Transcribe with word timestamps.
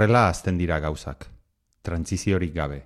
Horrela 0.00 0.30
azten 0.30 0.56
dira 0.56 0.78
gauzak, 0.80 1.26
trantziziorik 1.84 2.54
gabe. 2.54 2.78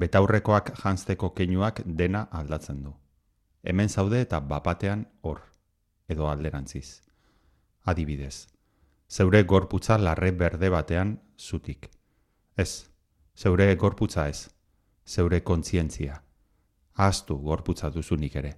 Betaurrekoak 0.00 0.70
janzteko 0.80 1.28
keinuak 1.36 1.82
dena 1.84 2.22
aldatzen 2.38 2.78
du. 2.80 2.92
Hemen 3.62 3.90
zaude 3.92 4.22
eta 4.24 4.38
bapatean 4.40 5.02
hor, 5.20 5.42
edo 6.08 6.30
alderantziz. 6.30 7.02
Adibidez, 7.84 8.46
zeure 9.10 9.42
gorputza 9.42 9.98
larre 9.98 10.30
berde 10.32 10.70
batean 10.72 11.18
zutik. 11.36 11.90
Ez, 12.56 12.86
zeure 13.36 13.68
gorputza 13.76 14.26
ez, 14.32 14.48
zeure 15.04 15.42
kontzientzia. 15.42 16.16
Ahaztu 16.94 17.36
gorputza 17.44 17.90
duzunik 17.90 18.40
ere. 18.40 18.54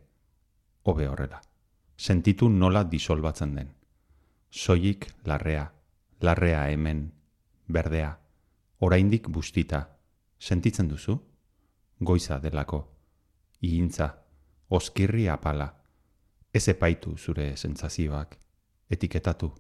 Hobe 0.85 1.09
horrela. 1.09 1.43
Sentitu 1.97 2.49
nola 2.49 2.85
disolbatzen 2.85 3.59
den. 3.59 3.75
Soilik 4.51 5.11
larrea, 5.27 5.73
larrea 6.21 6.69
hemen, 6.71 7.09
berdea, 7.67 8.19
oraindik 8.79 9.29
bustita, 9.29 9.89
sentitzen 10.39 10.89
duzu? 10.89 11.19
Goiza 12.01 12.39
delako, 12.39 12.81
ihintza, 13.61 14.09
oskirri 14.69 15.29
apala, 15.29 15.69
ez 16.53 16.69
epaitu 16.69 17.17
zure 17.17 17.57
sentsazioak, 17.57 18.37
etiketatu, 18.91 19.53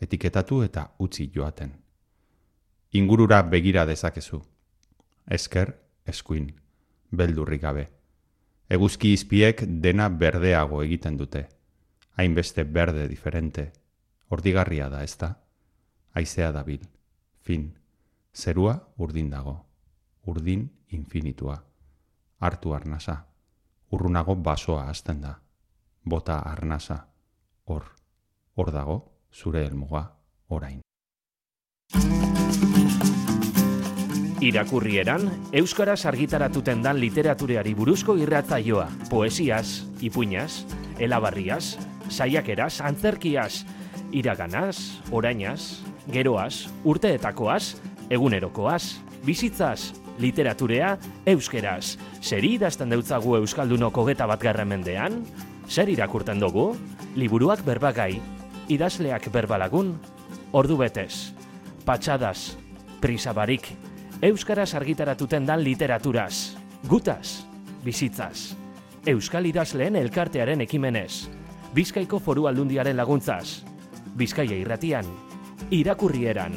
etiketatu 0.00 0.62
eta 0.62 0.86
utzi 0.98 1.30
joaten. 1.34 1.72
Ingurura 2.92 3.42
begira 3.42 3.86
dezakezu, 3.86 4.42
esker, 5.26 5.74
eskuin, 6.06 6.52
beldurri 7.10 7.58
gabe. 7.58 7.88
Eguzki 8.70 9.12
izpiek 9.12 9.64
dena 9.66 10.08
berdeago 10.08 10.82
egiten 10.82 11.16
dute, 11.16 11.48
hainbeste 12.16 12.64
berde 12.64 13.08
diferente, 13.08 13.72
ordigarria 14.28 14.88
da 14.88 15.02
ezta, 15.02 15.34
aizea 16.14 16.52
dabil 16.52 16.82
fin, 17.42 17.74
zerua 18.34 18.76
urdin 18.96 19.30
dago, 19.30 19.56
urdin 20.26 20.70
infinitua, 20.90 21.58
hartu 22.38 22.74
arnasa, 22.74 23.26
urrunago 23.90 24.36
basoa 24.36 24.88
hasten 24.88 25.20
da, 25.20 25.34
bota 26.04 26.38
arnasa, 26.38 27.06
hor, 27.66 27.84
hor 28.54 28.72
dago, 28.72 28.96
zure 29.32 29.66
helmuga, 29.66 30.06
orain. 30.48 30.80
Irakurrieran, 34.42 35.28
Euskaraz 35.54 36.02
argitaratuten 36.10 36.82
dan 36.82 36.98
literatureari 36.98 37.76
buruzko 37.78 38.16
irratzaioa, 38.18 38.88
poesiaz, 39.10 39.84
ipuñaz, 40.02 40.64
elabarriaz, 40.98 41.78
saiakeraz, 42.10 42.80
antzerkiaz, 42.82 43.62
iraganaz, 44.10 44.98
orainaz, 45.14 45.84
geroaz, 46.10 46.68
urteetakoaz, 46.84 47.76
egunerokoaz, 48.10 48.98
bizitzaz, 49.24 49.92
literaturea, 50.18 50.96
euskeraz. 51.26 51.96
Zer 52.20 52.44
idazten 52.44 52.90
deutzagu 52.92 53.36
Euskaldunoko 53.38 54.04
geta 54.06 54.26
bat 54.26 54.42
mendean? 54.66 55.24
Zer 55.68 55.88
irakurten 55.88 56.40
dugu? 56.40 56.76
Liburuak 57.14 57.64
berbagai, 57.64 58.20
idazleak 58.68 59.30
berbalagun, 59.32 59.98
ordu 60.52 60.76
betez, 60.76 61.32
patxadas, 61.84 62.56
prisabarik, 63.00 63.68
Euskaraz 64.22 64.74
argitaratuten 64.74 65.46
dan 65.46 65.62
literaturaz, 65.62 66.54
gutaz, 66.88 67.44
bizitzaz. 67.84 68.54
Euskal 69.06 69.46
idazleen 69.46 69.96
elkartearen 69.96 70.60
ekimenez, 70.60 71.28
Bizkaiko 71.74 72.20
foru 72.20 72.46
aldundiaren 72.46 72.96
laguntzaz, 72.96 73.64
Bizkaia 74.14 74.54
irratian, 74.54 75.06
irakurrieran. 75.72 76.52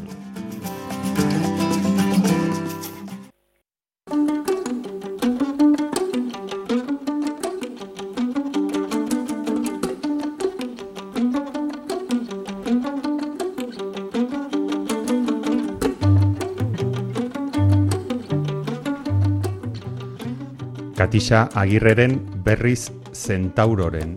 Katisa 20.95 21.49
Agirreren 21.53 22.19
berriz 22.43 22.91
Zentauroren 23.13 24.15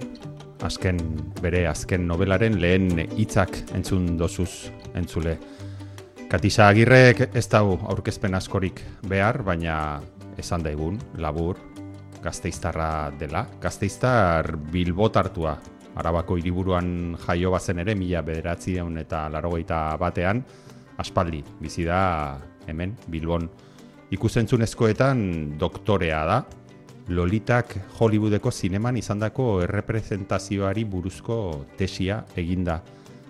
azken 0.65 0.99
bere 1.43 1.67
azken 1.71 2.07
novelaren 2.09 2.59
lehen 2.61 2.99
hitzak 3.17 3.55
entzun 3.77 4.17
dozuz 4.19 4.71
entzule. 4.99 5.39
Katisa 6.29 6.69
Agirrek 6.69 7.31
ez 7.33 7.47
dau 7.49 7.79
aurkezpen 7.89 8.35
askorik 8.37 8.83
behar, 9.09 9.41
baina 9.47 10.01
esan 10.39 10.63
daigun, 10.63 10.99
labur, 11.17 11.57
gazteiztarra 12.23 13.11
dela. 13.19 13.47
Gazteiztar 13.63 14.53
bilbotartua, 14.73 15.57
arabako 15.99 16.37
hiriburuan 16.39 17.17
jaio 17.25 17.55
bazen 17.55 17.81
ere, 17.81 17.95
mila 17.95 18.23
bederatzi 18.23 18.77
eta 18.77 19.29
larogeita 19.29 19.97
batean, 19.97 20.45
aspaldi, 20.99 21.43
bizi 21.61 21.85
da 21.85 22.39
hemen, 22.67 22.97
bilbon. 23.09 23.49
Ikusentzunezkoetan 24.11 25.59
doktorea 25.59 26.25
da, 26.27 26.45
Lolitak 27.09 27.73
Hollywoodeko 27.99 28.51
zineman 28.53 28.97
izandako 28.97 29.63
errepresentazioari 29.65 30.85
buruzko 30.85 31.65
tesia 31.79 32.25
eginda. 32.37 32.83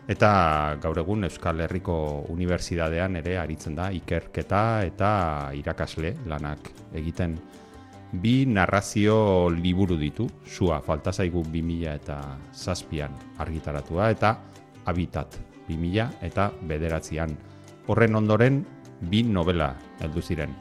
Eta 0.08 0.78
gaur 0.80 0.96
egun 1.02 1.26
Euskal 1.26 1.60
Herriko 1.60 1.94
Unibertsitatean 2.32 3.18
ere 3.20 3.34
aritzen 3.36 3.74
da 3.76 3.90
ikerketa 3.92 4.60
eta 4.88 5.10
irakasle 5.52 6.14
lanak 6.30 6.70
egiten. 6.96 7.34
Bi 8.08 8.46
narrazio 8.48 9.50
liburu 9.52 9.98
ditu, 10.00 10.24
sua 10.48 10.80
falta 10.80 11.12
zaigu 11.12 11.42
2000 11.44 11.92
eta 11.92 12.16
zazpian 12.54 13.12
argitaratua 13.44 14.08
eta 14.14 14.32
habitat 14.88 15.36
2000 15.68 16.08
eta 16.24 16.48
bederatzean. 16.62 17.36
Horren 17.92 18.16
ondoren 18.16 18.62
bi 19.12 19.22
novela 19.22 19.74
heldu 20.00 20.24
ziren. 20.24 20.56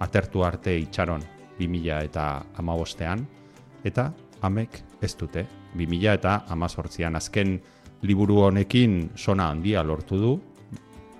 Atertu 0.00 0.40
arte 0.44 0.72
itxaron 0.72 1.20
2000 1.60 2.00
eta 2.08 2.46
amabostean, 2.56 3.28
eta 3.84 4.08
amek 4.40 4.80
ez 5.02 5.12
dute, 5.20 5.44
2000 5.76 6.16
eta 6.16 6.38
amazortzian 6.48 7.16
azken 7.16 7.58
liburu 8.02 8.42
honekin 8.44 9.10
sona 9.16 9.50
handia 9.50 9.82
lortu 9.82 10.18
du, 10.20 10.34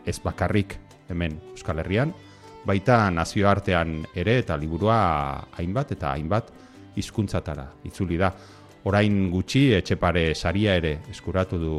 ez 0.06 0.19
bakarrik 0.22 0.76
hemen 1.09 1.38
Euskal 1.53 1.81
Herrian, 1.82 2.12
baita 2.66 3.10
nazioartean 3.10 4.03
ere 4.14 4.41
eta 4.42 4.56
liburua 4.59 4.98
hainbat 5.59 5.92
eta 5.97 6.12
hainbat 6.12 6.53
hizkuntzatara 6.97 7.66
itzuli 7.87 8.19
da. 8.19 8.32
Orain 8.87 9.31
gutxi 9.32 9.72
etxepare 9.75 10.28
saria 10.34 10.76
ere 10.78 10.92
eskuratu 11.10 11.59
du 11.59 11.76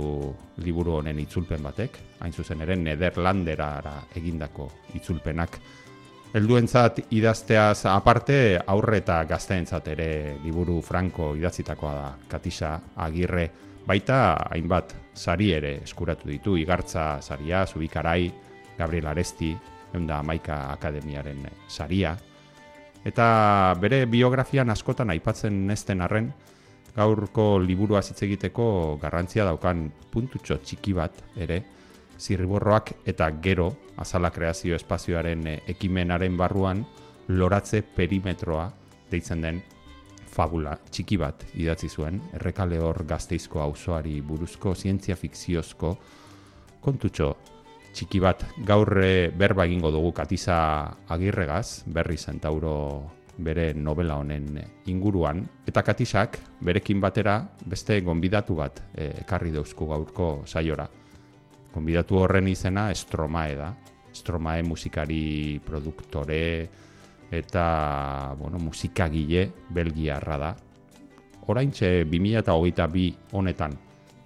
liburu 0.63 0.97
honen 0.97 1.19
itzulpen 1.19 1.63
batek, 1.63 1.99
hain 2.19 2.33
zuzen 2.33 2.61
ere 2.65 2.75
Nederlanderara 2.75 3.93
egindako 4.19 4.67
itzulpenak. 4.99 5.59
Helduentzat 6.35 6.99
idazteaz 7.15 7.85
aparte 7.87 8.59
aurre 8.59 8.99
eta 8.99 9.21
gazteentzat 9.29 9.87
ere 9.93 10.09
liburu 10.43 10.81
franko 10.83 11.31
idatzitakoa 11.39 11.93
da 11.95 12.09
Katisa 12.27 12.73
Agirre 13.05 13.47
baita 13.87 14.49
hainbat 14.51 14.93
sari 15.15 15.51
ere 15.55 15.77
eskuratu 15.83 16.27
ditu. 16.29 16.57
Igartza 16.59 17.21
saria, 17.21 17.65
Zubikarai, 17.65 18.31
Gabriel 18.77 19.07
Aresti, 19.07 19.55
Eunda 19.93 20.21
Maika 20.23 20.71
Akademiaren 20.73 21.47
saria. 21.67 22.17
Eta 23.07 23.73
bere 23.79 24.05
biografian 24.05 24.69
askotan 24.69 25.09
aipatzen 25.13 25.65
nesten 25.67 26.01
arren 26.03 26.33
gaurko 26.97 27.59
liburua 27.61 28.01
hitz 28.01 28.19
egiteko 28.25 28.97
garrantzia 29.01 29.45
daukan 29.45 29.87
puntutxo 30.11 30.57
txiki 30.65 30.95
bat 30.97 31.21
ere 31.37 31.61
zirriborroak 32.17 32.93
eta 33.05 33.29
gero 33.41 33.69
azala 34.01 34.31
kreazio 34.33 34.75
espazioaren 34.75 35.45
ekimenaren 35.69 36.37
barruan 36.37 36.83
loratze 37.27 37.83
perimetroa 37.95 38.71
deitzen 39.11 39.45
den 39.45 39.61
fabula 40.37 40.75
txiki 40.91 41.17
bat 41.17 41.43
idatzi 41.57 41.89
zuen 41.89 42.21
errekale 42.37 42.77
hor 42.83 43.01
gazteizko 43.09 43.61
auzoari 43.63 44.19
buruzko 44.21 44.75
zientzia 44.75 45.17
fikziozko 45.17 45.95
kontutxo 46.81 47.33
txiki 47.97 48.21
bat. 48.21 48.43
Gaurre 48.65 49.31
berba 49.33 49.65
egingo 49.65 49.89
dugu 49.91 50.11
katiza 50.13 50.57
agirregaz 51.09 51.83
berri 51.89 52.17
zentauro 52.17 52.75
bere 53.37 53.71
novela 53.73 54.17
honen 54.21 54.59
inguruan. 54.89 55.41
Eta 55.65 55.81
katisak 55.85 56.37
berekin 56.61 57.01
batera 57.01 57.39
beste 57.65 57.99
gonbidatu 58.05 58.57
bat 58.57 58.81
eh, 58.93 59.13
ekarri 59.23 59.53
dauzku 59.55 59.89
gaurko 59.89 60.29
saiora. 60.45 60.87
Konbidatu 61.73 62.21
horren 62.21 62.47
izena 62.49 62.89
Estromae 62.93 63.55
da. 63.57 63.71
Estromae 64.13 64.63
musikari 64.65 65.59
produktore 65.65 66.41
eta 67.31 68.35
bueno, 68.39 68.59
musikagile 68.59 69.51
belgiarra 69.69 70.37
da. 70.37 70.55
Orain 71.47 71.71
txe 71.71 72.05
2008 72.05 73.33
honetan 73.33 73.75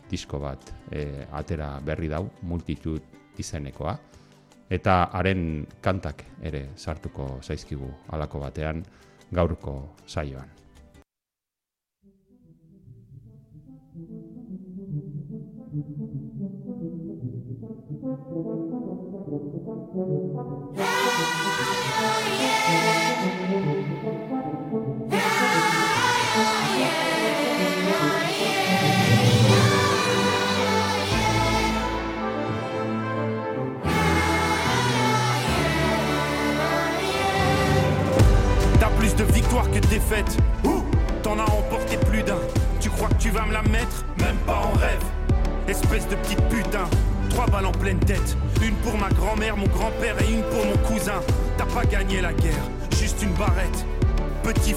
disko 0.09 0.39
bat 0.41 0.71
e, 0.91 1.25
atera 1.31 1.79
berri 1.85 2.09
dau, 2.11 2.25
multitud 2.41 3.01
izenekoa. 3.37 3.97
eta 4.71 5.09
haren 5.11 5.67
kantak 5.83 6.23
ere 6.47 6.61
sartuko 6.77 7.25
zaizkigu 7.43 7.89
halako 8.07 8.39
batean 8.39 8.83
gaurko 9.31 9.73
saioan. 10.07 10.47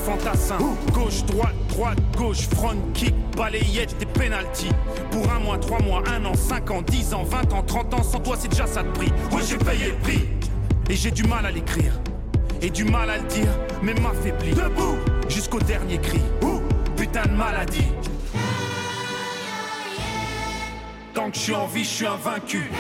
Fantassin, 0.05 0.59
gauche, 0.93 1.25
droite, 1.25 1.55
droite, 1.71 1.99
gauche, 2.15 2.47
front 2.55 2.77
kick, 2.93 3.15
balayette, 3.35 3.97
des 3.99 4.05
penalty. 4.05 4.69
Pour 5.11 5.33
un 5.33 5.39
mois, 5.39 5.57
trois 5.57 5.81
mois, 5.81 6.03
un 6.07 6.27
an, 6.27 6.35
cinq 6.35 6.71
ans, 6.71 6.83
dix 6.83 7.15
ans, 7.15 7.23
vingt 7.23 7.51
ans, 7.55 7.63
trente 7.63 7.95
ans, 7.95 8.03
sans 8.03 8.21
toi 8.21 8.37
c'est 8.39 8.49
déjà 8.49 8.67
ça 8.67 8.83
de 8.83 8.91
prix. 8.91 9.11
Oui, 9.33 9.41
j'ai 9.49 9.57
payé 9.57 9.87
le 9.87 9.97
prix. 9.97 10.29
Et 10.91 10.95
j'ai 10.95 11.11
du 11.11 11.23
mal 11.25 11.47
à 11.47 11.51
l'écrire. 11.51 11.99
Et 12.61 12.69
du 12.69 12.85
mal 12.85 13.09
à 13.09 13.17
le 13.17 13.25
dire, 13.25 13.49
mais 13.83 13.95
m'affaiblit. 13.95 14.53
Debout, 14.53 14.99
jusqu'au 15.29 15.61
dernier 15.61 15.97
cri. 15.99 16.21
Putain 16.97 17.23
de 17.23 17.33
maladie. 17.33 17.89
Tant 21.15 21.31
que 21.31 21.37
je 21.37 21.41
suis 21.41 21.55
en 21.55 21.67
vie, 21.67 21.85
je 21.85 21.89
suis 21.89 22.07
invaincu. 22.07 22.71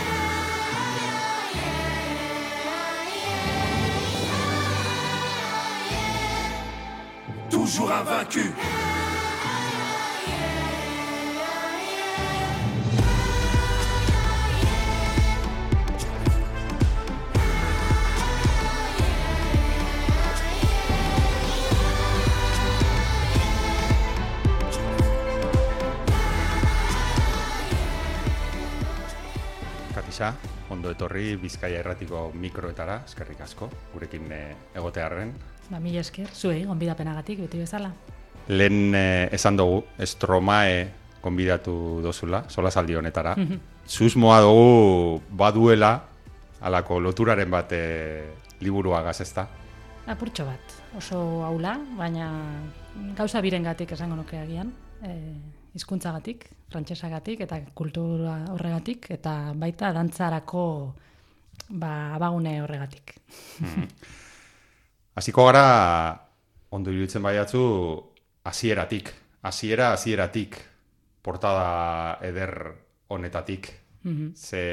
Etorri 31.05 31.37
Bizkaia 31.37 31.83
erratiko 31.83 32.31
mikroetara, 32.33 33.03
eskerrik 33.05 33.43
asko, 33.45 33.69
gurekin 33.93 34.31
eh, 34.33 34.55
egotearren. 34.75 35.35
Ba, 35.69 35.81
mila 35.81 36.01
esker, 36.01 36.31
zuei, 36.33 36.65
gonbidapenagatik, 36.65 37.43
beti 37.45 37.61
bezala. 37.61 37.91
Lehen 38.49 38.95
eh, 38.97 39.29
esan 39.37 39.59
dugu, 39.61 39.83
Estromae 40.01 40.87
konbidatu 41.21 42.01
dozula, 42.05 42.45
sola 42.49 42.71
saldi 42.71 42.97
honetara. 42.97 43.35
Susmoa 43.87 44.41
dugu 44.41 45.21
baduela, 45.29 45.93
alako 46.65 47.01
loturaren 47.01 47.51
bat 47.53 47.77
eh, 47.77 48.33
liburuagaz 48.65 49.21
ezta. 49.21 49.47
Apurtxo 50.09 50.49
bat, 50.49 50.73
oso 50.97 51.19
aula, 51.45 51.77
baina 51.99 52.31
gauza 53.17 53.45
birengatik 53.45 53.93
esango 53.93 54.17
nuke 54.17 54.41
agian. 54.41 54.73
E, 55.05 55.13
hizkuntzagatik, 55.75 56.45
frantsesagatik 56.75 57.45
eta 57.47 57.61
kultura 57.77 58.41
horregatik, 58.55 59.13
eta 59.15 59.55
baita 59.59 59.93
dantzarako 59.95 60.65
ba, 61.71 62.15
abagune 62.17 62.59
horregatik. 62.63 63.15
Hasiko 65.19 65.47
gara, 65.47 65.67
ondo 66.75 66.91
iruditzen 66.91 67.23
baiatzu, 67.23 67.63
hasieratik. 68.51 69.13
Hasiera, 69.45 69.93
hasieratik. 69.95 70.59
Portada 71.25 72.19
eder 72.27 72.75
honetatik. 73.09 73.71
Mhm. 74.03 74.35
Ze 74.35 74.65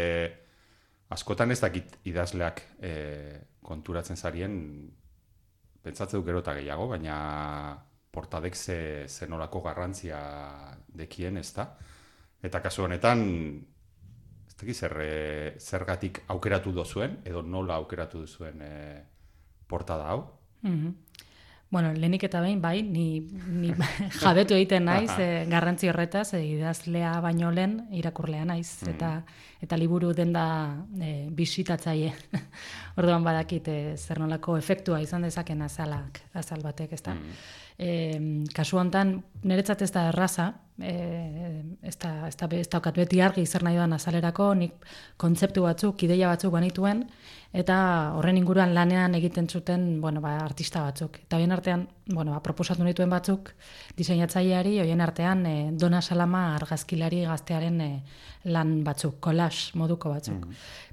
askotan 1.12 1.52
ez 1.52 1.60
dakit 1.62 2.00
idazleak 2.08 2.62
e, 2.82 2.92
konturatzen 3.62 4.18
zarien, 4.18 4.58
pentsatze 5.84 6.18
du 6.18 6.26
gero 6.26 6.42
eta 6.42 6.56
gehiago, 6.58 6.88
baina 6.92 7.78
portadek 8.12 8.56
ze, 8.56 9.08
ze 9.08 9.28
nolako 9.28 9.62
garrantzia 9.62 10.20
dekien, 10.88 11.38
ez 11.38 11.54
da? 11.56 11.70
Eta 12.44 12.62
kasu 12.62 12.86
honetan, 12.88 13.22
ez 14.48 14.56
dakit 14.58 14.76
zer, 14.76 14.98
e, 15.02 15.54
zergatik 15.60 16.24
aukeratu 16.34 16.74
dozuen, 16.74 17.20
edo 17.26 17.42
nola 17.42 17.78
aukeratu 17.78 18.26
duzuen 18.26 18.62
e, 18.66 18.74
portada 19.68 20.10
hau. 20.10 20.26
Mhm. 20.62 20.96
Bueno, 21.72 21.94
lehenik 21.96 22.26
eta 22.28 22.42
behin, 22.44 22.60
bai, 22.60 22.82
ni, 22.84 23.22
ni 23.48 23.70
jabetu 24.20 24.58
egiten 24.58 24.90
naiz, 24.90 25.14
e, 25.16 25.46
garrantzi 25.48 25.88
horretaz, 25.88 26.34
e, 26.36 26.42
idazlea 26.58 27.14
baino 27.24 27.48
lehen 27.56 27.78
irakurlea 27.96 28.44
naiz, 28.46 28.82
eta 28.92 29.22
eta 29.64 29.78
liburu 29.80 30.12
denda 30.18 30.44
e, 31.00 31.30
bisitatzaile. 31.32 32.12
Orduan 33.00 33.24
badakit 33.24 33.70
e, 33.72 33.78
zer 33.96 34.20
nolako 34.20 34.58
efektua 34.60 35.00
izan 35.00 35.24
dezaken 35.24 35.64
azalak, 35.64 36.20
azal 36.44 36.60
batek, 36.66 36.92
ezta. 37.00 37.16
E, 37.82 37.92
kasu 38.54 38.78
hontan, 38.78 39.16
niretzat 39.42 39.82
ez 39.82 39.90
da 39.96 40.04
erraza, 40.12 40.52
e, 40.78 40.92
ez, 41.82 41.96
da, 41.98 42.28
ez, 42.28 42.36
da, 42.38 42.48
ez 42.54 42.68
daukat 42.70 43.00
beti 43.02 43.22
argi 43.26 43.46
zer 43.46 43.66
nahi 43.66 43.80
doan 43.80 43.96
azalerako, 43.98 44.52
nik 44.60 44.86
kontzeptu 45.22 45.64
batzuk, 45.66 46.04
ideia 46.06 46.30
batzuk 46.30 46.54
banituen, 46.54 47.02
eta 47.58 47.78
horren 48.18 48.38
inguruan 48.38 48.76
lanean 48.78 49.18
egiten 49.18 49.50
zuten 49.50 49.88
bueno, 50.02 50.22
ba, 50.22 50.36
artista 50.44 50.84
batzuk. 50.86 51.24
Eta 51.26 51.40
horien 51.40 51.56
artean, 51.58 51.88
bueno, 52.06 52.36
ba, 52.36 52.44
proposatu 52.46 52.86
nituen 52.86 53.10
batzuk, 53.10 53.54
diseinatzaileari, 53.98 54.78
horien 54.84 55.02
artean 55.02 55.46
e, 55.50 55.56
Dona 55.74 56.04
Salama 56.06 56.52
argazkilari 56.60 57.26
gaztearen 57.26 57.82
e, 57.82 57.92
lan 58.54 58.82
batzuk, 58.86 59.18
collage 59.26 59.74
moduko 59.78 60.14
batzuk. 60.14 60.46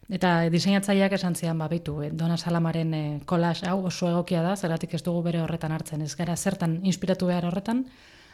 Eta 0.08 0.48
diseinatzaileak 0.48 1.12
esan 1.18 1.34
zidan, 1.36 1.58
ba, 1.60 1.66
beitu, 1.68 1.98
e, 2.02 2.08
Dona 2.16 2.38
Salamaren 2.40 2.94
e, 2.94 3.02
collage 3.28 3.68
hau 3.68 3.82
oso 3.90 4.08
egokia 4.08 4.40
da, 4.42 4.54
zeratik 4.56 4.94
ez 4.96 5.02
dugu 5.04 5.20
bere 5.26 5.42
horretan 5.44 5.74
hartzen. 5.76 6.02
Ez 6.02 6.14
gara 6.16 6.36
zertan 6.36 6.78
inspiratu 6.88 7.28
behar 7.28 7.44
horretan, 7.44 7.84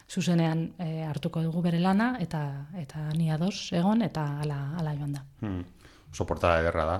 zuzenean 0.08 0.68
e, 0.78 1.02
hartuko 1.02 1.42
dugu 1.42 1.64
bere 1.64 1.80
lana, 1.82 2.14
eta 2.20 2.44
eta 2.78 3.08
ni 3.18 3.30
ados 3.32 3.72
egon, 3.72 4.04
eta 4.06 4.26
ala, 4.44 4.60
ala 4.78 4.94
joan 4.94 5.18
da. 5.18 5.24
Hmm. 5.42 5.64
Oso 6.12 6.26
portada 6.30 6.60
ederra 6.62 6.86
da, 6.86 6.96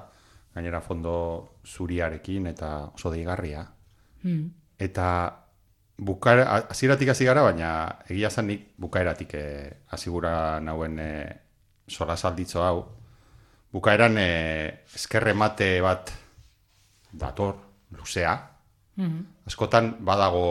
gainera 0.55 0.81
fondo 0.83 1.15
zuriarekin 1.67 2.51
eta 2.51 2.75
oso 2.95 3.15
deigarria. 3.15 3.69
Hmm. 4.25 4.49
Eta 4.79 5.07
bukaera, 5.99 6.65
hasieratik 6.71 7.15
hasi 7.15 7.27
gara, 7.29 7.43
baina 7.47 7.71
egia 8.09 8.31
zen 8.31 8.51
nik 8.51 8.73
bukaeratik 8.81 9.35
eh, 9.39 9.71
hasi 9.95 10.11
gura 10.11 10.59
nauen 10.61 10.99
eh, 10.99 11.41
salditzo 11.89 12.65
hau. 12.65 12.79
Bukaeran 13.75 14.15
eh, 14.23 14.85
eskerre 14.95 15.35
mate 15.35 15.81
bat 15.83 16.13
dator, 17.13 17.57
luzea. 17.91 18.35
Mhm. 18.97 19.25
Askotan 19.51 19.97
badago 20.07 20.45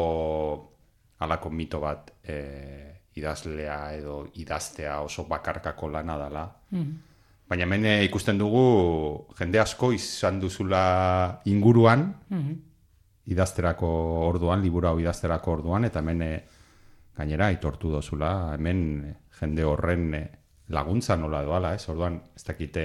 halako 1.24 1.50
mito 1.50 1.80
bat 1.80 2.12
eh, 2.24 3.00
idazlea 3.16 3.94
edo 3.96 4.26
idaztea 4.36 5.00
oso 5.02 5.24
bakarkako 5.30 5.88
lana 5.90 6.18
dela. 6.20 6.44
Mhm. 6.72 6.92
Baina 7.48 7.64
hemen 7.64 7.86
eh, 7.86 8.04
ikusten 8.10 8.38
dugu 8.40 9.28
jende 9.40 9.60
asko 9.60 9.94
izan 9.94 10.40
duzula 10.42 11.42
inguruan, 11.46 12.06
Mhm. 12.30 12.54
idazterako 13.32 13.88
orduan, 14.28 14.62
liburu 14.62 14.88
hau 14.88 15.00
idazterako 15.00 15.52
orduan, 15.52 15.86
eta 15.86 16.00
hemen 16.00 16.22
eh, 16.22 16.44
gainera 17.16 17.48
aitortu 17.48 17.90
dozula, 17.92 18.54
hemen 18.58 18.80
eh, 19.08 19.16
jende 19.40 19.64
horren 19.64 20.14
eh, 20.14 20.30
laguntza 20.70 21.18
nola 21.18 21.42
doala, 21.44 21.74
ez? 21.76 21.88
Orduan, 21.90 22.22
ez 22.36 22.44
dakite 22.48 22.84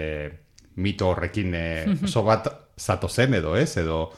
mito 0.77 1.11
horrekin 1.11 1.55
eh, 1.55 1.87
oso 2.05 2.23
bat 2.27 2.49
zato 2.79 3.09
zen 3.09 3.35
edo, 3.35 3.57
ez? 3.57 3.77
Edo, 3.77 4.13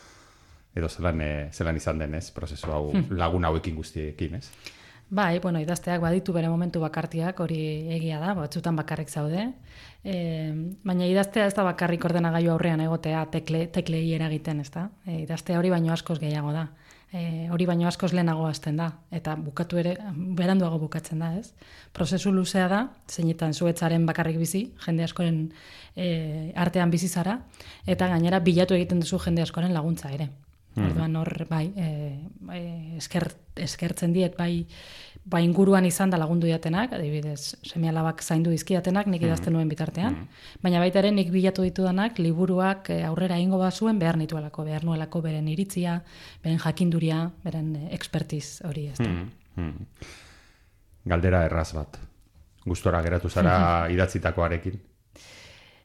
edo 0.76 0.88
zelan, 0.88 1.20
eh, 1.20 1.48
zelan 1.52 1.76
izan 1.76 1.98
den, 1.98 2.14
ez? 2.14 2.30
Prozesu 2.30 2.72
hau 2.72 2.84
lagun 3.10 3.44
hauekin 3.44 3.76
guztiekin, 3.76 4.40
ez? 4.40 4.48
Bai, 5.10 5.40
bueno, 5.42 5.58
idazteak 5.58 5.98
baditu 5.98 6.32
bere 6.32 6.48
momentu 6.48 6.78
bakartiak, 6.78 7.40
hori 7.42 7.58
egia 7.96 8.20
da, 8.22 8.30
batzutan 8.38 8.76
bakarrik 8.78 9.08
zaude. 9.10 9.48
E, 10.06 10.14
baina 10.86 11.08
idaztea 11.10 11.48
ez 11.50 11.54
da 11.56 11.64
bakarrik 11.66 12.04
ordenagailu 12.06 12.52
aurrean 12.52 12.80
egotea 12.84 13.24
tekle, 13.32 13.64
teklei 13.74 14.04
eragiten, 14.14 14.60
ez 14.62 14.70
da? 14.70 14.86
E, 15.02 15.24
idaztea 15.24 15.58
hori 15.58 15.72
baino 15.74 15.90
askoz 15.92 16.20
gehiago 16.22 16.54
da. 16.54 16.68
E, 17.12 17.48
hori 17.50 17.66
baino 17.66 17.88
askoz 17.88 18.12
lehenago 18.12 18.46
hasten 18.46 18.78
da, 18.80 18.90
eta 19.14 19.34
bukatu 19.38 19.80
ere, 19.82 19.96
beranduago 20.38 20.78
bukatzen 20.84 21.22
da, 21.22 21.32
ez? 21.38 21.52
Prozesu 21.96 22.32
luzea 22.34 22.68
da, 22.70 22.82
zeinetan 23.10 23.54
zuetzaren 23.54 24.06
bakarrik 24.06 24.38
bizi, 24.40 24.66
jende 24.84 25.06
askoren 25.06 25.42
e, 25.96 26.52
artean 26.54 26.90
bizi 26.90 27.08
zara, 27.08 27.40
eta 27.86 28.08
gainera 28.12 28.40
bilatu 28.44 28.78
egiten 28.78 29.02
duzu 29.02 29.18
jende 29.24 29.42
askoren 29.42 29.74
laguntza 29.74 30.12
ere. 30.14 30.30
Mm. 30.76 30.86
Orduan 30.86 31.16
hor, 31.18 31.32
bai, 31.50 31.64
e, 31.74 31.88
e, 32.54 32.62
esker, 33.00 33.26
eskertzen 33.58 34.14
diet, 34.14 34.36
bai, 34.38 34.66
bai 35.24 35.42
inguruan 35.44 35.84
izan 35.84 36.10
da 36.10 36.18
lagundu 36.18 36.48
diatenak, 36.48 36.94
adibidez, 36.96 37.54
semialabak 37.66 38.22
zaindu 38.22 38.50
dizkiatenak, 38.50 39.06
nik 39.06 39.22
idazten 39.22 39.52
nuen 39.52 39.68
bitartean, 39.68 40.16
baina 40.62 40.80
baita 40.80 41.02
ere 41.02 41.10
nik 41.12 41.30
bilatu 41.30 41.62
ditudanak 41.66 42.18
liburuak 42.18 42.90
e, 42.90 43.02
aurrera 43.04 43.38
ingo 43.38 43.58
bazuen 43.60 43.98
behar 44.00 44.16
nituelako, 44.16 44.64
behar 44.64 44.84
nuelako 44.84 45.22
beren 45.22 45.48
iritzia, 45.48 46.00
beren 46.42 46.58
jakinduria, 46.58 47.30
beren 47.44 47.74
e, 47.76 47.86
expertiz 47.94 48.60
hori 48.66 48.88
ez 48.94 48.98
da. 48.98 49.66
Galdera 51.10 51.44
erraz 51.48 51.70
bat. 51.76 51.98
Gustora 52.66 53.00
geratu 53.02 53.28
zara 53.28 53.88
idatzitakoarekin. 53.92 54.80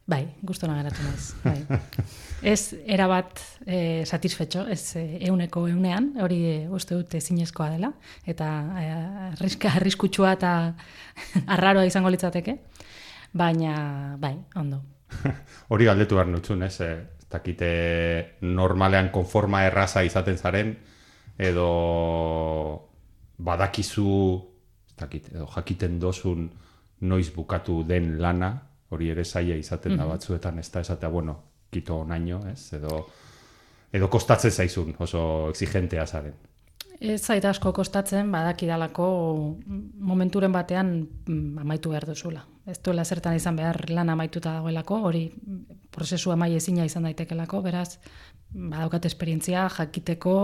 Bai, 0.05 0.21
gustora 0.45 0.75
geratu 0.77 1.01
naiz. 1.01 1.31
Bai. 1.41 1.79
ez 2.53 2.75
erabat 2.85 3.39
e, 3.65 3.77
satisfetxo, 4.05 4.67
ez 4.69 4.95
e, 5.01 5.05
euneko 5.31 5.63
eunean, 5.71 6.11
hori 6.21 6.37
e, 6.45 6.57
uste 6.69 6.93
dut 6.93 7.15
ezinezkoa 7.17 7.71
dela, 7.73 7.89
eta 8.29 8.49
e, 8.77 8.83
arriska, 9.31 9.71
arriskutsua 9.79 10.35
eta 10.37 10.51
arraroa 11.55 11.87
izango 11.89 12.11
litzateke, 12.13 12.59
baina, 13.33 13.73
bai, 14.21 14.35
ondo. 14.61 14.83
hori 15.73 15.89
galdetu 15.89 16.19
behar 16.19 16.29
nutzun, 16.29 16.61
ez? 16.69 16.75
E, 16.85 16.91
takite 17.33 17.71
normalean 18.45 19.09
konforma 19.09 19.63
erraza 19.65 20.05
izaten 20.05 20.37
zaren, 20.37 20.75
edo 21.41 21.65
badakizu, 23.41 24.13
takit, 25.01 25.33
edo 25.33 25.49
jakiten 25.57 25.97
dozun 25.99 26.45
noiz 27.01 27.31
bukatu 27.33 27.81
den 27.89 28.19
lana, 28.21 28.53
hori 28.89 29.09
ere 29.09 29.23
zaila 29.25 29.55
izaten 29.55 29.97
da 29.97 30.05
batzuetan, 30.05 30.59
ez 30.59 30.69
da 30.71 30.83
esatea, 30.85 31.09
bueno, 31.09 31.37
kito 31.71 32.03
naino, 32.07 32.41
ez, 32.51 32.73
edo, 32.77 33.05
edo 33.93 34.09
kostatzen 34.11 34.51
zaizun, 34.51 34.93
oso 34.99 35.21
exigentea 35.49 36.05
zaren. 36.05 36.35
Ez 36.95 37.19
zaita 37.25 37.49
asko 37.51 37.73
kostatzen, 37.75 38.29
badakidalako 38.31 39.05
momenturen 40.09 40.53
batean 40.55 40.93
mm, 41.27 41.57
amaitu 41.65 41.91
behar 41.91 42.05
duzula. 42.07 42.45
Ez 42.65 42.79
duela 42.85 43.03
zertan 43.03 43.35
izan 43.35 43.57
behar 43.59 43.81
lan 43.91 44.09
amaituta 44.09 44.53
dagoelako, 44.57 45.01
hori 45.09 45.25
prozesu 45.91 46.31
amai 46.31 46.53
ezina 46.55 46.85
izan 46.87 47.03
daitekelako, 47.09 47.61
beraz, 47.65 47.97
badaukat 48.53 49.05
esperientzia 49.11 49.67
jakiteko, 49.77 50.37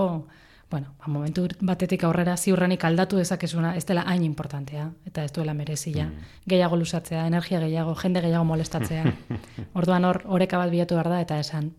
bueno, 0.72 0.96
ba, 0.98 1.12
momentu 1.12 1.46
batetik 1.60 2.06
aurrera 2.08 2.38
ziurrenik 2.38 2.84
aldatu 2.88 3.20
dezakezuna, 3.20 3.76
ez 3.76 3.84
dela 3.86 4.06
hain 4.08 4.24
importantea, 4.24 4.88
eta 5.06 5.26
ez 5.28 5.34
duela 5.36 5.54
merezila. 5.54 6.06
Mm. 6.08 6.30
Gehiago 6.48 6.80
lusatzea, 6.80 7.26
energia 7.28 7.60
gehiago, 7.60 7.94
jende 8.00 8.24
gehiago 8.24 8.48
molestatzea. 8.48 9.04
Orduan 9.82 10.08
hor, 10.08 10.22
oreka 10.26 10.58
bat 10.58 10.72
bilatu 10.72 10.96
behar 10.96 11.12
da, 11.12 11.20
eta 11.28 11.40
esan, 11.44 11.74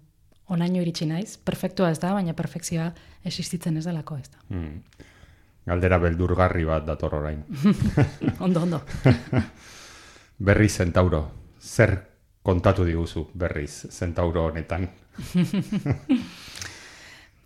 onaino 0.53 0.85
iritsi 0.85 1.09
naiz, 1.09 1.39
perfektua 1.39 1.91
ez 1.91 1.99
da, 2.03 2.13
baina 2.13 2.37
perfekzioa 2.37 2.93
existitzen 3.25 3.81
ez 3.81 3.87
delako 3.89 4.21
ez 4.21 4.29
da. 4.29 4.45
Mm. 4.53 5.09
Galdera 5.73 5.99
beldurgarri 6.03 6.69
bat 6.69 6.85
dator 6.87 7.17
orain. 7.23 7.43
ondo, 8.45 8.63
ondo. 8.63 8.83
berriz 10.51 10.73
Centauro, 10.77 11.25
zer 11.61 11.97
kontatu 12.43 12.85
diguzu 12.85 13.29
berriz 13.35 13.87
Centauro 13.91 14.45
honetan? 14.51 14.91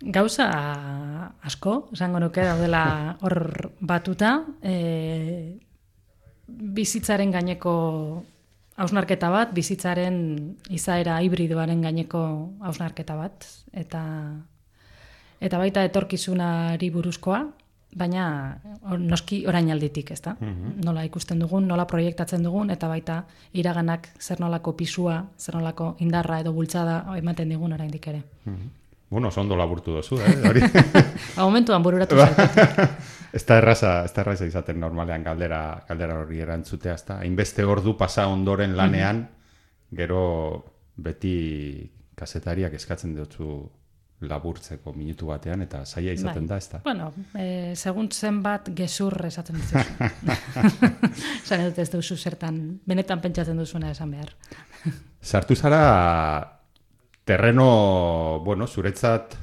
Gauza 0.01 0.47
asko, 1.41 1.89
esango 1.93 2.21
nuke 2.21 2.45
daudela 2.45 3.17
hor 3.25 3.73
batuta, 3.81 4.43
e, 4.61 5.57
bizitzaren 6.47 7.33
gaineko 7.33 7.73
hausnarketa 8.77 9.31
bat, 9.33 9.55
bizitzaren 9.57 10.19
izaera 10.69 11.17
hibridoaren 11.25 11.81
gaineko 11.81 12.23
hausnarketa 12.69 13.17
bat, 13.17 13.49
eta 13.73 14.03
eta 15.41 15.59
baita 15.61 15.85
etorkizunari 15.89 16.91
buruzkoa, 16.93 17.41
baina 17.97 18.27
or, 18.91 19.01
noski 19.01 19.47
orain 19.49 19.71
alditik, 19.73 20.13
ezta? 20.13 20.37
Mm 20.41 20.83
Nola 20.85 21.05
ikusten 21.09 21.41
dugun, 21.41 21.67
nola 21.67 21.87
proiektatzen 21.89 22.45
dugun, 22.45 22.71
eta 22.71 22.89
baita 22.89 23.23
iraganak 23.57 24.11
zer 24.21 24.41
nolako 24.41 24.77
pisua, 24.77 25.23
zer 25.39 25.57
nolako 25.57 25.95
indarra 26.05 26.41
edo 26.45 26.53
bultzada 26.53 27.05
ematen 27.17 27.49
digun 27.49 27.73
oraindik 27.73 28.13
ere. 28.13 28.23
Mm 28.45 28.75
Bueno, 29.09 29.29
oso 29.29 29.41
ondo 29.41 29.57
laburtu 29.57 29.93
dozu, 29.93 30.19
eh? 30.19 30.35
Hori. 30.49 30.61
A 31.37 31.45
momentuan 31.45 31.83
bururatu 31.83 32.17
zen. 32.19 32.89
ez 33.33 33.45
da 33.47 33.59
erraza, 33.61 33.93
ez 34.05 34.13
da 34.13 34.25
erraza 34.25 34.49
izaten 34.49 34.81
normalean 34.83 35.23
galdera, 35.23 35.61
galdera 35.89 36.19
hori 36.19 36.41
erantzutea, 36.43 36.95
ez 36.95 37.05
da. 37.07 37.21
Hainbeste 37.23 37.65
ordu 37.65 37.97
pasa 37.97 38.27
ondoren 38.27 38.75
lanean, 38.77 39.27
gero 39.95 40.23
beti 40.97 41.37
kasetariak 42.17 42.75
eskatzen 42.75 43.15
dutzu 43.15 43.61
laburtzeko 44.27 44.95
minutu 44.97 45.29
batean, 45.29 45.63
eta 45.63 45.85
zaila 45.85 46.15
izaten 46.17 46.47
bai. 46.47 46.49
da, 46.49 46.57
ez 46.57 46.69
da. 46.73 46.81
Bueno, 46.83 47.11
e, 47.37 47.75
segun 47.77 48.09
zen 48.11 48.41
bat 48.43 48.71
gezur 48.75 49.15
esaten 49.29 49.61
dut. 49.61 49.77
Zan 51.45 51.67
ez 51.69 51.91
duzu 51.93 52.17
zertan, 52.17 52.81
benetan 52.89 53.21
pentsatzen 53.21 53.61
duzuna 53.61 53.93
esan 53.93 54.17
behar. 54.17 54.33
Sartu 55.21 55.55
zara 55.55 56.56
terreno, 57.27 58.41
bueno, 58.45 58.69
zuretzat 58.71 59.35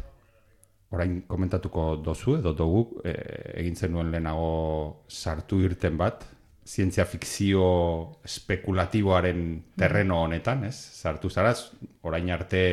orain 0.96 1.24
komentatuko 1.28 1.98
dozu 2.06 2.38
edo 2.38 2.54
dugu 2.56 3.02
e, 3.04 3.12
egin 3.60 3.76
zenuen 3.76 4.12
lehenago 4.14 5.04
sartu 5.10 5.60
irten 5.66 5.98
bat 6.00 6.24
zientzia 6.64 7.04
fikzio 7.04 7.66
spekulatiboaren 8.24 9.42
terreno 9.76 10.22
honetan, 10.24 10.64
ez? 10.70 10.76
Sartu 10.76 11.30
zaraz, 11.30 11.74
orain 12.08 12.30
arte 12.32 12.64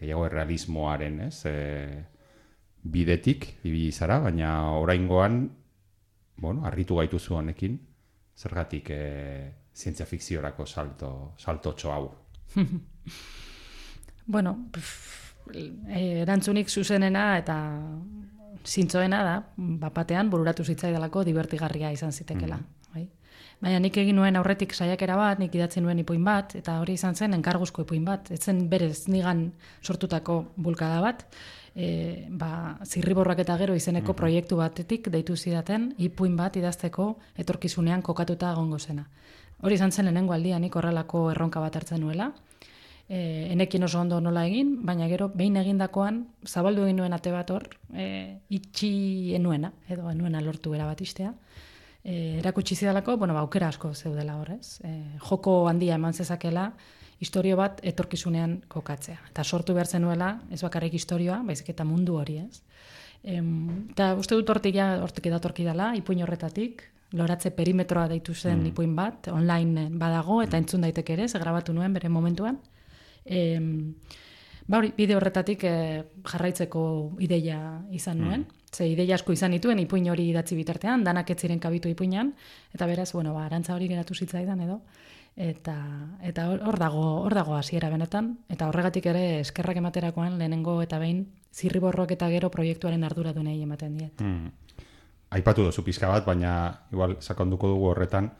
gehiago 0.00 0.26
errealismoaren, 0.28 1.20
ez? 1.30 1.36
E, 1.48 1.54
bidetik 2.82 3.46
ibili 3.64 3.90
zara, 3.92 4.18
baina 4.20 4.52
oraingoan 4.80 5.42
bueno, 6.40 6.64
arritu 6.68 6.96
gaituzu 7.00 7.36
honekin, 7.40 7.78
zergatik 8.36 8.90
e, 8.92 9.04
zientzia 9.76 10.06
fikziorako 10.08 10.66
salto, 10.66 11.12
salto 11.38 11.76
hau. 11.88 12.10
Bueno, 14.30 14.68
pff, 14.70 15.32
eh, 15.54 16.22
erantzunik 16.22 16.68
zuzenena 16.70 17.36
eta 17.40 17.56
zintzoena 18.64 19.22
da, 19.26 19.32
bapatean 19.56 20.28
bururatu 20.30 20.62
zitzaidalako 20.62 21.24
divertigarria 21.26 21.90
izan 21.90 22.12
zitekela. 22.12 22.60
Mm. 22.60 22.92
Bai? 22.94 23.02
Baina 23.60 23.80
nik 23.82 23.96
egin 23.98 24.14
nuen 24.20 24.38
aurretik 24.38 24.74
saiakera 24.76 25.16
bat, 25.18 25.40
nik 25.42 25.54
idatzen 25.58 25.82
nuen 25.82 25.98
ipuin 26.04 26.22
bat, 26.24 26.54
eta 26.60 26.76
hori 26.78 26.94
izan 26.94 27.18
zen 27.18 27.34
enkarguzko 27.40 27.82
ipuin 27.82 28.04
bat. 28.06 28.30
Etzen 28.30 28.68
berez 28.70 29.08
nigan 29.08 29.48
sortutako 29.82 30.36
bulkada 30.54 31.00
bat, 31.02 31.24
e, 31.74 32.28
ba, 32.30 32.76
zirriborrak 32.86 33.42
eta 33.42 33.56
gero 33.58 33.74
izeneko 33.74 34.12
mm 34.12 34.20
proiektu 34.20 34.60
batetik 34.60 35.10
deitu 35.10 35.36
zidaten, 35.36 35.94
ipuin 35.98 36.36
bat 36.36 36.56
idazteko 36.56 37.16
etorkizunean 37.34 38.02
kokatuta 38.02 38.54
gongo 38.54 38.78
zena. 38.78 39.08
Hori 39.60 39.74
izan 39.74 39.90
zen 39.90 40.06
lehenengo 40.06 40.32
aldia 40.38 40.58
nik 40.58 40.76
horrelako 40.76 41.30
erronka 41.32 41.60
bat 41.60 41.76
hartzen 41.76 42.00
nuela, 42.00 42.30
e, 43.10 43.50
enekin 43.52 43.82
oso 43.82 43.98
ondo 44.00 44.20
nola 44.22 44.44
egin, 44.46 44.76
baina 44.86 45.08
gero 45.10 45.28
behin 45.34 45.58
egindakoan 45.58 46.22
zabaldu 46.46 46.86
egin 46.86 47.00
nuen 47.02 47.16
ate 47.16 47.32
bat 47.34 47.50
hor, 47.50 47.66
e, 47.90 48.38
itxi 48.54 49.34
enuena, 49.34 49.72
edo 49.90 50.08
enuena 50.12 50.40
lortu 50.44 50.72
era 50.78 50.86
bat 50.86 51.02
istea. 51.02 51.34
E, 52.04 52.38
erakutsi 52.38 52.78
zidalako, 52.78 53.18
bueno, 53.18 53.34
ba, 53.34 53.42
aukera 53.42 53.68
asko 53.68 53.92
zeudela 53.94 54.38
horrez. 54.38 54.78
E, 54.86 54.94
joko 55.26 55.66
handia 55.68 55.98
eman 55.98 56.14
zezakela, 56.14 56.70
historio 57.20 57.58
bat 57.58 57.82
etorkizunean 57.84 58.60
kokatzea. 58.70 59.18
Eta 59.28 59.44
sortu 59.44 59.74
behar 59.74 59.90
zenuela, 59.90 60.30
ez 60.50 60.62
bakarrik 60.62 60.94
historioa, 60.94 61.42
baizik 61.44 61.74
eta 61.74 61.84
mundu 61.84 62.16
hori 62.16 62.38
ez. 62.40 62.62
Eta 63.20 64.14
uste 64.16 64.38
dut 64.38 64.48
hortik 64.48 64.78
ja, 64.78 64.94
hortik 65.02 65.26
edatorki 65.28 65.66
dela, 65.66 65.90
ipuin 65.98 66.22
horretatik, 66.24 66.86
loratze 67.12 67.50
perimetroa 67.52 68.06
deitu 68.08 68.32
zen 68.32 68.62
mm. 68.62 68.70
ipuin 68.70 68.94
bat, 68.96 69.28
online 69.34 69.90
badago, 70.00 70.40
eta 70.40 70.56
entzun 70.56 70.86
daiteke 70.86 71.18
ere, 71.18 71.26
grabatu 71.42 71.74
nuen 71.76 71.92
bere 71.92 72.08
momentuan. 72.08 72.56
E, 73.24 73.58
ba 74.66 74.78
hori, 74.78 74.92
bide 74.96 75.16
horretatik 75.16 75.64
e, 75.64 75.74
jarraitzeko 76.32 76.82
ideia 77.20 77.60
izan 77.90 78.18
mm. 78.18 78.24
nuen. 78.24 78.46
Ze 78.70 78.86
ideia 78.86 79.16
asko 79.16 79.34
izan 79.34 79.56
dituen 79.56 79.80
ipuin 79.82 80.06
hori 80.10 80.28
idatzi 80.30 80.54
bitartean, 80.54 81.02
danak 81.04 81.30
ez 81.30 81.40
ziren 81.40 81.58
kabitu 81.58 81.90
ipuinan, 81.90 82.34
eta 82.74 82.86
beraz, 82.86 83.12
bueno, 83.12 83.34
ba, 83.34 83.46
arantza 83.48 83.74
hori 83.74 83.88
geratu 83.90 84.14
zitzaidan 84.14 84.60
edo, 84.62 84.80
eta 85.40 85.76
eta 86.26 86.46
hor 86.50 86.78
dago 86.78 87.02
hor 87.24 87.34
dago 87.34 87.54
hasiera 87.56 87.88
benetan 87.90 88.32
eta 88.50 88.68
horregatik 88.68 89.06
ere 89.06 89.40
eskerrak 89.40 89.78
ematerakoan 89.78 90.38
lehenengo 90.38 90.80
eta 90.82 90.98
behin 90.98 91.24
zirriborroak 91.54 92.12
eta 92.16 92.28
gero 92.28 92.50
proiektuaren 92.50 93.04
arduradunei 93.04 93.60
ematen 93.62 93.96
diet. 93.96 94.20
Mm. 94.20 94.50
Aipatu 95.30 95.62
dozu 95.62 95.84
pizka 95.86 96.08
bat, 96.10 96.26
baina 96.26 96.52
igual 96.92 97.16
sakonduko 97.20 97.68
dugu 97.70 97.92
horretan, 97.92 98.32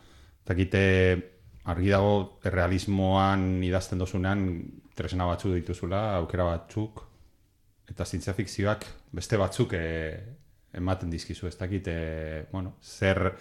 takite 0.44 0.82
argi 1.64 1.90
dago 1.92 2.40
errealismoan 2.44 3.62
idazten 3.64 3.98
dozunean 4.00 4.44
tresna 4.96 5.26
batzu 5.28 5.52
dituzula, 5.54 6.16
aukera 6.16 6.46
batzuk 6.48 7.04
eta 7.90 8.06
zientzia 8.06 8.34
fikzioak 8.34 8.86
beste 9.12 9.36
batzuk 9.40 9.74
e, 9.74 9.86
ematen 10.78 11.10
dizkizu, 11.10 11.48
ez 11.48 11.56
dakit, 11.58 11.88
e, 11.90 12.44
bueno, 12.52 12.76
zer 12.82 13.32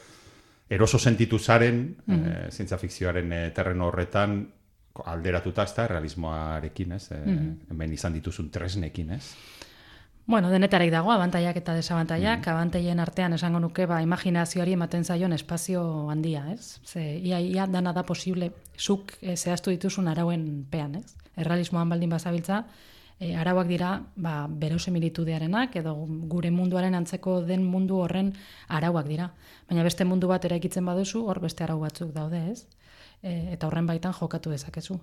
eroso 0.70 1.00
sentitu 1.00 1.40
zaren 1.40 1.96
mm 2.06 2.16
-hmm. 2.16 2.52
zientzia 2.52 2.78
fikzioaren 2.78 3.34
e, 3.34 3.52
terreno 3.52 3.88
horretan 3.88 4.52
alderatuta, 5.06 5.64
ez 5.64 5.74
da, 5.76 5.88
realismoarekin, 5.88 6.92
ez, 6.92 7.12
e, 7.12 7.20
hemen 7.70 7.94
izan 7.94 8.14
dituzun 8.14 8.50
tresnekin, 8.50 9.12
ez? 9.12 9.36
Bueno, 10.30 10.52
denetarek 10.52 10.92
dago, 10.94 11.10
abantaiak 11.10 11.58
eta 11.58 11.74
desabantaiak, 11.74 12.44
mm. 12.44 12.52
abantaien 12.52 13.00
artean 13.02 13.34
esango 13.34 13.58
nuke, 13.64 13.88
ba, 13.90 13.98
imaginazioari 14.06 14.76
ematen 14.76 15.02
zaion 15.02 15.34
espazio 15.34 15.82
handia, 16.14 16.44
ez? 16.54 16.78
Ze, 16.86 17.02
ia, 17.18 17.40
ia 17.42 17.66
dana 17.66 17.96
da 17.98 18.04
posible, 18.06 18.52
zuk 18.78 19.16
e, 19.24 19.34
zehaztu 19.34 19.74
dituzun 19.74 20.06
arauen 20.12 20.44
pean, 20.70 21.00
ez? 21.02 21.16
Errealismoan 21.34 21.90
baldin 21.90 22.14
bazabiltza, 22.14 22.60
e, 23.18 23.32
arauak 23.42 23.74
dira, 23.74 23.96
ba, 24.22 24.36
berose 24.48 24.94
militudearenak, 24.94 25.80
edo 25.82 25.96
gure 26.30 26.54
munduaren 26.54 26.94
antzeko 26.94 27.40
den 27.50 27.66
mundu 27.66 27.98
horren 27.98 28.36
arauak 28.68 29.10
dira. 29.10 29.32
Baina 29.66 29.88
beste 29.90 30.06
mundu 30.06 30.30
bat 30.30 30.46
eraikitzen 30.46 30.86
baduzu, 30.86 31.26
hor 31.26 31.42
beste 31.42 31.66
arau 31.66 31.80
batzuk 31.82 32.14
daude, 32.14 32.52
ez? 32.52 32.68
E, 33.22 33.54
eta 33.54 33.68
horren 33.68 33.86
baitan 33.86 34.14
jokatu 34.14 34.50
dezakezu 34.50 35.00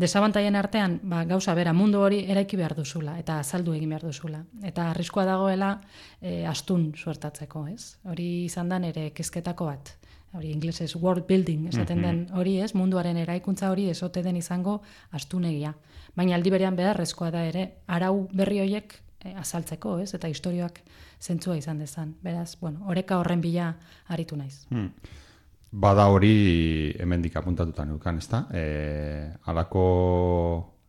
desabantaien 0.00 0.56
artean, 0.56 0.98
ba, 1.02 1.24
gauza 1.28 1.54
bera, 1.54 1.72
mundu 1.76 2.00
hori 2.00 2.22
eraiki 2.32 2.56
behar 2.56 2.74
duzula, 2.78 3.18
eta 3.20 3.38
azaldu 3.42 3.74
egin 3.76 3.92
behar 3.92 4.06
duzula. 4.08 4.40
Eta 4.64 4.88
arriskoa 4.94 5.26
dagoela 5.28 5.74
e, 6.20 6.46
astun 6.48 6.90
suertatzeko, 6.96 7.66
ez? 7.68 7.96
Hori 8.08 8.28
izan 8.46 8.72
da 8.72 8.80
ere 8.88 9.10
kezketako 9.16 9.68
bat. 9.68 9.92
Hori 10.38 10.52
inglesez 10.54 10.94
world 10.94 11.26
building, 11.26 11.66
esaten 11.72 11.98
mm 11.98 12.06
den 12.06 12.38
hori 12.38 12.56
ez, 12.62 12.72
munduaren 12.78 13.16
eraikuntza 13.18 13.70
hori 13.70 13.88
esote 13.90 14.22
den 14.22 14.36
izango 14.38 14.80
astunegia. 15.10 15.74
Baina 16.16 16.36
aldi 16.36 16.50
berean 16.54 16.76
beharrezkoa 16.78 17.30
da 17.34 17.44
ere, 17.44 17.66
arau 17.86 18.28
berri 18.32 18.60
horiek 18.62 18.94
e, 19.24 19.34
azaltzeko, 19.34 19.98
ez? 20.00 20.14
Eta 20.14 20.30
historioak 20.30 20.80
zentzua 21.20 21.58
izan 21.58 21.82
dezan. 21.82 22.14
Beraz, 22.22 22.54
bueno, 22.60 22.86
oreka 22.86 23.18
horren 23.18 23.42
bila 23.42 23.74
aritu 24.08 24.38
naiz. 24.38 24.64
Hmm. 24.70 24.94
Bada 25.70 26.08
hori 26.10 26.90
hemendik 26.98 27.36
apuntatuta 27.38 27.84
neukan, 27.86 28.18
ezta? 28.18 28.46
E, 28.50 28.62
alako 29.46 29.84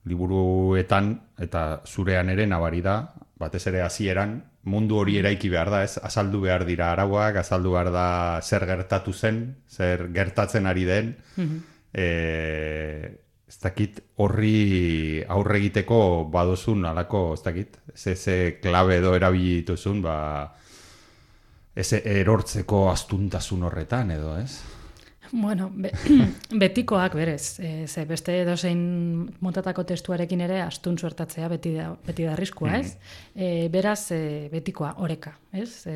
liburuetan 0.09 1.11
eta 1.37 1.81
zurean 1.85 2.31
ere 2.33 2.47
nabari 2.49 2.81
da, 2.81 2.95
batez 3.37 3.67
ere 3.69 3.83
hasieran 3.85 4.39
mundu 4.63 4.97
hori 4.97 5.17
eraiki 5.21 5.49
behar 5.49 5.69
da, 5.73 5.83
ez? 5.85 5.97
Azaldu 6.01 6.41
behar 6.45 6.65
dira 6.65 6.91
arauak, 6.93 7.37
azaldu 7.41 7.75
behar 7.75 7.91
da 7.93 8.07
zer 8.41 8.65
gertatu 8.69 9.13
zen, 9.13 9.43
zer 9.69 10.07
gertatzen 10.13 10.65
ari 10.65 10.85
den. 10.89 11.15
Mm 11.37 11.67
ez 13.51 13.57
dakit 13.59 13.99
horri 14.23 15.23
aurre 15.27 15.57
egiteko 15.59 15.97
badozun 16.31 16.85
alako, 16.87 17.33
ez 17.35 17.41
dakit, 17.43 17.75
ze, 17.93 18.15
ze 18.15 18.35
klabe 18.63 18.95
edo 19.01 19.11
erabili 19.17 19.57
dituzun, 19.59 19.99
ba, 20.05 20.15
ez 21.75 21.93
erortzeko 21.93 22.89
astuntasun 22.91 23.63
horretan 23.63 24.11
edo, 24.11 24.35
ez? 24.37 24.59
Bueno, 25.31 25.69
be, 25.71 25.91
betikoak 26.63 27.15
berez, 27.15 27.59
e, 27.63 27.87
ze 27.87 28.03
beste 28.05 28.35
edozein 28.41 28.81
montatako 29.39 29.85
testuarekin 29.87 30.41
ere 30.43 30.59
astun 30.65 30.97
suertatzea 30.99 31.47
beti 31.51 31.75
da, 31.77 31.91
beti 32.07 32.27
da 32.27 32.33
arriskua, 32.33 32.75
ez? 32.81 32.97
E, 33.35 33.69
beraz, 33.71 34.11
e, 34.11 34.49
betikoa, 34.51 34.95
oreka, 35.05 35.37
ez? 35.53 35.85
E, 35.87 35.95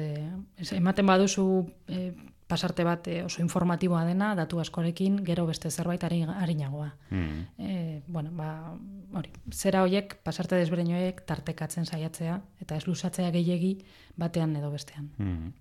ematen 0.78 1.12
baduzu 1.12 1.48
e, 1.90 2.08
pasarte 2.48 2.84
bat 2.86 3.08
oso 3.26 3.42
informatiboa 3.42 4.04
dena, 4.06 4.34
datu 4.38 4.60
askorekin, 4.62 5.24
gero 5.26 5.48
beste 5.48 5.72
zerbait 5.72 6.04
harinagoa. 6.04 6.92
Mm. 7.10 7.42
E, 7.58 8.02
bueno, 8.08 8.32
ba, 8.38 8.76
hori, 9.18 9.32
zera 9.52 9.82
horiek, 9.84 10.18
pasarte 10.24 10.60
desbreinoek 10.62 11.24
tartekatzen 11.26 11.86
saiatzea, 11.86 12.40
eta 12.62 12.78
ez 12.78 12.86
lusatzea 12.86 13.32
gehiegi 13.34 13.80
batean 14.16 14.56
edo 14.56 14.72
bestean. 14.72 15.10
Mm. 15.18 15.54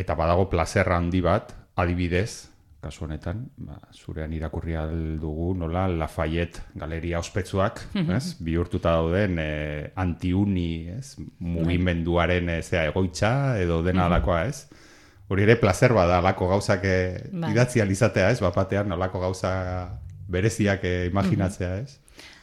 Eta 0.00 0.14
badago 0.16 0.48
plazerra 0.52 1.00
handi 1.00 1.20
bat, 1.24 1.54
adibidez, 1.80 2.50
kasu 2.80 3.04
honetan, 3.04 3.42
ba, 3.60 3.76
zurean 3.92 4.32
irakurri 4.32 4.76
dugu, 5.20 5.52
nola, 5.58 5.86
Lafayette 5.88 6.64
galeria 6.80 7.20
ospetsuak, 7.20 7.82
mhm. 7.94 8.16
ez? 8.16 8.36
Bihurtuta 8.40 8.94
dauden 8.96 9.36
e, 9.38 9.92
antiuni, 10.00 10.88
ez? 10.96 11.16
Mugimenduaren 11.44 12.48
e, 12.48 12.60
zea 12.62 12.86
egoitza 12.88 13.58
edo 13.60 13.82
dena 13.84 14.06
mhm. 14.06 14.12
alakoa, 14.12 14.44
ez? 14.48 14.88
Hori 15.30 15.46
ere 15.46 15.56
placer 15.60 15.94
bada 15.94 16.18
alako 16.18 16.48
gauzak 16.50 16.84
e, 16.84 16.94
bai. 17.30 17.52
idatzi 17.54 17.80
alizatea, 17.80 18.30
ez? 18.34 18.40
Bapatean 18.42 18.92
alako 18.92 19.22
gauza 19.22 19.52
bereziak 20.30 20.84
e, 20.84 20.94
imaginatzea, 21.10 21.76
ez? 21.84 21.98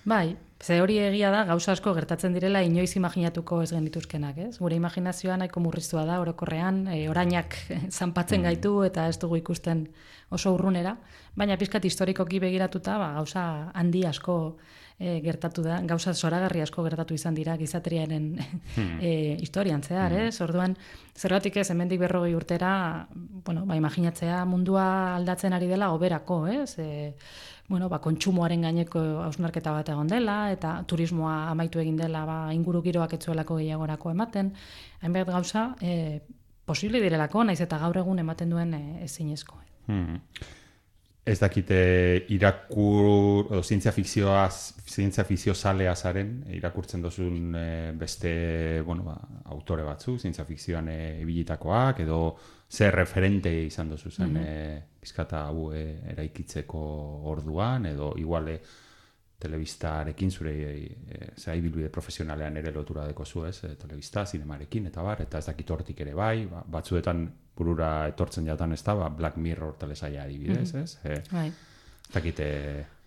Bai, 0.07 0.37
Ze 0.57 0.79
hori 0.81 0.95
egia 0.97 1.29
da, 1.29 1.43
gauza 1.45 1.75
asko 1.75 1.91
gertatzen 1.93 2.33
direla 2.33 2.63
inoiz 2.65 2.95
imaginatuko 2.97 3.59
ez 3.61 3.69
genituzkenak, 3.69 4.39
ez? 4.41 4.55
Gure 4.57 4.73
imaginazioa 4.79 5.35
nahiko 5.37 5.61
murriztua 5.61 6.01
da, 6.07 6.15
orokorrean, 6.23 6.79
e, 6.89 7.03
orainak 7.11 7.53
zanpatzen 7.99 8.41
mm. 8.41 8.47
gaitu 8.49 8.71
eta 8.87 9.05
ez 9.11 9.19
dugu 9.21 9.37
ikusten 9.37 9.85
oso 10.33 10.55
urrunera, 10.55 10.95
baina 11.37 11.59
pizkat 11.61 11.85
historikoki 11.85 12.41
begiratuta, 12.41 12.97
ba, 12.97 13.11
gauza 13.19 13.43
handi 13.77 14.01
asko 14.09 14.57
e, 14.99 15.19
gertatu 15.21 15.61
da, 15.61 15.79
gauza 15.85 16.13
zoragarri 16.13 16.61
asko 16.61 16.83
gertatu 16.83 17.13
izan 17.13 17.35
dira 17.37 17.57
gizateriaren 17.57 18.29
hmm. 18.39 18.97
e, 19.01 19.11
historian 19.41 19.83
zehar, 19.83 20.11
hmm. 20.13 20.29
ez? 20.29 20.41
Orduan, 20.41 20.77
zergatik 21.15 21.59
ez, 21.61 21.69
hemendik 21.71 22.01
berrogei 22.01 22.33
urtera, 22.35 22.71
bueno, 23.13 23.65
ba, 23.65 23.77
imaginatzea 23.77 24.43
mundua 24.45 24.87
aldatzen 25.15 25.53
ari 25.53 25.69
dela 25.69 25.91
oberako, 25.93 26.45
ez? 26.47 26.77
E, 26.81 27.13
bueno, 27.67 27.89
ba, 27.91 27.99
kontsumoaren 28.01 28.65
gaineko 28.65 29.03
hausnarketa 29.25 29.75
bat 29.75 29.93
egon 29.93 30.09
dela, 30.09 30.39
eta 30.55 30.77
turismoa 30.87 31.49
amaitu 31.51 31.83
egin 31.83 31.97
dela 31.99 32.25
ba, 32.25 32.39
inguru 32.55 32.81
giroak 32.85 33.17
etzuelako 33.19 33.61
gehiagorako 33.61 34.13
ematen, 34.15 34.53
hainbat 35.01 35.29
gauza, 35.29 35.69
e, 35.81 36.21
posible 36.67 37.01
direlako, 37.03 37.45
naiz 37.47 37.59
eta 37.63 37.79
gaur 37.79 38.01
egun 38.01 38.23
ematen 38.23 38.49
duen 38.55 38.73
e, 38.73 38.85
ezinezko. 39.05 39.61
Hmm. 39.87 40.23
Ez 41.27 41.39
dakite 41.41 41.77
irakur, 42.31 43.07
o, 43.51 43.59
zientzia 43.59 43.91
fikzioa, 43.91 44.45
zientzia 44.47 45.25
fikzio 45.27 45.53
salea 45.53 45.91
zaren, 45.95 46.29
irakurtzen 46.55 47.01
dozun 47.03 47.55
e, 47.59 47.91
beste, 47.99 48.31
bueno, 48.87 49.03
ba, 49.03 49.17
autore 49.51 49.83
batzu, 49.83 50.15
zientzia 50.17 50.45
fikzioan 50.47 50.87
e, 50.93 50.99
ebilitakoak, 51.25 51.99
edo 52.05 52.19
zer 52.71 52.95
referente 52.95 53.51
izan 53.65 53.89
dozu 53.89 54.11
zen 54.11 54.31
mm 54.31 54.37
-hmm. 54.37 54.83
bizkata 55.01 55.41
hau 55.47 55.73
e, 55.73 55.83
eraikitzeko 56.13 56.79
orduan, 57.33 57.85
edo 57.85 58.13
iguale 58.17 58.61
telebistarekin 59.37 60.31
zure 60.31 60.53
e, 60.53 61.31
zai 61.35 61.59
bilbide 61.61 61.89
profesionalean 61.89 62.55
ere 62.57 62.71
lotura 62.71 63.05
deko 63.05 63.25
zu 63.25 63.45
ez, 63.45 63.63
e, 63.63 63.75
telebista, 63.75 64.25
zinemarekin, 64.25 64.87
eta 64.87 65.03
bar, 65.03 65.21
eta 65.21 65.37
ez 65.37 65.45
dakit 65.45 65.71
hortik 65.71 65.99
ere 65.99 66.13
bai, 66.13 66.45
ba, 66.45 66.63
batzuetan 66.67 67.27
burura 67.57 68.07
etortzen 68.07 68.45
jatan 68.45 68.73
ez 68.73 68.83
da, 68.83 68.95
ba, 68.95 69.09
Black 69.09 69.37
Mirror 69.37 69.75
telesaia 69.79 70.23
adibidez, 70.23 70.73
mm 70.73 70.79
-hmm. 70.79 70.83
ez? 70.83 70.99
E, 71.03 71.23
bai. 71.31 71.47
Ez 71.47 72.13
dakite... 72.13 72.47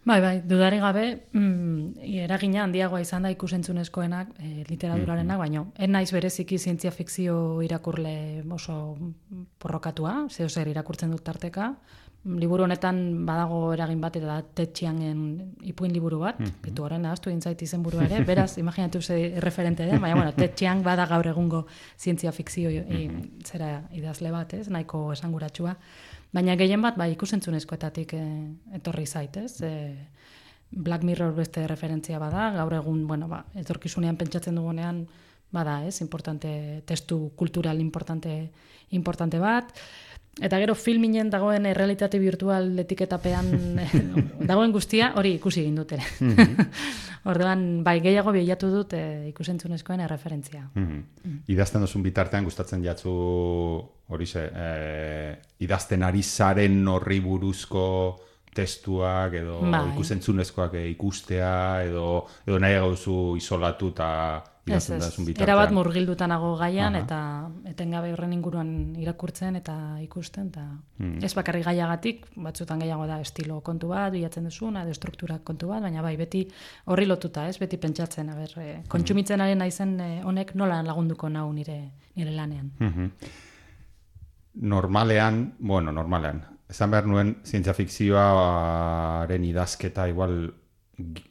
Bai, 0.04 0.20
bai, 0.20 0.40
dudari 0.48 0.78
gabe, 0.80 1.28
mm, 1.32 2.00
eragina 2.24 2.62
handiagoa 2.64 3.02
izan 3.02 3.22
da 3.22 3.30
ikusentzunezkoenak 3.30 4.28
e, 4.38 4.64
literaturarenak, 4.68 5.36
mm 5.36 5.42
-hmm. 5.42 5.50
baino, 5.50 5.72
en 5.76 5.92
naiz 5.92 6.10
bereziki 6.12 6.58
zientzia 6.58 6.90
fikzio 6.90 7.60
irakurle 7.62 8.42
oso 8.50 8.96
porrokatua, 9.58 10.26
zeo 10.30 10.48
zer 10.48 10.68
irakurtzen 10.68 11.10
dut 11.10 11.22
tarteka, 11.22 11.74
liburu 12.24 12.66
honetan 12.66 13.24
badago 13.24 13.72
eragin 13.72 14.00
bat 14.00 14.16
eta 14.18 14.40
tetxiangen 14.54 15.20
ipuin 15.70 15.92
liburu 15.92 16.18
bat, 16.20 16.38
mm 16.38 16.44
-hmm. 16.44 16.60
betu 16.62 16.84
horren 16.84 17.06
ahaztu 17.06 17.30
egin 17.30 17.56
izen 17.60 17.82
buru 17.82 18.00
ere, 18.00 18.24
beraz, 18.30 18.58
imaginatu 18.58 19.00
ze 19.00 19.40
referente 19.40 19.86
den, 19.86 20.00
baina, 20.00 20.16
bueno, 20.16 20.32
tetxiang 20.32 20.82
bada 20.82 21.06
gaur 21.06 21.26
egungo 21.26 21.66
zientzia 21.98 22.32
fikzio 22.32 22.70
mm 22.70 23.44
zera 23.44 23.88
idazle 23.92 24.30
bat, 24.30 24.52
ez, 24.54 24.68
nahiko 24.68 25.12
esanguratsua. 25.12 25.76
Baina 26.32 26.56
gehien 26.56 26.82
bat, 26.82 26.96
bai, 26.96 27.12
ikusentzunezkoetatik 27.12 28.12
e, 28.14 28.24
etorri 28.74 29.06
zait, 29.06 29.36
ez, 29.36 29.62
e, 29.62 29.96
Black 30.70 31.02
Mirror 31.02 31.34
beste 31.34 31.66
referentzia 31.66 32.18
bada, 32.18 32.50
gaur 32.50 32.74
egun, 32.74 33.06
bueno, 33.06 33.28
ba, 33.28 33.44
etorkizunean 33.54 34.16
pentsatzen 34.16 34.54
dugunean, 34.54 35.06
bada, 35.50 35.84
ez, 35.86 36.00
importante, 36.00 36.82
testu 36.86 37.32
kultural 37.34 37.80
importante, 37.80 38.50
importante 38.90 39.38
bat, 39.38 39.72
Eta 40.38 40.58
gero 40.62 40.76
filminen 40.78 41.28
dagoen 41.30 41.66
realitate 41.74 42.20
virtual 42.22 42.78
etiketapean 42.78 43.50
dagoen 44.50 44.72
guztia 44.72 45.12
hori 45.18 45.34
ikusi 45.40 45.64
egin 45.64 45.80
dut 45.82 45.96
ere. 45.98 46.06
Mhm. 46.20 46.70
Orduan, 47.30 47.82
bai, 47.84 47.98
gehiago 48.00 48.32
bilatu 48.32 48.70
dut 48.72 48.94
e, 48.96 49.28
ikusentzunezkoen 49.28 50.00
erreferentzia. 50.00 50.62
Mm 50.72 50.86
-hmm. 50.86 51.42
Idazten 51.52 51.82
duzun 51.84 52.02
bitartean 52.02 52.44
gustatzen 52.44 52.84
jatzu 52.84 53.12
hori 54.08 54.26
ze, 54.26 54.46
e, 54.48 55.36
idazten 55.58 56.02
ari 56.02 56.22
zaren 56.22 56.88
horri 56.88 57.20
buruzko 57.20 57.84
testuak 58.54 59.34
edo 59.34 59.60
bai. 59.60 59.82
ikusentzunezkoak 59.92 60.74
ikustea 60.74 61.82
edo, 61.86 62.26
edo 62.46 62.58
nahi 62.58 62.74
gauzu 62.74 63.36
isolatu 63.36 63.88
eta 63.88 64.42
Ez, 64.76 64.86
da 64.88 64.96
bitartean. 64.98 65.42
erabat 65.48 65.70
murgildutanago 65.72 66.56
gaian, 66.56 66.94
Aha. 66.94 67.02
eta 67.04 67.70
etengabe 67.70 68.12
horren 68.12 68.32
inguruan 68.32 68.94
irakurtzen 68.96 69.56
eta 69.56 69.98
ikusten, 70.02 70.48
eta 70.48 70.64
Hmm. 70.98 71.18
ez 71.24 71.34
bakarrik 71.34 71.64
gaiagatik, 71.64 72.26
batzutan 72.36 72.78
gehiago 72.80 73.06
da 73.06 73.20
estilo 73.20 73.60
kontu 73.62 73.88
bat, 73.88 74.12
bilatzen 74.12 74.44
duzuna, 74.44 74.82
edo 74.84 74.92
struktura 74.94 75.38
kontu 75.38 75.68
bat, 75.68 75.82
baina 75.82 76.02
bai, 76.02 76.16
beti 76.16 76.46
horri 76.86 77.06
lotuta, 77.06 77.48
ez, 77.48 77.58
beti 77.58 77.76
pentsatzen, 77.76 78.28
a 78.30 78.34
ber, 78.34 78.52
eh, 78.58 78.82
kontsumitzen 78.88 79.40
ari 79.40 79.54
naizen 79.54 80.00
eh, 80.00 80.22
honek 80.24 80.54
nola 80.54 80.82
lagunduko 80.82 81.28
nau 81.28 81.52
nire, 81.52 81.90
nire 82.16 82.30
lanean. 82.30 82.70
Mhm. 82.78 83.10
Normalean, 84.54 85.54
bueno, 85.58 85.92
normalean, 85.92 86.42
esan 86.68 86.90
behar 86.90 87.06
nuen 87.06 87.36
zientzia 87.46 87.72
fikzioaren 87.74 89.44
idazketa 89.44 90.08
igual 90.10 90.54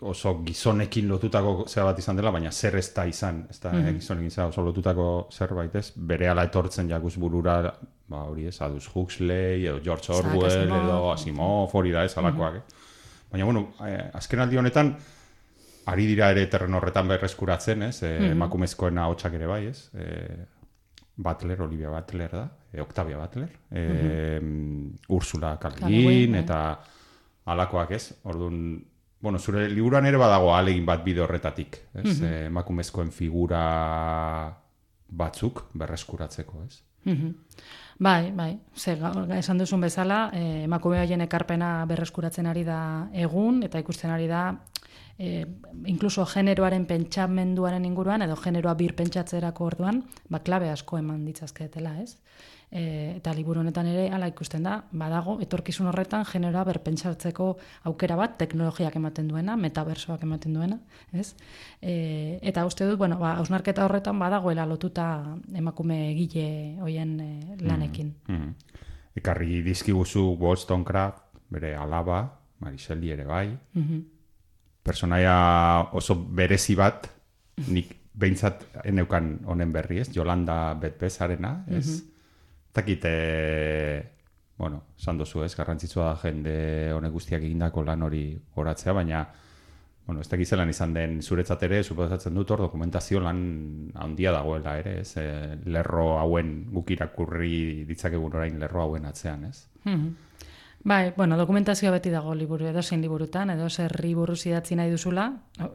oso 0.01 0.33
gizonekin 0.45 1.07
lotutako 1.07 1.65
zera 1.67 1.85
bat 1.85 1.99
izan 1.99 2.15
dela, 2.17 2.31
baina 2.31 2.51
zer 2.51 2.75
ez 2.75 2.93
da 2.93 3.05
izan, 3.05 3.45
ez 3.49 3.59
da 3.59 3.71
Mhm. 3.73 3.95
gizonekin 3.99 4.31
zera 4.31 4.47
oso 4.47 4.61
lotutako 4.63 5.27
zerbait 5.31 5.75
ez, 5.75 5.91
bere 5.95 6.27
ala 6.29 6.43
etortzen 6.43 6.89
jakuz 6.89 7.15
burura, 7.17 7.73
ba 8.07 8.23
hori 8.23 8.47
ez, 8.47 8.61
Aldous 8.61 8.89
Huxley, 8.95 9.65
edo 9.67 9.79
George 9.83 10.11
Orwell, 10.13 10.45
Asimov. 10.45 10.83
edo 10.83 11.11
Asimov, 11.11 11.69
hori 11.75 11.91
da 11.91 12.03
ez, 12.05 12.17
alakoak, 12.17 12.55
eh? 12.55 12.61
Baina, 13.31 13.45
bueno, 13.45 13.73
eh, 13.85 14.09
azken 14.13 14.39
aldi 14.39 14.57
honetan, 14.57 14.95
ari 15.85 16.05
dira 16.05 16.31
ere 16.31 16.47
terren 16.47 16.73
horretan 16.73 17.07
berreskuratzen, 17.07 17.83
ez? 17.83 18.03
E, 18.03 18.31
Emakumezkoen 18.31 18.97
ahotsak 18.97 19.33
ere 19.33 19.45
bai, 19.47 19.65
ez? 19.67 19.89
E, 19.93 20.45
Butler, 21.17 21.61
Olivia 21.61 21.89
Butler 21.89 22.29
da, 22.31 22.49
e, 22.73 22.79
Octavia 22.81 23.17
Butler, 23.17 23.49
e, 23.71 24.39
Ursula 25.09 25.57
K. 25.59 25.69
Le 25.69 25.75
K. 25.75 25.79
Le 25.81 25.87
Guin, 25.87 26.05
Guin, 26.07 26.31
bai. 26.31 26.41
eta 26.41 26.79
alakoak, 27.45 27.91
ez? 27.91 28.13
Orduan, 28.23 28.83
bueno, 29.21 29.39
zure 29.39 29.67
liburuan 29.69 30.05
ere 30.05 30.17
badago 30.17 30.53
alegin 30.55 30.85
bat 30.85 31.03
bide 31.03 31.21
horretatik, 31.21 31.81
ez? 32.03 32.21
E, 32.21 32.45
emakumezkoen 32.47 33.11
figura 33.11 33.63
batzuk 35.09 35.65
berreskuratzeko, 35.73 36.63
ez? 36.67 36.81
Mhm. 37.05 37.35
Bai, 37.99 38.31
bai. 38.31 38.53
Ze, 38.75 38.95
esan 39.35 39.57
duzun 39.59 39.81
bezala, 39.81 40.29
eh, 40.33 40.63
emakume 40.63 41.01
hoien 41.01 41.19
ekarpena 41.21 41.85
berreskuratzen 41.85 42.47
ari 42.47 42.63
da 42.63 43.09
egun, 43.11 43.61
eta 43.63 43.79
ikusten 43.79 44.11
ari 44.15 44.27
da, 44.27 44.43
eh, 45.19 45.45
inkluso 45.85 46.25
generoaren 46.25 46.85
pentsamenduaren 46.87 47.85
inguruan, 47.85 48.23
edo 48.23 48.37
generoa 48.39 48.73
bir 48.79 48.95
pentsatzerako 48.95 49.65
orduan, 49.65 50.05
ba, 50.29 50.39
klabe 50.39 50.69
asko 50.71 50.97
eman 50.97 51.25
ditzazketela, 51.27 51.97
ez? 52.01 52.15
E, 52.71 53.15
eta 53.17 53.33
liburu 53.33 53.63
honetan 53.63 53.87
ere 53.89 54.05
hala 54.13 54.27
ikusten 54.29 54.63
da, 54.63 54.75
badago, 54.91 55.39
etorkizun 55.41 55.89
horretan 55.89 56.23
generoa 56.29 56.63
berpentsatzeko 56.67 57.47
aukera 57.89 58.15
bat, 58.15 58.37
teknologiak 58.37 58.95
ematen 58.95 59.27
duena, 59.27 59.55
metaversoak 59.57 60.23
ematen 60.27 60.53
duena, 60.53 60.77
ez? 61.11 61.33
E, 61.81 62.37
eta 62.41 62.65
uste 62.69 62.85
dut, 62.87 62.99
bueno, 63.01 63.17
ba, 63.19 63.33
hausnarketa 63.41 63.85
horretan 63.85 64.21
badagoela 64.21 64.67
lotuta 64.69 65.07
emakume 65.53 66.11
egile 66.11 66.77
hoien 66.85 67.19
e, 67.19 67.31
lanekin. 67.65 68.13
Mhm. 68.27 68.53
Ekarri 69.19 69.63
dizkiguzu 69.65 70.37
Wollstonecraft, 70.39 71.25
bere 71.49 71.75
alaba, 71.75 72.21
Mariseli 72.59 73.11
ere 73.11 73.25
bai, 73.25 73.57
Mhm. 73.73 74.18
Personaia 74.89 75.35
oso 75.93 76.17
berezi 76.17 76.75
bat, 76.79 77.05
nik 77.69 77.95
behintzat 78.19 78.65
eneukan 78.89 79.35
honen 79.47 79.73
berri 79.73 80.01
ez, 80.03 80.09
Jolanda 80.15 80.73
Betbezarena, 80.79 81.59
ez? 81.71 82.01
Takit, 82.75 83.05
e, 83.05 84.01
bueno, 84.59 84.83
esan 84.99 85.19
dozu 85.21 85.43
ez, 85.45 85.53
garrantzitsua 85.57 86.09
da 86.11 86.15
jende 86.23 86.55
honek 86.95 87.13
guztiak 87.15 87.45
egindako 87.45 87.85
lan 87.87 88.03
hori 88.07 88.23
horatzea, 88.59 88.95
baina, 88.97 89.23
bueno, 90.09 90.23
ez 90.25 90.29
dakit 90.31 90.49
zelan 90.49 90.71
izan 90.73 90.93
den 90.95 91.19
zuretzat 91.21 91.63
ere, 91.67 91.83
suposatzen 91.83 92.33
dut 92.35 92.51
hor 92.51 92.65
dokumentazio 92.65 93.21
lan 93.21 93.41
handia 93.93 94.33
dagoela 94.33 94.75
ere, 94.81 94.99
ez? 95.03 95.13
E, 95.21 95.27
lerro 95.69 96.15
hauen 96.17 96.55
guk 96.73 96.91
irakurri 96.95 97.85
ditzakegun 97.89 98.35
orain 98.35 98.57
lerro 98.59 98.83
hauen 98.87 99.05
atzean, 99.05 99.45
ez? 99.51 99.67
Mhm. 99.85 100.28
Bai, 100.83 101.13
bueno, 101.15 101.35
dokumentazioa 101.35 101.91
beti 101.91 102.09
dago 102.09 102.33
liburu 102.33 102.69
edo 102.69 102.81
zein 102.81 103.01
liburutan, 103.01 103.49
edo 103.51 103.67
zer 103.69 103.91
buruz 104.15 104.45
idatzi 104.47 104.75
nahi 104.79 104.89
duzula, 104.89 105.25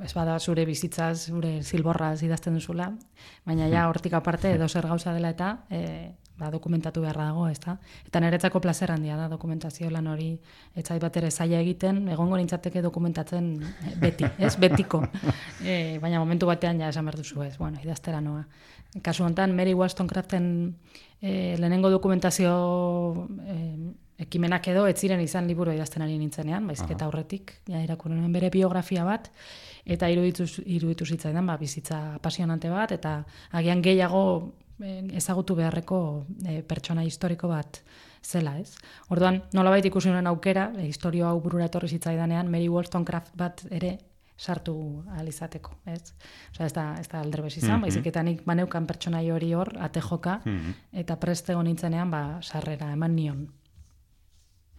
ez 0.03 0.13
bada 0.15 0.39
zure 0.41 0.65
bizitzaz, 0.65 1.27
zure 1.29 1.63
zilborraz 1.63 2.23
idazten 2.23 2.55
duzula, 2.55 2.91
baina 3.45 3.69
ja 3.69 3.89
hortik 3.89 4.15
aparte 4.15 4.55
edo 4.55 4.69
zer 4.69 4.87
gauza 4.89 5.13
dela 5.13 5.29
eta 5.29 5.59
e, 5.69 6.15
ba, 6.39 6.51
dokumentatu 6.51 7.03
beharra 7.03 7.27
dago, 7.27 7.49
ez 7.49 7.61
da? 7.61 7.77
Eta 8.07 8.21
niretzako 8.21 8.61
plazer 8.61 8.91
handia 8.91 9.17
da 9.17 9.29
dokumentazio 9.29 9.91
lan 9.91 10.07
hori 10.07 10.31
etzait 10.75 11.03
bat 11.03 11.17
ere 11.21 11.31
zaila 11.31 11.61
egiten, 11.61 12.09
egongo 12.09 12.39
nintzateke 12.41 12.83
dokumentatzen 12.83 13.51
eh, 13.63 13.95
beti, 14.01 14.25
ez? 14.39 14.57
Betiko. 14.57 15.05
E, 15.65 15.99
baina 16.01 16.19
momentu 16.21 16.45
batean 16.45 16.81
ja 16.83 16.91
esan 16.93 17.07
behar 17.07 17.17
duzu 17.17 17.41
ez, 17.43 17.55
bueno, 17.57 17.79
idaztera 17.83 18.21
noa. 18.21 18.43
Kasu 19.03 19.25
honetan, 19.25 19.55
Mary 19.57 19.73
Wollstonecraften 19.73 20.47
e, 21.23 21.57
lehenengo 21.57 21.89
dokumentazio 21.91 22.53
e, 23.49 23.55
ekimenak 24.19 24.69
edo 24.71 24.87
ez 24.87 24.97
ziren 25.01 25.21
izan 25.21 25.49
liburu 25.51 25.73
idazten 25.75 26.05
ari 26.05 26.17
nintzenean, 26.19 26.67
baizik 26.71 26.93
eta 26.95 27.09
aurretik, 27.09 27.57
ja 27.69 27.83
irakurri 27.83 28.15
nuen 28.15 28.33
bere 28.33 28.51
biografia 28.55 29.05
bat, 29.05 29.31
eta 29.85 30.09
iruditu, 30.11 30.47
iruditu 30.65 31.07
zitzaidan 31.07 31.47
ba, 31.47 31.57
bizitza 31.59 32.15
apasionante 32.15 32.71
bat, 32.71 32.95
eta 32.95 33.17
agian 33.53 33.83
gehiago 33.83 34.25
eh, 34.83 35.03
ezagutu 35.19 35.59
beharreko 35.59 36.01
eh, 36.47 36.63
pertsona 36.63 37.05
historiko 37.05 37.51
bat 37.51 37.83
zela, 38.25 38.57
ez? 38.59 38.77
Orduan, 39.13 39.43
nolabait 39.53 39.85
ikusi 39.85 40.11
nuen 40.11 40.27
aukera, 40.31 40.71
e, 40.79 40.87
historio 40.89 41.29
hau 41.29 41.39
burura 41.45 41.69
etorri 41.69 41.91
zitzaidanean, 41.99 42.51
Mary 42.51 42.71
Wollstonecraft 42.73 43.35
bat 43.37 43.65
ere 43.71 43.99
sartu 44.39 44.75
ahal 45.13 45.29
izateko, 45.31 45.77
ez? 45.91 46.15
Osea, 46.55 46.67
ez 46.67 46.73
da, 46.75 46.87
ez 46.99 47.07
da 47.11 47.21
alderbez 47.21 47.53
izan, 47.59 47.83
baizik 47.85 48.09
eta 48.11 48.23
nik 48.27 48.43
baneukan 48.47 48.87
pertsonai 48.89 49.29
hori 49.31 49.53
hor, 49.55 49.71
ate 49.79 50.03
joka, 50.03 50.41
eta 51.05 51.19
preste 51.23 51.55
egon 51.55 51.69
nintzenean, 51.71 52.11
ba, 52.11 52.25
sarrera 52.43 52.91
eman 52.97 53.15
nion. 53.15 53.45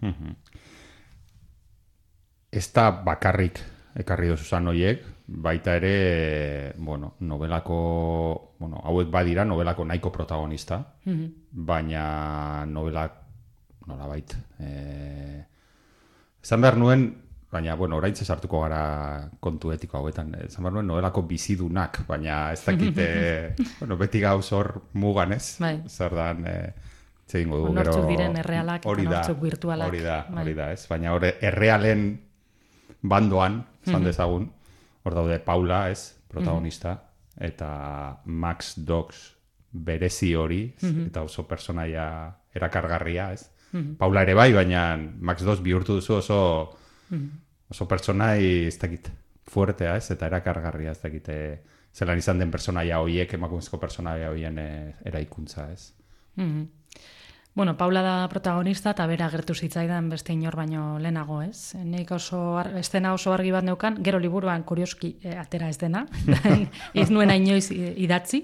Mhm. 0.06 0.36
Ez 2.52 2.70
da 2.74 2.90
bakarrik 3.04 3.60
ekarri 4.00 4.28
dozuzan 4.32 4.68
horiek, 4.68 5.04
baita 5.28 5.76
ere, 5.80 6.74
bueno, 6.78 7.14
novelako, 7.26 8.56
bueno, 8.60 8.82
hauek 8.86 9.10
badira 9.12 9.46
novelako 9.46 9.86
nahiko 9.86 10.12
protagonista, 10.12 10.82
Mhm. 11.06 11.26
baina 11.52 12.66
novelak, 12.66 13.14
nola 13.88 14.08
bait, 14.08 14.36
e, 14.60 15.46
esan 16.44 16.62
behar 16.62 16.78
nuen, 16.78 17.06
baina, 17.52 17.76
bueno, 17.76 17.98
orain 17.98 18.16
sartuko 18.16 18.62
gara 18.62 19.30
kontu 19.40 19.72
etiko 19.72 19.98
hauetan, 19.98 20.36
esan 20.46 20.64
behar 20.64 20.74
nuen 20.74 20.88
novelako 20.88 21.24
bizidunak, 21.24 22.06
baina 22.08 22.52
ez 22.52 22.64
dakite, 22.66 23.56
bueno, 23.80 23.98
beti 23.98 24.20
gauz 24.20 24.52
hor 24.54 24.82
mugan 24.94 25.34
ez, 25.34 25.58
Bai. 25.60 25.82
zer 25.88 26.14
dan, 26.16 26.46
e, 26.48 26.74
egingo 27.34 27.58
dugu 27.58 27.74
Nortzuk 27.74 28.06
diren 28.08 28.38
errealak 28.38 28.86
hori 28.86 29.06
da, 29.06 29.22
virtualak. 29.42 29.88
Hori 29.88 30.02
da, 30.02 30.26
Bai. 30.30 30.44
hori 30.44 30.54
da, 30.54 30.72
ez? 30.72 30.88
Baina 30.88 31.14
hori 31.14 31.32
errealen 31.42 32.22
bandoan, 33.02 33.66
zan 33.86 34.02
Mhm. 34.02 34.06
dezagun, 34.06 34.52
hor 35.04 35.14
daude 35.14 35.40
Paula, 35.40 35.90
ez, 35.92 36.16
protagonista, 36.28 37.04
eta 37.38 38.22
Max 38.26 38.74
Dogs 38.78 39.36
berezi 39.72 40.34
hori, 40.36 40.74
ez? 40.78 40.84
Mhm. 40.84 41.08
eta 41.08 41.22
oso 41.24 41.48
personaia 41.48 42.36
erakargarria, 42.54 43.34
ez? 43.34 43.52
Paula 43.98 44.22
ere 44.22 44.34
bai, 44.34 44.54
baina 44.54 44.96
Max 45.20 45.44
Dogs 45.44 45.62
bihurtu 45.62 45.96
duzu 45.96 46.14
oso 46.16 46.78
oso 47.70 47.88
pertsonai, 47.88 48.68
ez 48.68 48.78
dakit, 48.80 49.10
fuertea, 49.46 49.98
ez, 49.98 50.12
eta 50.12 50.28
erakargarria, 50.28 50.92
ez 50.92 51.02
dakit, 51.02 51.28
eh, 51.30 51.64
zelan 51.94 52.18
izan 52.18 52.40
den 52.40 52.52
personaia 52.52 53.00
hoiek, 53.00 53.34
emakumezko 53.34 53.80
personaia 53.80 54.30
hoien 54.30 54.58
eh, 54.60 54.96
eraikuntza, 55.04 55.72
ez? 55.74 55.94
Mhm. 56.36 56.64
Bueno, 57.56 57.78
Paula 57.78 58.02
da 58.04 58.28
protagonista 58.28 58.92
eta 58.92 59.06
bera 59.08 59.30
gertu 59.32 59.54
zitzaidan 59.56 60.10
beste 60.12 60.34
inor 60.36 60.58
baino 60.60 60.98
lehenago, 61.00 61.38
ez? 61.42 61.72
Nik 61.80 62.10
oso 62.12 62.58
ar- 62.60 62.74
estena 62.82 63.14
oso 63.16 63.32
argi 63.32 63.54
bat 63.56 63.64
neukan, 63.64 64.02
gero 64.04 64.20
liburuan 64.20 64.66
kurioski 64.68 65.14
eh, 65.24 65.38
atera 65.40 65.70
ez 65.72 65.78
dena, 65.80 66.02
ez 66.94 67.06
nuen 67.16 67.32
inoiz 67.32 67.70
idatzi, 67.72 68.42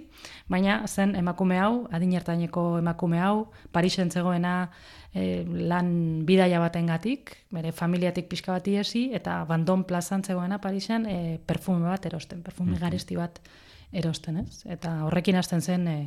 baina 0.47 0.87
zen 0.87 1.17
emakume 1.19 1.59
hau, 1.59 1.89
adinertaineko 1.91 2.77
emakume 2.79 3.19
hau, 3.19 3.49
Parisen 3.75 4.11
zegoena 4.15 4.69
eh, 5.13 5.43
lan 5.43 6.23
bidaia 6.25 6.63
batengatik, 6.63 7.35
bere 7.51 7.75
familiatik 7.75 8.31
pixka 8.31 8.55
bat 8.55 8.67
iesi, 8.71 9.09
eta 9.11 9.41
Bandon 9.43 9.83
plazan 9.83 10.23
zegoena 10.23 10.61
Parisen 10.63 11.05
eh, 11.05 11.37
perfume 11.45 11.83
bat 11.91 12.05
erosten, 12.07 12.39
perfume 12.47 12.79
garesti 12.79 13.19
bat 13.19 13.43
erosten, 13.91 14.45
ez? 14.45 14.63
Eta 14.71 15.01
horrekin 15.03 15.35
hasten 15.35 15.59
zen 15.61 15.87
eh, 15.91 16.03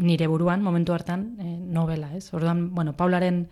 nire 0.00 0.26
buruan 0.26 0.62
momentu 0.64 0.94
hartan 0.96 1.36
e, 1.38 1.56
novela, 1.60 2.10
ez? 2.16 2.32
Orduan, 2.34 2.70
bueno, 2.74 2.96
Paularen 2.96 3.44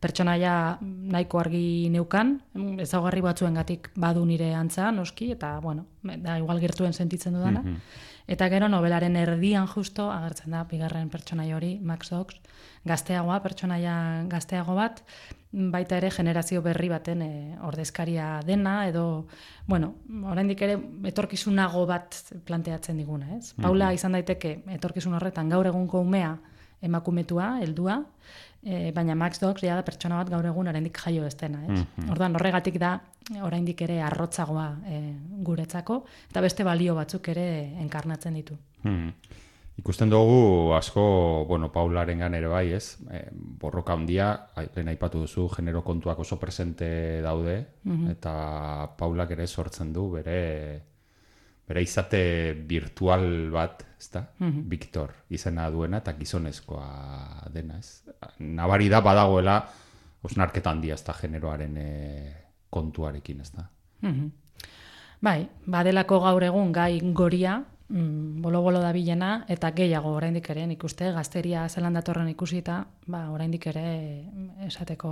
pertsonaia 0.00 0.78
nahiko 0.82 1.40
argi 1.40 1.88
neukan, 1.92 2.36
mm, 2.54 2.80
ezaugarri 2.86 3.22
batzuengatik 3.24 3.90
badu 3.96 4.24
nire 4.28 4.52
antza, 4.54 4.90
noski, 4.92 5.30
eta, 5.34 5.56
bueno, 5.60 5.86
da 6.02 6.38
igual 6.38 6.60
gertuen 6.60 6.92
sentitzen 6.92 7.34
dudana. 7.34 7.64
Eta 8.26 8.48
gero 8.50 8.66
nobelaren 8.68 9.14
erdian 9.16 9.68
justo 9.70 10.08
agertzen 10.10 10.50
da 10.56 10.64
bigarren 10.66 11.08
pertsonai 11.10 11.52
hori, 11.54 11.76
Max 11.78 12.10
Ox, 12.12 12.40
gazteagoa, 12.86 13.38
pertsonaia 13.44 13.94
gazteago 14.30 14.74
bat, 14.74 15.02
baita 15.52 15.96
ere 16.00 16.10
generazio 16.10 16.60
berri 16.62 16.90
baten 16.90 17.22
e, 17.22 17.30
ordezkaria 17.64 18.40
dena, 18.46 18.80
edo, 18.90 19.26
bueno, 19.66 19.94
oraindik 20.32 20.66
ere 20.66 20.76
etorkizunago 21.12 21.86
bat 21.86 22.18
planteatzen 22.44 22.98
diguna, 22.98 23.36
ez? 23.38 23.54
Mm 23.54 23.62
Paula 23.62 23.92
izan 23.94 24.18
daiteke 24.18 24.58
etorkizun 24.76 25.14
horretan 25.14 25.48
gaur 25.48 25.66
egunko 25.70 26.02
umea 26.02 26.36
emakumetua, 26.84 27.56
heldua, 27.62 28.02
e, 28.66 28.92
baina 28.92 29.14
Max 29.14 29.40
Dogs 29.40 29.62
ja 29.62 29.78
da 29.78 29.84
pertsona 29.86 30.18
bat 30.20 30.30
gaur 30.32 30.46
egun 30.50 30.68
oraindik 30.68 30.98
jaio 30.98 31.24
ez 31.26 31.36
dena, 31.38 31.62
ez? 31.64 31.78
Mm 31.78 32.10
Orduan 32.16 32.36
horregatik 32.38 32.78
da 32.82 32.98
oraindik 33.42 33.80
ere 33.86 34.00
arrotzagoa 34.02 34.66
e, 34.90 35.00
guretzako 35.46 36.02
eta 36.30 36.42
beste 36.44 36.64
balio 36.66 36.94
batzuk 36.98 37.28
ere 37.34 37.46
enkarnatzen 37.86 38.34
ditu. 38.42 38.58
Mm 38.82 39.44
Ikusten 39.76 40.08
dugu 40.08 40.72
asko, 40.72 41.02
bueno, 41.44 41.68
Paularen 41.68 42.22
ere 42.34 42.48
bai, 42.48 42.72
ez? 42.72 42.96
E, 43.12 43.26
borroka 43.60 43.92
handia, 43.92 44.30
lehen 44.74 44.88
aipatu 44.88 45.20
duzu, 45.20 45.50
genero 45.52 45.82
kontuak 45.84 46.18
oso 46.18 46.38
presente 46.40 47.20
daude, 47.20 47.58
mm 47.84 48.10
eta 48.16 48.32
Paulak 48.96 49.36
ere 49.36 49.46
sortzen 49.46 49.92
du, 49.92 50.10
bere 50.16 50.95
bere 51.66 51.82
izate 51.82 52.20
virtual 52.68 53.50
bat, 53.50 53.84
ezta? 53.98 54.26
Mm 54.38 54.64
Victor 54.70 55.12
izena 55.30 55.68
duena 55.70 56.00
eta 56.02 56.14
gizonezkoa 56.18 57.50
dena, 57.52 57.78
ez? 57.78 58.02
Nabari 58.38 58.88
da 58.92 59.00
badagoela 59.00 59.60
osnarketa 60.26 60.70
handia 60.70 60.94
ezta 60.94 61.14
generoaren 61.14 61.76
e, 61.76 61.88
kontuarekin, 62.70 63.40
ezta? 63.40 63.68
Mm 64.02 64.30
Bai, 65.26 65.46
badelako 65.64 66.20
gaur 66.20 66.44
egun 66.44 66.72
gai 66.76 67.00
goria, 67.16 67.56
mm, 67.88 68.42
bolo 68.42 68.60
bolo 68.62 68.82
da 68.82 68.92
bilena, 68.92 69.46
eta 69.48 69.70
gehiago 69.72 70.12
oraindik 70.12 70.50
ere, 70.52 70.66
nik 70.66 70.84
uste, 70.84 71.08
gazteria 71.12 71.68
zelan 71.68 71.96
datorren 71.96 72.28
ikusita, 72.28 72.82
ba, 73.06 73.22
oraindik 73.32 73.66
ere 73.72 73.86
esateko 74.66 75.10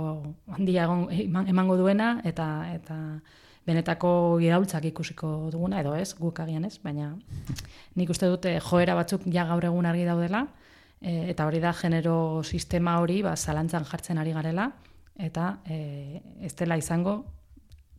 handia 0.53 0.85
emango 0.85 1.77
duena, 1.77 2.19
eta 2.23 2.47
eta 2.75 2.99
benetako 3.65 4.39
iraultzak 4.43 4.85
ikusiko 4.91 5.49
duguna, 5.53 5.79
edo 5.81 5.95
ez, 5.97 6.13
guk 6.19 6.39
agian 6.39 6.65
ez, 6.67 6.77
baina 6.83 7.13
nik 7.95 8.09
uste 8.13 8.29
dute 8.29 8.59
joera 8.61 8.95
batzuk 8.97 9.25
ja 9.33 9.45
gaur 9.49 9.65
egun 9.65 9.85
argi 9.89 10.05
daudela, 10.05 10.45
e, 11.01 11.31
eta 11.33 11.47
hori 11.47 11.61
da 11.63 11.73
genero 11.73 12.43
sistema 12.43 12.99
hori 13.01 13.21
ba, 13.25 13.35
zalantzan 13.35 13.87
jartzen 13.89 14.21
ari 14.21 14.35
garela, 14.37 14.69
eta 15.17 15.55
e, 15.65 16.21
ez 16.43 16.53
dela 16.55 16.77
izango 16.77 17.23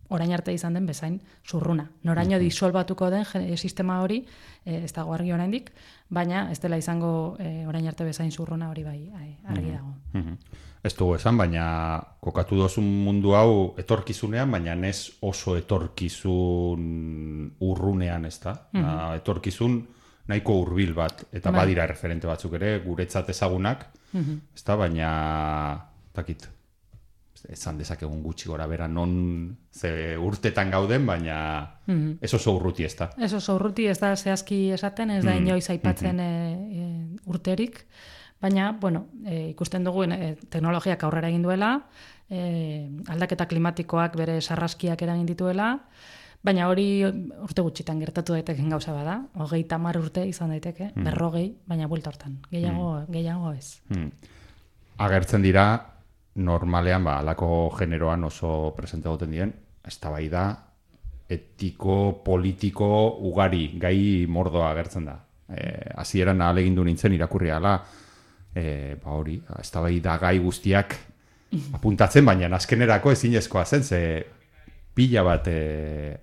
orain 0.09 0.31
arte 0.33 0.53
izan 0.55 0.77
den 0.77 0.87
bezain 0.87 1.17
zurruna. 1.43 1.89
Noraino 2.07 2.39
disolbatuko 2.39 3.09
den 3.11 3.25
sistema 3.59 4.01
hori, 4.05 4.21
e, 4.65 4.85
ez 4.85 4.93
dago 4.95 5.15
argi 5.17 5.33
oraindik, 5.35 5.73
baina 6.09 6.47
ez 6.53 6.61
dela 6.63 6.79
izango 6.79 7.37
e, 7.43 7.67
orain 7.67 7.89
arte 7.91 8.07
bezain 8.07 8.31
zurruna 8.31 8.71
hori 8.71 8.85
bai 8.87 9.01
argi 9.51 9.73
dago. 9.73 9.97
Ez 10.87 10.95
dugu 10.95 11.17
esan, 11.17 11.35
baina 11.41 11.67
kokatu 12.23 12.59
dozun 12.61 12.87
mundu 13.03 13.33
hau 13.35 13.75
etorkizunean, 13.81 14.53
baina 14.55 14.77
ez 14.87 15.19
oso 15.27 15.57
etorkizun 15.59 16.83
urrunean 17.67 18.27
ez 18.29 18.37
da. 18.45 18.55
Mm 18.73 19.17
Etorkizun 19.17 19.81
nahiko 20.31 20.61
hurbil 20.63 20.93
bat, 20.95 21.25
eta 21.33 21.51
bai. 21.51 21.63
badira 21.63 21.87
referente 21.91 22.27
batzuk 22.27 22.55
ere, 22.59 22.79
guretzat 22.85 23.31
ezagunak, 23.35 23.89
mm 24.13 24.39
ez 24.55 24.63
da, 24.63 24.77
baina 24.79 25.11
takit, 26.15 26.47
esan 27.51 27.79
dezakegun 27.79 28.23
gutxi 28.23 28.49
gora 28.49 28.67
bera 28.67 28.87
non 28.89 29.57
ze 29.73 30.17
urtetan 30.19 30.71
gauden, 30.71 31.07
baina 31.07 31.39
mm 31.87 32.19
ez 32.21 32.35
oso 32.35 32.55
urruti 32.61 32.85
ez 32.87 32.95
da. 32.99 33.11
Ez 33.19 33.33
oso 33.35 33.57
urruti 33.59 33.87
ez 33.91 33.99
da 33.99 34.15
zehazki 34.17 34.71
esaten, 34.79 35.11
ez 35.11 35.25
da 35.25 35.35
mm 35.35 35.47
inoiz 35.47 35.71
aipatzen 35.71 36.23
mm 36.23 37.27
urterik, 37.27 37.87
Baina, 38.41 38.73
bueno, 38.81 39.07
e, 39.25 39.51
ikusten 39.51 39.85
dugu 39.85 40.05
e, 40.05 40.37
teknologiak 40.53 41.03
aurrera 41.07 41.31
egin 41.33 41.43
duela, 41.47 41.71
e, 42.29 42.91
aldaketa 43.09 43.47
klimatikoak 43.49 44.17
bere 44.19 44.41
sarraskiak 44.41 45.03
eragin 45.03 45.27
dituela, 45.27 45.71
baina 46.45 46.69
hori 46.69 47.03
urte 47.03 47.65
gutxitan 47.65 47.99
gertatu 48.03 48.37
daiteke 48.37 48.63
gauza 48.71 48.93
bada, 48.95 49.17
hogei 49.41 49.65
tamar 49.65 49.99
urte 49.99 50.27
izan 50.29 50.53
daiteke, 50.53 50.93
mm. 50.93 51.09
berrogei, 51.09 51.49
baina 51.67 51.89
buelta 51.89 52.13
hortan, 52.13 52.39
gehiago, 52.53 52.93
mm. 53.01 53.13
gehiago 53.17 53.53
ez. 53.57 53.81
Mm. 53.89 54.33
Agertzen 55.07 55.43
dira, 55.43 55.67
normalean, 56.37 57.05
ba, 57.05 57.19
alako 57.25 57.71
generoan 57.79 58.25
oso 58.29 58.75
presente 58.77 59.09
goten 59.09 59.33
dien, 59.33 59.53
ez 59.87 59.99
da 60.01 60.13
da, 60.31 60.47
etiko, 61.29 62.23
politiko, 62.25 63.19
ugari, 63.27 63.79
gai 63.81 64.27
mordoa 64.29 64.71
agertzen 64.71 65.05
da. 65.05 65.17
E, 65.49 65.91
Azieran 65.97 66.41
alegin 66.43 66.75
du 66.75 66.85
nintzen 66.85 67.13
irakurri 67.13 67.51
ala, 67.51 67.81
e, 68.57 68.97
ba 69.03 69.19
hori, 69.19 69.37
ez 69.61 69.69
da 69.73 69.83
bai 69.85 69.99
da 70.01 70.17
gai 70.21 70.39
guztiak 70.43 70.97
apuntatzen, 71.77 72.25
baina 72.27 72.49
azkenerako 72.57 73.13
ezinezkoa 73.15 73.65
zen, 73.65 73.85
ze 73.85 74.01
pila 74.97 75.23
bat 75.27 75.49
e, 75.53 75.59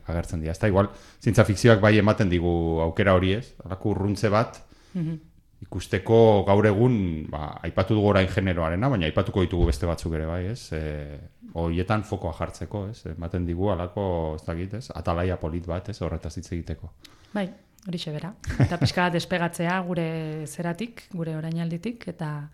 agertzen 0.10 0.42
dira. 0.42 0.56
Ez 0.56 0.62
da, 0.62 0.70
igual, 0.72 0.90
zintza 1.22 1.46
fikzioak 1.46 1.82
bai 1.84 1.98
ematen 2.00 2.32
digu 2.32 2.82
aukera 2.84 3.14
hori 3.14 3.36
ez, 3.38 3.46
alako 3.66 3.94
urruntze 3.94 4.32
bat, 4.34 4.58
mhm. 4.94 5.20
ikusteko 5.64 6.18
gaur 6.48 6.66
egun, 6.68 6.96
ba, 7.32 7.54
aipatu 7.64 7.96
dugu 7.96 8.10
orain 8.12 8.28
generoarena, 8.28 8.90
baina 8.92 9.08
aipatuko 9.08 9.46
ditugu 9.46 9.70
beste 9.70 9.88
batzuk 9.88 10.18
ere 10.18 10.26
bai, 10.28 10.44
ez? 10.52 10.72
E, 10.76 11.20
Hoietan 11.54 12.02
fokoa 12.02 12.34
jartzeko, 12.34 12.88
ez? 12.90 13.04
Ematen 13.12 13.46
digu 13.46 13.70
alako, 13.70 14.06
ez 14.40 14.42
da 14.48 14.56
ez? 14.80 14.88
Atalaia 14.96 15.38
polit 15.38 15.68
bat, 15.70 15.92
ez? 15.94 16.00
Horretaz 16.02 16.34
hitz 16.40 16.50
egiteko. 16.50 16.90
Bai, 17.34 17.46
hori 17.88 18.00
bera. 18.06 18.34
Eta 18.60 18.78
pixka 18.80 19.10
despegatzea 19.10 19.80
gure 19.88 20.48
zeratik, 20.48 21.08
gure 21.12 21.36
orainalditik 21.36 22.08
eta 22.08 22.50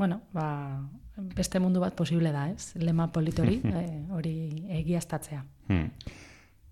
bueno, 0.00 0.22
ba, 0.32 0.80
beste 1.36 1.60
mundu 1.60 1.80
bat 1.80 1.94
posible 1.94 2.32
da, 2.32 2.48
ez? 2.48 2.72
Lema 2.80 3.10
politori 3.12 3.60
hori 4.16 4.34
egiaztatzea. 4.80 5.42
Hmm. 5.68 5.90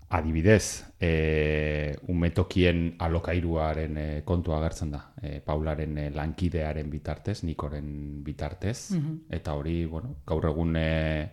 Adibidez, 0.09 0.85
e, 0.97 1.93
umetokien 2.09 2.95
alokairuaren 3.05 3.97
e, 4.01 4.05
kontua 4.25 4.57
agertzen 4.57 4.95
da. 4.95 5.03
E, 5.21 5.35
Paularen 5.45 5.99
e, 6.01 6.07
lankidearen 6.15 6.89
bitartez, 6.89 7.43
Nikoren 7.45 8.23
bitartez. 8.25 8.95
Mhm. 8.97 9.19
Eta 9.37 9.53
hori, 9.53 9.83
bueno, 9.85 10.15
gaur 10.25 10.49
egun 10.49 10.73
e, 10.81 11.29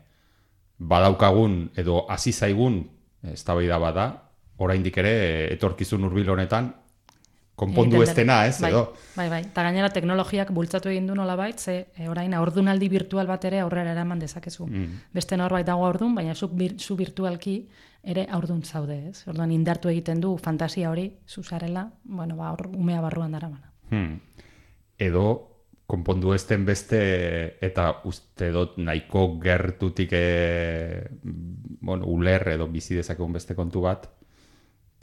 badaukagun 0.76 1.70
edo 1.80 2.02
hasi 2.12 2.36
zaigun 2.36 2.82
ez 3.24 3.42
da 3.44 3.78
bada, 3.78 4.25
oraindik 4.58 4.98
ere 4.98 5.14
etorkizun 5.54 6.04
hurbil 6.04 6.30
honetan 6.34 6.72
konpondu 7.56 8.02
ez 8.04 8.12
dena, 8.14 8.42
ez, 8.46 8.60
bai, 8.60 8.70
edo. 8.70 8.82
Bai, 9.16 9.26
bai, 9.32 9.40
eta 9.48 9.64
gainera 9.64 9.88
teknologiak 9.92 10.52
bultzatu 10.54 10.90
egin 10.92 11.08
du 11.08 11.16
nola 11.16 11.38
bait, 11.40 11.58
ze 11.58 11.76
e, 11.96 12.08
orain 12.12 12.34
aurdunaldi 12.36 12.88
virtual 12.92 13.26
bat 13.26 13.44
ere 13.48 13.62
aurrera 13.64 13.94
eraman 13.96 14.20
dezakezu. 14.20 14.68
Mm. 14.68 15.00
Beste 15.16 15.38
norbait 15.40 15.66
dago 15.66 15.86
aurdun, 15.88 16.14
baina 16.14 16.34
zu, 16.36 16.50
bir, 16.52 16.76
zu 16.76 16.98
virtualki 17.00 17.56
ere 18.04 18.26
aurdun 18.30 18.62
zaude, 18.62 18.98
ez? 19.08 19.24
Orduan 19.32 19.54
indartu 19.56 19.88
egiten 19.90 20.20
du 20.20 20.36
fantasia 20.36 20.92
hori, 20.92 21.08
zuzarela, 21.26 21.88
bueno, 22.04 22.36
ba, 22.36 22.52
or, 22.52 22.68
umea 22.76 23.00
barruan 23.00 23.32
dara 23.32 23.48
mana. 23.48 23.72
Hmm. 23.90 24.20
Edo, 24.98 25.24
konpondu 25.88 26.34
ez 26.34 26.44
den 26.50 26.66
beste, 26.68 27.00
eta 27.64 27.88
uste 28.04 28.50
dut 28.52 28.76
nahiko 28.76 29.30
gertutik, 29.40 30.12
e, 30.12 31.08
bueno, 31.80 32.04
uler 32.04 32.52
edo 32.52 32.68
bizi 32.68 33.00
dezakegun 33.00 33.32
beste 33.40 33.56
kontu 33.56 33.80
bat, 33.88 34.10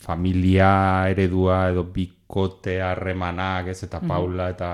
familia 0.04 0.72
eredua 1.12 1.70
edo 1.72 1.86
bikote 1.96 2.82
harremanak 2.84 3.72
ez 3.74 3.80
eta 3.88 4.02
mhm. 4.02 4.12
Paula 4.12 4.50
eta 4.52 4.72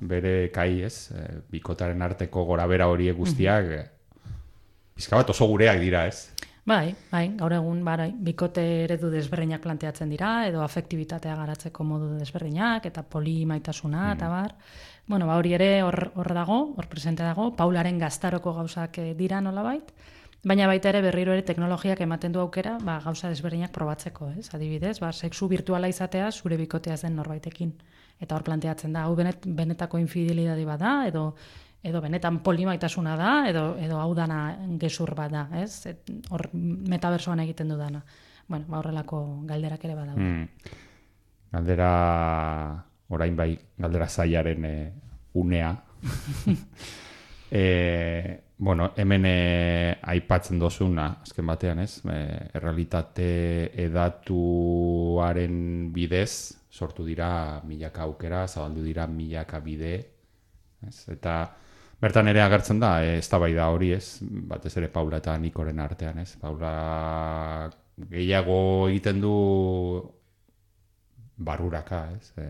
bere 0.00 0.50
kai 0.52 0.82
ez 0.88 1.10
e, 1.16 1.24
bikotaren 1.50 2.02
arteko 2.02 2.44
gorabera 2.52 2.90
horiek 2.92 3.16
guztiak 3.16 3.72
mm 3.72 3.88
bat 5.00 5.30
oso 5.32 5.46
gureak 5.48 5.78
dira 5.80 6.02
ez 6.04 6.28
Bai, 6.70 6.92
bai, 7.10 7.22
gaur 7.38 7.54
egun 7.56 7.80
bai, 7.82 8.10
bikote 8.20 8.62
eredu 8.84 9.08
desberdinak 9.10 9.62
planteatzen 9.64 10.10
dira 10.12 10.44
edo 10.46 10.60
afektibitatea 10.62 11.32
garatzeko 11.34 11.86
modu 11.88 12.10
desberdinak 12.18 12.84
eta 12.86 13.02
polimaitasuna 13.02 14.02
mm. 14.02 14.12
eta 14.12 14.28
bar. 14.28 14.54
Bueno, 15.08 15.26
ba 15.26 15.38
hori 15.40 15.54
ere 15.56 15.70
hor 15.82 16.12
hor 16.14 16.32
dago, 16.36 16.58
hor 16.76 16.86
presente 16.86 17.24
dago, 17.24 17.48
Paularen 17.56 17.98
gaztaroko 17.98 18.52
gauzak 18.60 18.98
eh, 18.98 19.14
dira 19.18 19.40
nolabait. 19.40 19.90
Baina 20.42 20.66
baita 20.66 20.88
ere 20.88 21.02
berriro 21.04 21.34
ere 21.36 21.42
teknologiak 21.44 22.00
ematen 22.00 22.32
du 22.32 22.40
aukera, 22.40 22.78
ba, 22.80 22.98
gauza 23.04 23.28
desberdinak 23.28 23.72
probatzeko, 23.74 24.30
ez? 24.40 24.48
Adibidez, 24.56 24.98
ba, 25.00 25.12
sexu 25.12 25.48
virtuala 25.48 25.88
izatea 25.92 26.30
zure 26.32 26.56
bikotea 26.56 26.96
zen 26.96 27.16
norbaitekin. 27.16 27.74
Eta 28.20 28.36
hor 28.36 28.44
planteatzen 28.44 28.96
da, 28.96 29.04
hau 29.04 29.16
benet, 29.16 29.44
benetako 29.44 30.00
infidelidadi 30.00 30.64
bada, 30.64 30.94
edo 31.08 31.34
edo 31.82 32.00
benetan 32.04 32.40
polimaitasuna 32.44 33.14
da, 33.16 33.30
edo, 33.48 33.64
edo 33.80 34.00
hau 34.00 34.10
dana 34.14 34.40
gezur 34.80 35.14
bat 35.16 35.32
da, 35.32 35.46
ez? 35.62 35.88
hor 36.28 36.48
metabersoan 36.52 37.40
egiten 37.46 37.72
du 37.72 37.78
dana. 37.78 38.02
Bueno, 38.48 38.66
ba, 38.68 38.80
horrelako 38.80 39.22
galderak 39.48 39.84
ere 39.88 39.96
bada. 39.96 40.16
Hmm. 40.16 40.48
Galdera, 41.50 41.90
orain 43.08 43.36
bai, 43.36 43.54
galdera 43.78 44.08
zaiaren 44.08 44.64
eh, 44.64 44.92
unea. 45.34 45.76
E, 47.50 48.40
bueno, 48.60 48.92
hemen 48.96 49.24
e, 49.24 49.96
aipatzen 50.12 50.58
dozuna, 50.60 51.06
azken 51.24 51.46
batean, 51.48 51.78
ez? 51.80 52.02
E, 52.04 52.16
errealitate 52.58 53.28
edatuaren 53.86 55.54
bidez, 55.94 56.60
sortu 56.68 57.06
dira 57.06 57.62
milaka 57.64 58.02
aukera, 58.04 58.44
zabaldu 58.46 58.84
dira 58.84 59.06
milaka 59.08 59.62
bide, 59.64 59.94
ez? 60.84 61.08
Eta 61.08 61.38
bertan 62.04 62.28
ere 62.28 62.42
agertzen 62.44 62.82
da, 62.84 62.98
e, 63.00 63.16
ez 63.22 63.28
da 63.32 63.40
bai 63.40 63.54
da 63.56 63.70
hori, 63.72 63.94
ez? 63.96 64.20
Batez 64.20 64.74
ere 64.76 64.92
Paula 64.92 65.22
eta 65.24 65.38
Nikoren 65.40 65.80
artean, 65.80 66.20
ez? 66.20 66.36
Paula 66.42 66.74
gehiago 68.12 68.60
egiten 68.90 69.24
du 69.24 69.34
baruraka, 71.48 72.02
ez? 72.12 72.32
E, 72.36 72.44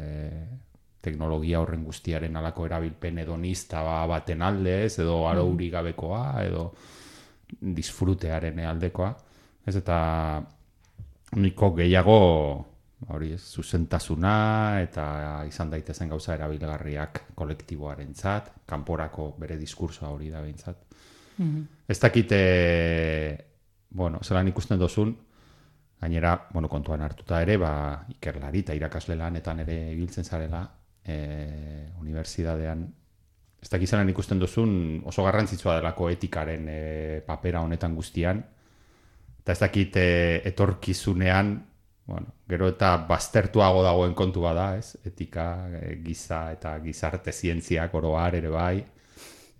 teknologia 1.00 1.60
horren 1.60 1.84
guztiaren 1.84 2.36
alako 2.36 2.66
erabilpen 2.68 3.18
edonista 3.22 3.82
ba, 3.82 4.00
baten 4.10 4.42
alde, 4.42 4.84
ez? 4.86 4.98
Edo 4.98 5.22
arauri 5.28 5.70
gabekoa, 5.72 6.24
edo 6.44 6.70
disfrutearen 7.60 8.60
aldekoa. 8.66 9.14
Ez 9.66 9.76
eta 9.80 9.98
niko 11.40 11.72
gehiago 11.76 12.18
hori 13.08 13.32
ez, 13.32 13.40
zuzentasuna 13.40 14.34
eta 14.82 15.04
izan 15.48 15.70
daitezen 15.72 16.10
gauza 16.10 16.34
erabilgarriak 16.34 17.22
kolektiboaren 17.34 18.12
zat, 18.14 18.52
kanporako 18.68 19.32
bere 19.40 19.56
diskursoa 19.60 20.10
hori 20.12 20.30
da 20.30 20.42
behintzat. 20.44 20.86
Mm 21.38 21.76
Ez 21.90 21.98
dakite, 21.98 22.36
bueno, 23.90 24.20
zelan 24.22 24.46
ikusten 24.46 24.78
dozun, 24.78 25.16
gainera, 26.00 26.36
bueno, 26.52 26.68
kontuan 26.68 27.02
hartuta 27.02 27.40
ere, 27.42 27.56
ba, 27.58 27.72
ikerlari 28.14 28.62
eta 28.62 28.76
irakasle 28.78 29.16
lanetan 29.18 29.58
ere 29.64 29.78
ibiltzen 29.90 30.24
zarela, 30.24 30.60
e, 31.04 31.90
unibertsitatean, 32.00 32.86
ez 33.60 33.68
dakizaren 33.68 34.08
ikusten 34.08 34.40
duzun 34.40 35.02
oso 35.08 35.24
garrantzitsua 35.26 35.76
delako 35.78 36.08
etikaren 36.12 36.68
e, 36.68 36.80
papera 37.26 37.60
honetan 37.64 37.94
guztian, 37.94 38.40
eta 39.40 39.52
ez 39.52 39.60
dakit 39.60 39.96
e, 40.00 40.08
etorkizunean, 40.48 41.58
bueno, 42.10 42.34
gero 42.48 42.68
eta 42.72 42.96
baztertuago 43.08 43.84
dagoen 43.86 44.14
kontu 44.18 44.42
bada, 44.42 44.72
ez? 44.80 44.96
Etika, 45.06 45.44
e, 45.78 45.98
giza 46.04 46.48
eta 46.54 46.74
gizarte 46.82 47.32
zientziak 47.32 47.94
oroar 47.94 48.34
ere 48.40 48.50
bai. 48.50 48.80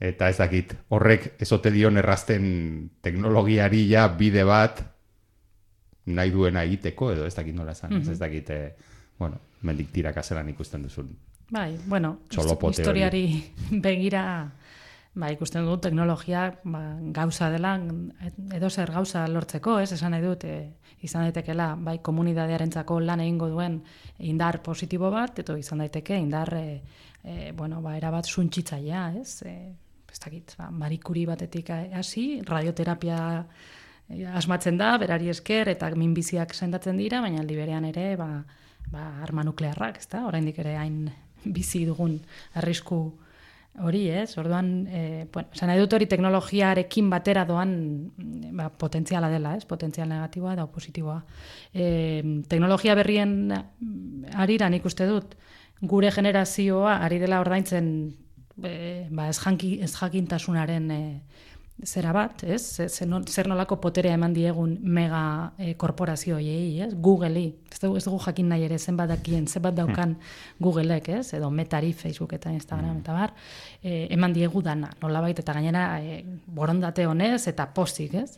Eta 0.01 0.31
ez 0.33 0.39
dakit, 0.41 0.73
horrek 0.97 1.35
ezote 1.45 1.71
dion 1.71 2.01
errazten 2.01 2.45
teknologiari 3.05 3.85
ja 3.91 4.07
bide 4.09 4.47
bat 4.49 4.81
nahi 6.11 6.33
duena 6.33 6.65
egiteko, 6.65 7.13
edo 7.13 7.27
ez 7.29 7.35
dakit 7.37 7.55
nola 7.55 7.77
esan, 7.77 8.01
ez, 8.01 8.19
dakit, 8.19 8.51
e, 8.51 8.95
bueno, 9.21 9.39
mendik 9.63 9.93
tirakaselan 9.93 10.49
ikusten 10.49 10.83
duzun. 10.89 11.13
Bai, 11.51 11.79
bueno, 11.87 12.21
historiari 12.31 13.25
begira 13.87 14.53
ba, 15.15 15.31
ikusten 15.35 15.67
dut 15.67 15.83
teknologia 15.83 16.45
ba, 16.63 16.83
gauza 17.15 17.51
dela, 17.51 17.75
edo 18.55 18.71
zer 18.71 18.93
gauza 18.95 19.25
lortzeko, 19.29 19.81
ez, 19.83 19.91
esan 19.97 20.15
nahi 20.15 20.23
dut, 20.23 20.47
e, 20.47 20.61
izan 21.07 21.27
daitekela, 21.27 21.73
bai, 21.81 21.99
komunidadearentzako 22.07 23.01
lan 23.03 23.25
egingo 23.25 23.49
duen 23.51 23.81
indar 24.31 24.61
positibo 24.63 25.11
bat, 25.11 25.43
eto 25.43 25.57
izan 25.59 25.83
daiteke 25.83 26.19
indar, 26.19 26.55
e, 26.55 26.81
e, 27.25 27.53
bueno, 27.57 27.81
ba, 27.83 27.97
erabat 27.99 28.31
suntxitzaia, 28.31 29.09
ez, 29.21 29.43
e, 29.43 29.57
ez 30.11 30.19
dakit, 30.23 30.55
ba, 30.59 30.71
marikuri 30.71 31.27
batetik 31.27 31.71
hasi, 31.99 32.43
radioterapia 32.47 33.21
asmatzen 34.35 34.79
da, 34.79 34.97
berari 34.99 35.31
esker, 35.31 35.71
eta 35.71 35.91
minbiziak 35.95 36.55
sendatzen 36.55 36.99
dira, 36.99 37.21
baina 37.23 37.43
aldi 37.43 37.59
berean 37.59 37.87
ere, 37.91 38.15
ba, 38.19 38.31
ba, 38.91 39.09
arma 39.27 39.43
nuklearrak, 39.47 39.99
ez 40.03 40.09
da, 40.11 40.25
oraindik 40.31 40.59
ere 40.63 40.77
hain 40.79 41.05
bizi 41.45 41.85
dugun 41.89 42.19
arrisku 42.55 43.01
hori, 43.81 44.09
ez? 44.11 44.37
Orduan, 44.39 44.87
eh, 44.91 45.27
bueno, 45.33 45.49
esan 45.55 45.71
edut 45.71 45.93
hori 45.95 46.07
teknologiarekin 46.11 47.11
batera 47.11 47.45
doan 47.47 47.73
ba, 48.57 48.69
potentziala 48.69 49.31
dela, 49.31 49.55
ez? 49.57 49.65
Potentzial 49.65 50.09
negatiboa 50.11 50.57
da 50.59 50.67
positiboa. 50.67 51.21
Eh, 51.73 52.23
teknologia 52.49 52.97
berrien 52.99 53.55
arira 54.35 54.69
nik 54.69 54.85
uste 54.85 55.07
dut, 55.07 55.37
gure 55.81 56.11
generazioa 56.13 56.99
ari 57.05 57.21
dela 57.23 57.41
ordaintzen 57.41 57.87
eh, 58.65 59.07
ba, 59.11 59.29
ez, 59.29 59.39
janki, 59.41 59.79
ez 59.83 59.93
jakintasunaren 59.95 60.91
eh, 60.91 61.21
zera 61.85 62.13
bat, 62.13 62.43
ez? 62.45 62.81
Zer 62.89 63.49
nolako 63.49 63.79
poterea 63.81 64.15
eman 64.17 64.35
diegun 64.35 64.77
mega 64.83 65.53
e, 65.59 65.75
korporazioei, 65.81 66.81
ez? 66.85 66.91
Google-i. 66.95 67.47
Ez 67.73 67.81
dugu, 67.83 67.97
ez 67.97 68.05
dugu 68.05 68.19
jakin 68.25 68.51
nahi 68.53 68.65
ere 68.67 68.79
zenbat 68.79 69.09
dakien, 69.11 69.47
zenbat 69.49 69.77
daukan 69.77 70.15
hmm. 70.17 70.59
Google-ek, 70.61 71.09
ez? 71.21 71.33
Edo 71.39 71.51
Metari, 71.51 71.93
Facebook 71.93 72.35
eta 72.37 72.53
Instagram 72.53 72.97
hmm. 72.97 73.05
eta 73.05 73.17
bar. 73.17 73.35
E, 73.83 74.07
eman 74.13 74.35
diegu 74.37 74.63
dana, 74.63 74.91
nolabait 75.03 75.39
eta 75.39 75.57
gainera 75.57 75.87
e, 76.03 76.21
borondate 76.47 77.07
honez 77.07 77.47
eta 77.49 77.69
postik, 77.75 78.15
ez? 78.15 78.37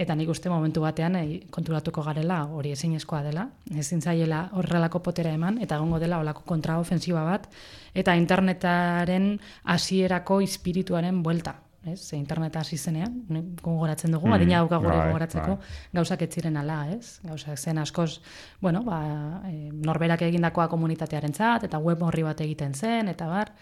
Eta 0.00 0.14
nik 0.16 0.30
uste 0.32 0.50
momentu 0.50 0.82
batean 0.82 1.16
e, 1.20 1.24
konturatuko 1.52 2.02
garela 2.06 2.42
hori 2.46 2.74
ezinezkoa 2.74 3.22
dela, 3.26 3.48
ezin 3.76 4.00
zaiela 4.00 4.46
horrelako 4.56 5.02
potera 5.04 5.32
eman, 5.36 5.58
eta 5.62 5.76
egongo 5.76 5.98
dela 6.02 6.20
olako 6.24 6.46
kontraofensiba 6.48 7.24
bat, 7.26 7.50
eta 7.94 8.16
internetaren 8.16 9.34
hasierako 9.64 10.40
espirituaren 10.46 11.22
buelta, 11.22 11.58
ez? 11.84 12.00
Ze 12.08 12.16
internet 12.16 12.56
hasi 12.56 12.76
zenean, 12.76 13.22
gogoratzen 13.62 14.12
dugu, 14.12 14.28
mm, 14.28 14.32
adina 14.32 14.58
dauka 14.60 14.78
gure 14.82 14.96
bai, 14.96 15.06
gogoratzeko, 15.08 15.56
bai. 15.56 15.76
gauzak 15.92 16.22
ez 16.22 16.30
ziren 16.34 16.56
ala, 16.60 16.80
ez? 16.92 17.20
Gauzak 17.24 17.58
zen 17.58 17.78
askoz, 17.78 18.20
bueno, 18.60 18.82
ba, 18.84 19.00
e, 19.48 19.70
norberak 19.72 20.22
egindakoa 20.28 20.68
komunitatearentzat 20.68 21.64
eta 21.68 21.78
web 21.78 22.02
horri 22.02 22.26
bat 22.26 22.40
egiten 22.40 22.74
zen 22.74 23.08
eta 23.08 23.28
bar, 23.30 23.54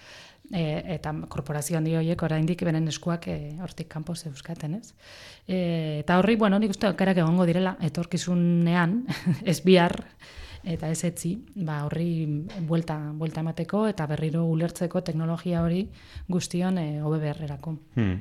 e, 0.53 0.65
eta 0.97 1.15
korporazio 1.29 1.79
handi 1.79 1.95
horiek 1.97 2.23
oraindik 2.23 2.65
beren 2.67 2.89
eskuak 2.89 3.29
e, 3.29 3.39
hortik 3.63 3.89
kanpo 3.93 4.17
euskaten, 4.17 4.75
ez? 4.81 4.95
E, 5.47 6.01
eta 6.03 6.19
horri, 6.19 6.37
bueno, 6.37 6.59
nik 6.59 6.75
uste 6.75 6.91
aukerak 6.91 7.23
egongo 7.23 7.47
direla 7.47 7.77
etorkizunean, 7.81 9.05
ez 9.45 9.61
bihar, 9.63 10.03
eta 10.69 10.91
ez 10.93 11.03
etzi, 11.09 11.35
ba, 11.65 11.83
horri 11.87 12.27
buelta, 12.69 12.99
buelta 13.17 13.41
emateko 13.45 13.87
eta 13.89 14.07
berriro 14.11 14.45
ulertzeko 14.53 15.03
teknologia 15.07 15.63
hori 15.65 15.87
guztion 16.29 16.79
e, 16.79 16.89
hobe 17.01 17.23
beharrerako. 17.25 17.77
Hmm. 17.97 18.19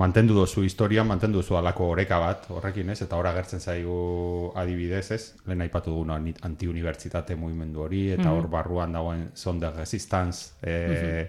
Mantendu 0.00 0.36
dozu 0.36 0.62
historia, 0.62 1.02
mantendu 1.02 1.40
dozu 1.40 1.56
alako 1.58 1.88
oreka 1.96 2.20
bat, 2.22 2.44
horrekin 2.54 2.92
ez, 2.92 3.00
eta 3.02 3.18
ora 3.18 3.32
gertzen 3.34 3.58
zaigu 3.58 4.52
adibidez 4.60 5.08
ez, 5.16 5.22
lehen 5.48 5.64
aipatu 5.64 5.90
dugu 5.90 6.36
antiunibertsitate 6.46 7.34
mugimendu 7.34 7.82
hori, 7.88 8.04
eta 8.12 8.28
hmm. 8.28 8.36
hor 8.36 8.50
barruan 8.52 8.94
dagoen 8.94 9.26
sonde 9.34 9.72
resistance 9.74 10.54
e, 10.62 11.26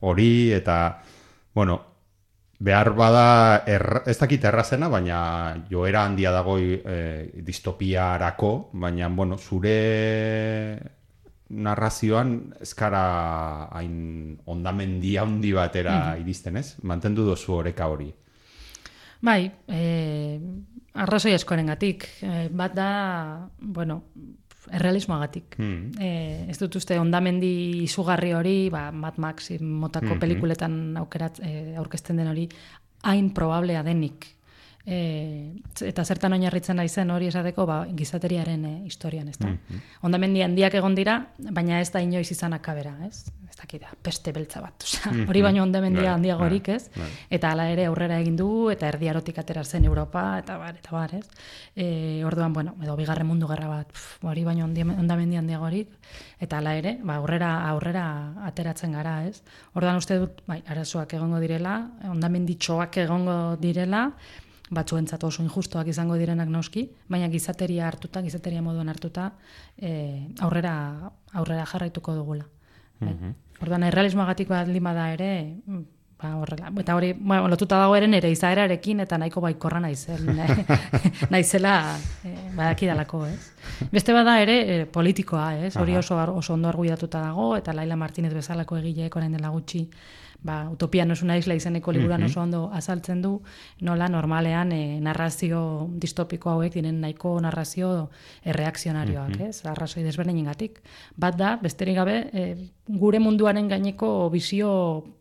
hori, 0.00 0.30
eta, 0.56 0.78
bueno, 1.54 1.82
behar 2.58 2.90
bada 2.98 3.62
er, 3.66 4.02
ez 4.10 4.16
dakit 4.18 4.44
errazena, 4.50 4.88
baina 4.90 5.18
joera 5.70 6.04
handia 6.04 6.32
dago 6.34 6.58
e, 6.58 7.30
distopiarako, 7.46 8.70
baina 8.72 9.08
bueno, 9.08 9.38
zure 9.38 9.74
narrazioan 11.48 12.32
ezkara 12.60 13.02
hain 13.72 14.36
ondamendia 14.52 15.22
handi 15.24 15.52
batera 15.56 15.98
mm 15.98 16.24
iristen, 16.24 16.58
ez? 16.60 16.74
Mantendu 16.82 17.24
dozu 17.24 17.54
oreka 17.62 17.86
hori. 17.88 18.10
Bai, 19.24 19.50
e, 19.66 20.38
arrazoi 20.94 21.32
eskoren 21.34 21.70
gatik. 21.70 22.04
E, 22.22 22.48
bat 22.50 22.74
da, 22.74 22.90
bueno, 23.58 24.02
errealismoagatik. 24.72 25.58
Hmm. 25.58 25.92
E, 26.00 26.10
ez 26.50 26.58
dut 26.60 26.78
uste 26.80 26.98
ondamendi 27.00 27.52
izugarri 27.84 28.32
hori, 28.36 28.56
ba, 28.72 28.88
Mad 28.92 29.18
Max 29.18 29.52
motako 29.60 30.14
hmm. 30.14 30.24
pelikuletan 30.24 30.80
aukerat, 31.00 31.40
e, 31.44 31.74
aurkezten 31.78 32.20
den 32.20 32.32
hori, 32.32 32.48
hain 33.06 33.30
probablea 33.34 33.84
denik 33.86 34.37
e, 34.88 35.52
eta 35.84 36.04
zertan 36.04 36.32
oinarritzen 36.32 36.78
naizen 36.80 37.10
hori 37.12 37.28
esateko 37.28 37.66
ba, 37.68 37.82
gizateriaren 37.96 38.64
e, 38.64 38.74
historian, 38.88 39.28
ez 39.28 39.36
da. 39.38 39.48
Mm 39.48 39.58
-hmm. 39.58 39.80
Ondamendi 40.08 40.42
handiak 40.42 40.74
egon 40.80 40.94
dira, 40.94 41.18
baina 41.38 41.80
ez 41.80 41.90
da 41.92 42.00
inoiz 42.00 42.30
izan 42.32 42.52
akabera, 42.52 42.94
ez? 43.06 43.26
Ez 43.50 43.56
dakida, 43.56 43.92
peste 44.02 44.32
beltza 44.32 44.60
bat, 44.60 44.82
osea, 44.82 45.12
mm 45.12 45.16
-hmm. 45.16 45.28
hori 45.28 45.42
baino 45.42 45.62
ondamendia 45.62 46.02
right, 46.02 46.14
handiagorik, 46.14 46.68
ez? 46.68 46.90
Eta 47.30 47.50
hala 47.50 47.68
ere 47.70 47.86
aurrera 47.86 48.18
egin 48.20 48.36
du, 48.36 48.70
eta 48.70 48.88
erdiarotik 48.88 49.38
atera 49.38 49.64
zen 49.64 49.84
Europa, 49.84 50.38
eta 50.38 50.56
bar, 50.56 50.74
eta 50.74 50.90
bar, 50.90 51.14
ez? 51.14 51.28
E, 51.76 52.24
orduan, 52.24 52.52
bueno, 52.52 52.74
edo 52.82 52.96
bigarren 52.96 53.26
mundu 53.26 53.46
gerra 53.46 53.68
bat, 53.68 53.92
hori 54.22 54.44
baino 54.44 54.64
ondamendi 54.64 55.36
handiagorik, 55.36 55.88
eta 56.40 56.58
hala 56.58 56.74
ere, 56.74 56.98
ba, 57.02 57.16
aurrera, 57.16 57.68
aurrera 57.68 58.32
ateratzen 58.44 58.92
gara, 58.92 59.24
ez? 59.26 59.42
Orduan 59.74 59.96
uste 59.96 60.18
dut, 60.18 60.42
bai, 60.46 60.62
arazoak 60.66 61.12
egongo 61.14 61.40
direla, 61.40 61.90
ondamenditxoak 62.04 62.96
egongo 62.96 63.56
direla, 63.56 64.12
batzuentzat 64.70 65.24
oso 65.24 65.42
injustoak 65.42 65.88
izango 65.88 66.16
direnak 66.20 66.48
noski, 66.48 66.88
baina 67.08 67.28
gizateria 67.32 67.86
hartuta, 67.88 68.22
gizateria 68.22 68.62
moduan 68.62 68.88
hartuta, 68.88 69.32
e, 69.76 69.92
aurrera 70.40 70.74
aurrera 71.32 71.66
jarraituko 71.66 72.14
dugula. 72.14 72.44
Mm 73.00 73.08
-hmm. 73.08 73.34
Orduan, 73.62 73.82
errealismoagatik 73.82 74.48
bat 74.48 74.68
lima 74.68 74.92
da 74.94 75.12
ere, 75.12 75.30
ba, 76.22 76.36
horrela. 76.36 76.70
Eta 76.82 76.94
hori, 76.94 77.12
ba, 77.12 77.40
lotuta 77.48 77.78
dago 77.78 77.96
eren 77.96 78.14
ere 78.14 78.30
izaerarekin, 78.30 79.00
eta 79.00 79.18
nahiko 79.18 79.40
baikorra 79.40 79.80
naizel, 79.80 80.26
naizela 81.32 81.96
e, 82.24 82.34
badakidalako, 82.56 83.24
ez? 83.26 83.52
Beste 83.92 84.12
bada 84.12 84.38
ere 84.42 84.58
e, 84.60 84.86
politikoa, 84.86 85.54
ez? 85.66 85.76
Hori 85.76 85.96
oso, 85.96 86.18
oso 86.34 86.54
ondo 86.54 86.68
arguidatuta 86.68 87.20
dago, 87.20 87.56
eta 87.56 87.72
Laila 87.72 87.96
Martinez 87.96 88.34
bezalako 88.34 88.76
egileek 88.76 89.16
orain 89.16 89.32
dela 89.32 89.48
gutxi, 89.54 89.88
ba, 90.42 90.68
utopia 90.70 91.04
nosuna 91.04 91.36
isla 91.36 91.54
izeneko 91.58 91.92
liburuan 91.92 92.22
oso 92.22 92.40
ondo 92.40 92.70
azaltzen 92.74 93.22
du, 93.22 93.32
nola 93.80 94.08
normalean 94.08 94.72
e, 94.72 95.00
narrazio 95.02 95.88
distopiko 95.98 96.50
hauek 96.52 96.74
diren 96.78 97.00
nahiko 97.02 97.34
narrazio 97.42 98.08
erreakzionarioak, 98.46 99.40
ez? 99.48 99.64
Arrazoi 99.66 100.04
desberdinengatik. 100.06 100.80
Bat 101.16 101.38
da, 101.38 101.52
besterik 101.62 101.98
gabe, 101.98 102.18
e, 102.32 102.46
gure 102.88 103.18
munduaren 103.20 103.68
gaineko 103.68 104.30
bizio 104.32 104.70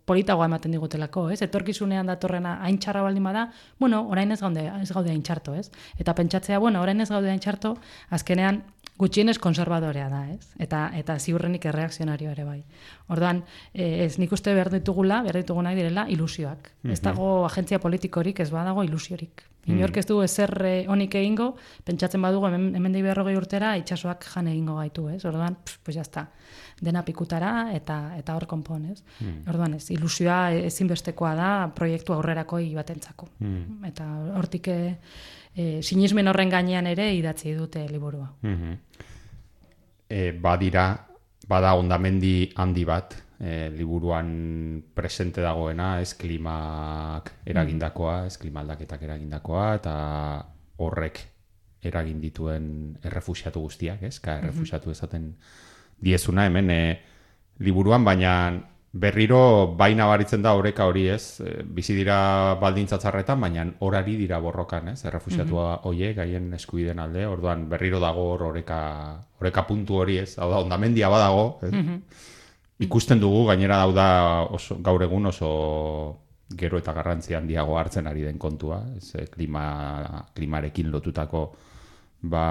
politagoa 0.08 0.46
ematen 0.48 0.72
digutelako, 0.72 1.28
ez? 1.34 1.42
Etorkizunean 1.44 2.08
datorrena 2.08 2.60
hain 2.64 2.78
txarra 2.80 3.02
baldin 3.04 3.26
bada, 3.28 3.50
bueno, 3.80 4.06
orain 4.08 4.32
ez 4.32 4.40
gaude, 4.40 4.64
ez 4.82 4.92
gaude 4.94 5.12
hain 5.12 5.24
txarto, 5.26 5.56
ez? 5.58 5.68
Eta 6.00 6.16
pentsatzea, 6.16 6.62
bueno, 6.64 6.82
orain 6.82 7.02
ez 7.02 7.10
gaude 7.12 7.34
hain 7.34 7.42
txarto, 7.44 7.76
azkenean 8.14 8.62
gutxienez 8.98 9.38
konservadorea 9.40 10.08
da, 10.10 10.24
ez? 10.34 10.48
Eta 10.60 10.88
eta 10.98 11.18
ziurrenik 11.20 11.68
erreakzionario 11.70 12.32
ere 12.34 12.46
bai. 12.48 12.62
Orduan, 13.14 13.44
eh, 13.74 14.06
ez 14.06 14.18
nik 14.18 14.32
uste 14.34 14.54
behar 14.54 14.72
ditugula, 14.74 15.22
behar 15.26 15.42
ditugunak 15.42 15.76
direla 15.78 16.08
ilusioak. 16.10 16.72
Ez 16.84 17.02
dago 17.02 17.46
agentzia 17.46 17.80
politikorik, 17.80 18.40
ez 18.40 18.50
badago 18.52 18.84
ilusiorik. 18.84 19.46
Inork 19.68 19.98
ez 20.00 20.06
du 20.08 20.22
ezer 20.24 20.54
eh, 20.64 20.86
onik 20.88 21.18
egingo, 21.20 21.50
pentsatzen 21.84 22.22
badugu 22.24 22.48
hemen 22.48 22.76
hemen 22.80 22.94
berrogei 23.04 23.36
urtera 23.36 23.74
itsasoak 23.78 24.24
jan 24.32 24.48
egingo 24.48 24.78
gaitu, 24.80 25.10
ez? 25.12 25.26
Orduan, 25.28 25.58
pf, 25.64 25.82
pues 25.84 25.96
ya 25.96 26.06
está. 26.06 26.30
Dena 26.80 27.04
pikutara 27.04 27.74
eta 27.76 28.16
eta 28.18 28.36
hor 28.36 28.48
konpon, 28.48 28.86
ez? 28.94 29.04
Orduan, 29.48 29.74
ez, 29.76 29.90
ilusioa 29.92 30.54
ezinbestekoa 30.70 31.34
da 31.36 31.50
proiektu 31.76 32.16
aurrerakoi 32.16 32.74
batentzako. 32.76 33.28
Eta 33.92 34.08
hortik 34.40 34.72
eh, 35.58 35.82
sinismen 35.82 36.30
horren 36.30 36.52
gainean 36.54 36.88
ere 36.88 37.10
idatzi 37.18 37.54
dute 37.58 37.88
liburua. 37.90 38.30
Mhm. 38.42 38.76
E, 40.08 40.32
badira, 40.32 40.86
bada 41.48 41.74
ondamendi 41.76 42.52
handi 42.56 42.86
bat, 42.86 43.16
e, 43.40 43.70
liburuan 43.76 44.84
presente 44.96 45.42
dagoena, 45.42 45.98
ez 46.02 46.14
klimak 46.16 47.34
eragindakoa, 47.46 48.26
ez 48.28 48.38
klima 48.38 48.62
aldaketak 48.62 49.04
eragindakoa, 49.04 49.66
eta 49.82 49.96
horrek 50.78 51.20
eragin 51.84 52.22
dituen 52.22 52.70
errefusiatu 53.04 53.62
guztiak, 53.66 54.02
ez? 54.08 54.20
Ka 54.24 54.38
errefusiatu 54.40 54.92
esaten 54.92 55.34
diezuna 56.00 56.48
hemen 56.48 56.72
e, 56.72 56.82
liburuan, 57.60 58.06
baina 58.06 58.34
berriro 59.00 59.76
baina 59.78 60.08
baritzen 60.10 60.42
da 60.42 60.54
oreka 60.58 60.86
hori 60.90 61.08
ez, 61.12 61.40
e, 61.42 61.62
bizi 61.64 61.96
dira 61.98 62.56
baldintzatzarretan, 62.62 63.40
baina 63.42 63.66
orari 63.86 64.16
dira 64.20 64.40
borrokan, 64.44 64.90
ez, 64.94 65.00
errefusiatua 65.06 65.68
hoiek 65.90 66.16
gaien 66.18 66.50
eskubideen 66.58 67.00
alde, 67.04 67.26
orduan 67.28 67.68
berriro 67.70 68.00
dago 68.04 68.26
hor 68.34 68.48
oreka, 68.52 68.80
oreka 69.42 69.66
puntu 69.68 70.02
hori 70.02 70.18
ez, 70.24 70.32
hau 70.38 70.50
da, 70.52 70.62
ondamendia 70.64 71.10
badago, 71.14 71.48
ez? 71.68 71.74
ikusten 72.88 73.20
dugu, 73.22 73.46
gainera 73.50 73.82
hau 73.84 73.94
da 73.94 74.10
oso, 74.54 74.78
gaur 74.86 75.04
egun 75.04 75.32
oso 75.34 75.52
gero 76.58 76.78
eta 76.80 76.94
garrantzi 76.96 77.36
handiago 77.36 77.76
hartzen 77.78 78.08
ari 78.08 78.24
den 78.28 78.38
kontua, 78.40 78.82
ez, 78.98 79.12
e, 79.16 79.26
klima, 79.34 79.66
klimarekin 80.36 80.92
lotutako 80.94 81.50
ba, 82.22 82.46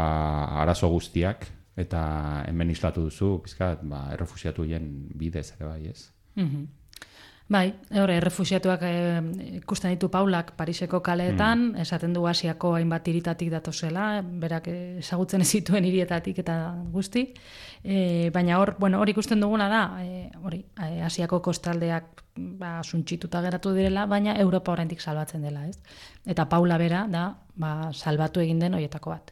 arazo 0.62 0.90
guztiak, 0.92 1.48
eta 1.76 2.02
hemen 2.48 2.70
islatu 2.72 3.06
duzu, 3.08 3.38
pizkat, 3.44 3.82
ba, 3.84 4.06
errefusiatu 4.14 4.64
bidez 5.14 5.50
ere 5.56 5.66
bai, 5.66 5.80
ez? 5.92 6.15
Mhm. 6.36 6.66
Bai, 7.46 7.68
hor, 7.94 8.10
errefusiatuak 8.10 8.80
eh, 8.82 9.20
ikusten 9.60 9.92
ditu 9.94 10.08
Paulak 10.10 10.56
Pariseko 10.58 10.98
kaleetan, 10.98 11.76
esaten 11.78 12.16
du 12.16 12.24
Asiako 12.26 12.72
hainbat 12.74 13.06
hiritatik 13.06 13.52
datozela, 13.52 14.06
berak 14.26 14.66
ezagutzen 14.72 15.44
ez 15.44 15.52
zituen 15.54 15.86
hirietatik 15.86 16.40
eta 16.42 16.56
guzti. 16.90 17.22
E, 17.84 18.30
baina 18.34 18.58
hor, 18.58 18.74
bueno, 18.80 18.98
hor 18.98 19.12
ikusten 19.14 19.38
duguna 19.40 19.68
da, 19.70 19.82
e, 20.02 20.26
hori, 20.42 20.64
Asiako 21.06 21.38
kostaldeak 21.44 22.24
ba, 22.34 22.80
suntxituta 22.82 23.44
geratu 23.46 23.70
direla, 23.78 24.08
baina 24.10 24.34
Europa 24.42 24.74
oraindik 24.74 25.00
salbatzen 25.00 25.46
dela, 25.46 25.68
ez? 25.68 25.78
Eta 26.26 26.48
Paula 26.50 26.80
bera 26.82 27.06
da, 27.06 27.28
ba, 27.54 27.92
salbatu 27.92 28.42
egin 28.42 28.58
den 28.58 28.74
hoietako 28.74 29.14
bat. 29.14 29.30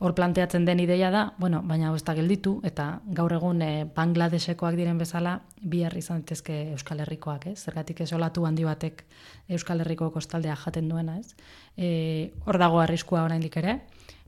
Hor 0.00 0.14
planteatzen 0.16 0.64
den 0.64 0.80
ideia 0.80 1.10
da, 1.12 1.34
bueno, 1.36 1.58
baina 1.68 1.90
ez 1.92 2.04
da 2.06 2.14
gelditu, 2.16 2.54
eta 2.64 3.02
gaur 3.12 3.34
egun 3.36 3.58
e, 3.60 3.84
Bangladesekoak 3.84 4.78
diren 4.78 4.96
bezala, 4.96 5.34
bihar 5.60 5.92
izan 5.98 6.22
daitezke 6.22 6.54
Euskal 6.72 7.02
Herrikoak, 7.04 7.50
ez? 7.50 7.58
Zergatik 7.68 8.00
ez 8.00 8.08
olatu 8.16 8.46
handi 8.48 8.64
batek 8.64 9.02
Euskal 9.52 9.84
Herriko 9.84 10.08
kostaldea 10.14 10.54
jaten 10.56 10.88
duena, 10.88 11.18
ez? 11.20 11.34
E, 11.76 12.32
hor 12.46 12.56
dago 12.62 12.80
arriskua 12.80 13.26
oraindik 13.26 13.58
ere. 13.60 13.82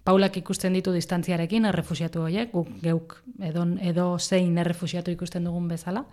Paulak 0.04 0.36
ikusten 0.36 0.76
ditu 0.76 0.92
distantziarekin 0.92 1.64
errefusiatu 1.70 2.26
horiek, 2.26 2.52
guk 2.52 2.68
geuk 2.82 3.16
edo, 3.40 3.64
edo 3.80 4.06
zein 4.18 4.58
errefusiatu 4.58 5.14
ikusten 5.14 5.48
dugun 5.48 5.70
bezala, 5.72 6.04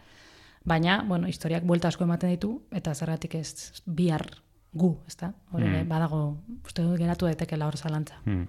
baina, 0.64 1.02
bueno, 1.08 1.28
historiak 1.28 1.66
buelta 1.68 1.92
asko 1.92 2.08
ematen 2.08 2.32
ditu, 2.32 2.62
eta 2.72 2.96
zergatik 2.96 3.36
ez 3.42 3.84
bihar 3.86 4.24
gu, 4.72 4.94
ezta? 5.10 5.34
Hor 5.52 5.68
ere, 5.68 5.84
badago, 5.90 6.22
uste 6.64 6.86
dut 6.86 6.96
geratu 7.02 7.28
daitekela 7.28 7.68
hor 7.68 7.76
zalantza. 7.76 8.22
Hmm. 8.24 8.48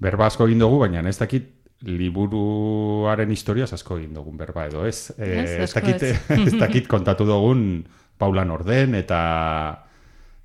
Berba 0.00 0.26
asko 0.30 0.46
egin 0.48 0.62
dugu, 0.62 0.78
baina 0.80 1.02
ez 1.08 1.18
dakit 1.18 1.50
liburuaren 1.82 3.30
historiaz 3.32 3.72
asko 3.76 3.98
egin 4.00 4.14
dugun 4.16 4.36
berba 4.40 4.66
edo 4.68 4.84
ez. 4.88 5.10
E, 5.16 5.28
Ez, 5.42 5.50
ez, 5.50 5.62
asko 5.68 5.80
dakit, 5.80 6.02
ez. 6.02 6.16
ez 6.48 6.58
dakit 6.60 6.88
kontatu 6.94 7.26
dugun 7.28 7.84
Paula 8.20 8.44
Norden 8.44 8.94
eta 8.98 9.20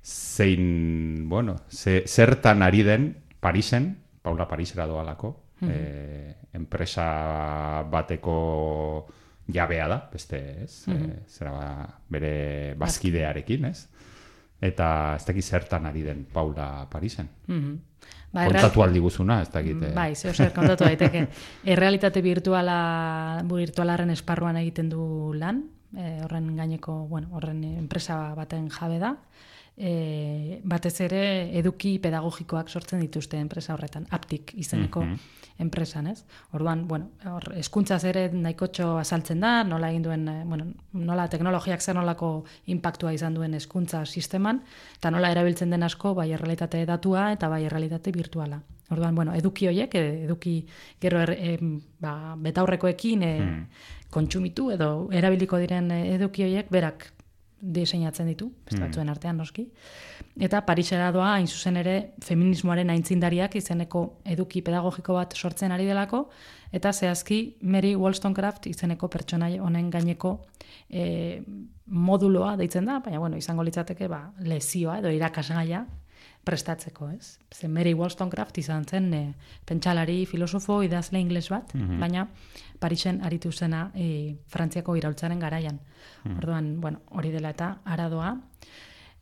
zein, 0.06 1.28
bueno, 1.28 1.56
ze, 1.68 2.04
zertan 2.06 2.62
ari 2.62 2.82
den 2.86 3.16
Parisen, 3.40 3.96
Paula 4.22 4.46
Parisera 4.48 4.86
doalako, 4.86 5.32
e, 5.62 6.34
enpresa 6.56 7.82
bateko 7.90 9.06
jabea 9.52 9.88
da, 9.88 9.98
beste 10.12 10.40
ez, 10.64 10.86
e, 10.88 10.96
zera 11.28 11.52
ba, 11.52 11.66
bere 12.08 12.74
bazkidearekin, 12.78 13.68
ez? 13.68 13.88
Eta 14.60 14.88
ez 15.18 15.26
dakit 15.28 15.44
zertan 15.44 15.84
ari 15.86 16.02
den 16.06 16.24
Paula 16.32 16.86
Parisen. 16.90 17.28
Mhm. 17.46 17.76
Ba, 18.36 18.44
erreal- 18.44 18.60
Kontatu 18.66 18.82
aldi 18.84 19.00
guzuna, 19.00 19.40
ez 19.42 19.48
dakit. 19.50 19.82
eh. 19.88 19.92
Bai, 19.96 20.10
zeo 20.14 20.34
zer 20.36 20.52
kontatu 20.52 20.84
daiteke. 20.90 21.22
Errealitate 21.64 22.20
virtuala, 22.22 23.40
virtualaren 23.48 24.10
esparruan 24.12 24.58
egiten 24.60 24.90
du 24.92 25.32
lan, 25.34 25.62
e, 25.96 26.18
horren 26.26 26.50
gaineko, 26.58 27.06
bueno, 27.08 27.28
horren 27.32 27.64
enpresa 27.64 28.34
baten 28.36 28.68
jabe 28.68 28.98
da. 29.00 29.14
E, 29.76 30.60
batez 30.64 30.94
ere 31.04 31.22
eduki 31.58 31.98
pedagogikoak 32.00 32.68
sortzen 32.72 33.00
dituzte 33.04 33.36
enpresa 33.36 33.74
horretan, 33.74 34.06
aptik 34.10 34.54
izeneko 34.56 35.02
enpresan, 35.58 36.06
ez? 36.06 36.24
Orduan, 36.52 36.86
bueno, 36.88 37.10
hor 37.30 37.48
hezkuntzaz 37.56 38.02
ere 38.04 38.26
nahikotxo 38.32 38.96
azaltzen 39.00 39.40
da, 39.40 39.62
nola 39.64 39.90
egin 39.90 40.04
duen, 40.04 40.28
eh, 40.28 40.42
bueno, 40.44 40.68
nola 40.92 41.26
teknologiak 41.32 41.80
zer 41.80 41.96
nolako 41.96 42.30
impactua 42.72 43.12
izan 43.16 43.34
duen 43.34 43.54
hezkuntza 43.56 44.04
sisteman, 44.06 44.62
eta 44.98 45.10
nola 45.10 45.30
erabiltzen 45.32 45.72
den 45.72 45.82
asko 45.86 46.14
bai 46.14 46.30
errealitate 46.32 46.84
datua 46.86 47.30
eta 47.32 47.48
bai 47.48 47.64
errealitate 47.64 48.12
virtuala. 48.12 48.60
Orduan, 48.90 49.14
bueno, 49.14 49.34
eduki 49.34 49.66
hoiek, 49.66 49.94
eh, 49.98 50.24
eduki 50.28 50.60
gero 51.00 51.20
er, 51.24 51.36
em, 51.38 51.80
ba, 52.00 52.36
betaurrekoekin 52.38 53.22
e, 53.22 53.34
kontsumitu 54.10 54.70
edo 54.70 55.08
erabiliko 55.10 55.58
diren 55.58 55.90
eduki 55.90 56.44
hoiek 56.44 56.70
berak 56.70 57.10
diseinatzen 57.60 58.28
ditu, 58.28 58.50
beste 58.66 58.80
batzuen 58.82 59.08
artean 59.08 59.38
noski. 59.40 59.64
Eta 60.40 60.60
Parisera 60.66 61.08
doa, 61.14 61.32
hain 61.34 61.48
zuzen 61.48 61.78
ere, 61.80 61.96
feminismoaren 62.24 62.90
aintzindariak 62.92 63.56
izeneko 63.56 64.02
eduki 64.24 64.62
pedagogiko 64.62 65.16
bat 65.16 65.34
sortzen 65.36 65.72
ari 65.72 65.86
delako, 65.88 66.26
eta 66.76 66.92
zehazki 66.92 67.40
Mary 67.62 67.94
Wollstonecraft 67.96 68.68
izeneko 68.72 69.08
pertsonai 69.08 69.56
honen 69.58 69.88
gaineko 69.90 70.36
e, 70.90 71.40
moduloa 71.86 72.56
deitzen 72.60 72.84
da, 72.84 73.00
baina 73.00 73.22
bueno, 73.22 73.40
izango 73.40 73.64
litzateke 73.64 74.08
ba, 74.12 74.26
lezioa 74.44 74.98
edo 75.00 75.12
irakasgaia 75.14 75.86
prestatzeko, 76.46 77.08
ez? 77.10 77.38
Ze 77.50 77.68
Mary 77.68 77.94
Wollstonecraft 77.94 78.60
izan 78.62 78.84
zen 78.86 79.08
e, 79.14 79.22
pentsalari, 79.66 80.20
filosofo, 80.30 80.78
idazle 80.86 81.18
ingles 81.18 81.48
bat, 81.50 81.72
baina 81.74 82.28
Parisen 82.78 83.22
aritu 83.24 83.52
zena 83.52 83.90
e, 83.94 84.36
Frantziako 84.48 84.96
iraultzaren 84.96 85.40
garaian. 85.40 85.80
Orduan, 86.36 86.80
bueno, 86.80 87.00
hori 87.10 87.30
dela 87.30 87.50
eta 87.54 87.76
aradoa. 87.84 88.34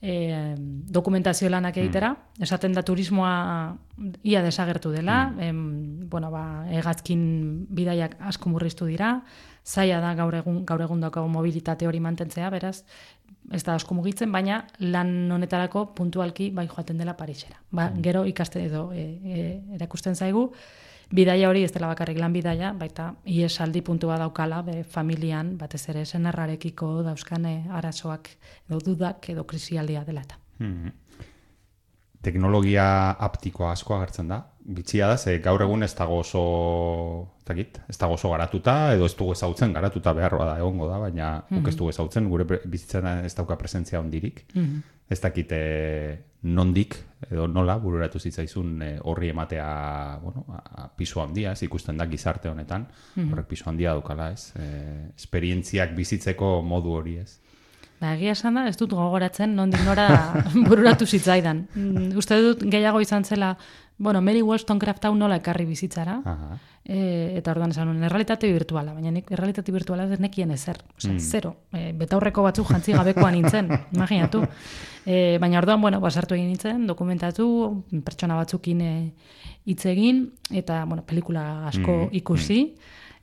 E, 0.05 0.55
dokumentazio 0.93 1.49
lanak 1.49 1.79
egitera, 1.81 2.11
esaten 2.45 2.75
da 2.77 2.83
turismoa 2.85 3.79
ia 4.23 4.43
desagertu 4.45 4.91
dela, 4.93 5.33
em, 5.41 6.09
bueno, 6.11 6.29
ba, 6.31 6.67
hegazkin 6.69 7.65
bidaiak 7.73 8.19
asko 8.21 8.53
murriztu 8.53 8.85
dira, 8.91 9.23
zaila 9.65 10.03
da 10.05 10.13
gaur 10.19 10.37
egun, 10.37 10.61
gaur 10.69 10.85
egun 10.85 11.01
daukagu 11.01 11.31
mobilitate 11.33 11.89
hori 11.89 12.03
mantentzea, 12.05 12.51
beraz, 12.53 12.83
ez 13.53 13.63
da 13.65 13.79
asko 13.79 13.97
mugitzen, 13.97 14.33
baina 14.33 14.63
lan 14.81 15.33
honetarako 15.33 15.87
puntualki 15.97 16.51
bai 16.53 16.67
joaten 16.69 17.01
dela 17.01 17.17
Parisera. 17.17 17.57
Ba, 17.73 17.91
gero 18.05 18.27
ikaste 18.29 18.65
edo 18.65 18.91
e, 18.93 19.05
e, 19.25 19.47
erakusten 19.79 20.17
zaigu, 20.17 20.51
bidaia 21.15 21.49
hori 21.49 21.63
ez 21.65 21.73
dela 21.73 21.89
bakarrik 21.93 22.19
lan 22.19 22.33
bidaia, 22.35 22.73
baita 22.75 23.13
iesaldi 23.31 23.83
puntua 23.87 24.19
daukala, 24.19 24.63
be, 24.67 24.83
familian, 24.83 25.55
batez 25.59 25.83
ere 25.93 26.05
senarrarekiko 26.05 26.91
dauzkane 27.07 27.55
arazoak 27.71 28.31
edo 28.69 28.81
dudak 28.85 29.29
edo 29.31 29.45
krisialdia 29.45 30.05
dela 30.05 30.25
eta. 30.27 30.41
Mhm. 30.59 30.93
Teknologia 32.25 32.87
aptikoa 33.21 33.73
asko 33.73 33.95
agertzen 33.99 34.29
da, 34.33 34.41
bitxia 34.65 35.09
da, 35.11 35.17
ze 35.19 35.39
gaur 35.45 35.63
egun 35.63 35.85
ez 35.85 35.93
dago 35.97 36.19
oso, 36.23 36.43
dakit, 37.47 37.81
ez 37.89 37.97
dago 38.01 38.17
oso 38.17 38.31
garatuta, 38.33 38.95
edo 38.95 39.07
ez 39.07 39.15
dugu 39.19 39.35
ezautzen 39.37 39.75
garatuta 39.77 40.15
beharroa 40.17 40.47
da 40.53 40.59
egongo 40.63 40.89
da, 40.89 40.99
baina 41.03 41.31
guk 41.51 41.69
ez 41.69 41.77
dugu 41.77 41.93
ezautzen, 41.93 42.29
gure 42.33 42.61
bizitzan 42.65 43.27
ez 43.27 43.35
dauka 43.37 43.59
presentzia 43.61 44.01
ondirik. 44.01 44.47
Ez 45.05 45.19
dakit 45.21 45.51
eh, 45.53 46.17
nondik, 46.49 46.97
edo 47.29 47.45
nola, 47.47 47.77
bururatu 47.79 48.19
zitzaizun 48.19 48.83
eh, 48.83 48.95
horri 49.05 49.29
ematea, 49.35 49.67
bueno, 50.23 50.47
a, 50.49 50.63
a, 50.65 50.89
pisu 50.97 51.21
handia, 51.21 51.53
ez 51.53 51.63
ikusten 51.67 52.01
da 52.01 52.07
gizarte 52.09 52.49
honetan, 52.49 52.87
horrek 53.21 53.51
pisu 53.51 53.69
handia 53.69 53.93
daukala, 53.93 54.31
ez, 54.33 54.55
eh, 54.57 55.11
esperientziak 55.13 55.93
bizitzeko 55.97 56.57
modu 56.65 56.97
hori, 56.97 57.19
ez. 57.21 57.44
Ba, 58.05 58.13
egia 58.19 58.35
esan 58.37 58.59
da, 58.59 58.67
ez 58.69 58.77
dut 58.77 58.93
gogoratzen, 58.93 59.55
nondik 59.57 59.81
nora 59.87 60.07
bururatu 60.69 61.07
zitzaidan. 61.09 61.65
Mm, 61.73 62.11
uste 62.21 62.37
dut 62.43 62.65
gehiago 62.69 63.01
izan 63.01 63.25
zela, 63.25 63.55
bueno, 63.97 64.21
Mary 64.21 64.43
Wollstonecraft 64.45 65.07
hau 65.09 65.15
nola 65.17 65.39
ekarri 65.41 65.65
bizitzara, 65.65 66.19
e, 66.85 66.99
eta 67.39 67.55
orduan 67.55 67.73
esan 67.73 67.89
nuen, 67.89 68.03
errealitate 68.05 68.51
virtuala, 68.53 68.93
baina 68.93 69.13
nik 69.15 69.31
errealitate 69.33 69.73
virtuala 69.73 70.05
ez 70.13 70.19
nekien 70.21 70.53
ezer, 70.53 70.83
osea, 70.99 71.15
zero. 71.17 71.55
E, 71.73 71.93
betaurreko 71.97 72.45
batzuk 72.45 72.75
jantzi 72.75 72.97
gabekoa 72.97 73.31
nintzen, 73.33 73.71
imaginatu. 73.97 74.43
E, 75.07 75.39
baina 75.41 75.63
orduan, 75.63 75.81
bueno, 75.87 76.03
basartu 76.03 76.37
egin 76.37 76.51
nintzen, 76.53 76.85
dokumentatu, 76.91 77.47
pertsona 78.05 78.37
batzukin 78.43 78.85
e, 78.85 78.93
hitz 79.71 79.81
egin, 79.95 80.27
eta, 80.53 80.83
bueno, 80.91 81.07
pelikula 81.09 81.47
asko 81.71 82.03
ikusi, 82.21 82.61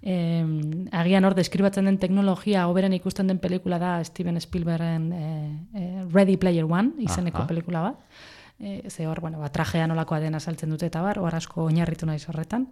Eh, 0.01 0.45
agian 0.97 1.25
hor 1.27 1.35
deskribatzen 1.37 1.85
den 1.85 1.99
teknologia 2.01 2.65
hoberen 2.65 2.93
ikusten 2.97 3.27
den 3.29 3.37
pelikula 3.37 3.77
da 3.77 3.91
Steven 4.03 4.39
Spielbergen 4.41 5.11
eh, 5.13 5.51
eh, 5.77 6.05
Ready 6.13 6.37
Player 6.41 6.65
One 6.65 6.95
izeneko 7.05 7.43
Aha. 7.43 7.47
pelikula 7.47 7.83
bat. 7.85 7.99
E, 8.62 8.89
ze 8.89 9.07
hor, 9.07 9.20
bueno, 9.22 9.39
ba, 9.39 9.49
trajea 9.49 9.88
nolakoa 9.89 10.20
den 10.22 10.36
azaltzen 10.38 10.70
dute 10.70 10.86
eta 10.86 11.01
bar, 11.01 11.18
hor 11.18 11.34
asko 11.34 11.64
oinarritu 11.66 12.05
naiz 12.05 12.28
horretan. 12.30 12.68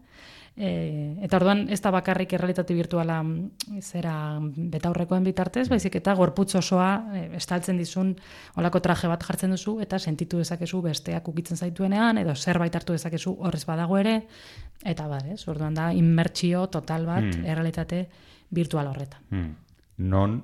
E, 0.54 1.16
eta 1.26 1.38
orduan 1.40 1.64
ez 1.74 1.80
da 1.82 1.90
bakarrik 1.94 2.34
errealitate 2.36 2.76
virtuala 2.78 3.18
mm, 3.24 3.80
zera 3.82 4.14
betaurrekoen 4.42 5.26
bitartez, 5.26 5.66
baizik 5.72 5.98
eta 5.98 6.14
gorputz 6.20 6.54
osoa 6.60 6.90
e, 7.16 7.24
estaltzen 7.40 7.82
dizun 7.82 8.14
olako 8.62 8.84
traje 8.86 9.10
bat 9.10 9.26
jartzen 9.26 9.56
duzu 9.56 9.80
eta 9.82 9.98
sentitu 9.98 10.44
dezakezu 10.44 10.84
besteak 10.86 11.28
ukitzen 11.34 11.58
zaituenean 11.58 12.22
edo 12.22 12.36
zerbait 12.36 12.76
hartu 12.76 12.94
dezakezu 12.94 13.38
horrez 13.40 13.64
badago 13.66 13.98
ere 13.98 14.16
eta 14.86 15.08
bar, 15.10 15.26
ez? 15.34 15.42
Orduan 15.48 15.74
da 15.74 15.90
inmertsio 15.94 16.68
total 16.68 17.10
bat 17.10 17.34
errealitate 17.42 18.06
virtual 18.52 18.94
horretan. 18.94 19.26
Hmm. 19.34 19.52
Non 20.06 20.42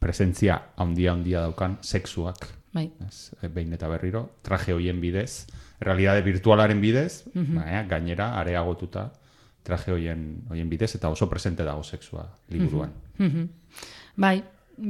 presentzia 0.00 0.56
handia 0.76 1.12
handia 1.12 1.44
daukan 1.48 1.78
sexuak 1.82 2.59
Bai. 2.72 2.90
ez, 3.06 3.32
e, 3.42 3.48
behin 3.48 3.72
eta 3.74 3.88
berriro, 3.88 4.28
traje 4.42 4.72
hoien 4.72 5.00
bidez, 5.00 5.46
realitate 5.80 6.22
virtualaren 6.22 6.80
bidez, 6.80 7.24
baina 7.34 7.82
gainera 7.88 8.34
areagotuta 8.38 9.10
traje 9.62 9.92
hoien, 9.92 10.22
hoien 10.48 10.70
bidez, 10.70 10.94
eta 10.96 11.10
oso 11.12 11.28
presente 11.28 11.64
dago 11.64 11.82
sexua 11.84 12.26
liburuan. 12.48 12.92
Bai, 14.16 14.42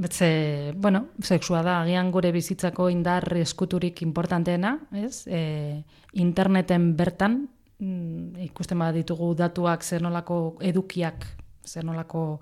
Ze, 0.08 0.72
bueno, 0.76 1.08
sexua 1.18 1.64
da, 1.66 1.80
agian 1.82 2.12
gure 2.14 2.30
bizitzako 2.30 2.86
indar 2.92 3.24
eskuturik 3.40 4.04
importanteena, 4.04 4.76
ez? 4.94 5.24
E, 5.26 5.82
interneten 6.22 6.92
bertan, 6.94 7.40
mm, 7.80 8.38
ikusten 8.44 8.78
bada 8.78 8.94
ditugu 8.94 9.32
datuak 9.34 9.82
zer 9.82 10.04
nolako 10.06 10.60
edukiak, 10.62 11.26
zer 11.66 11.84
nolako 11.84 12.40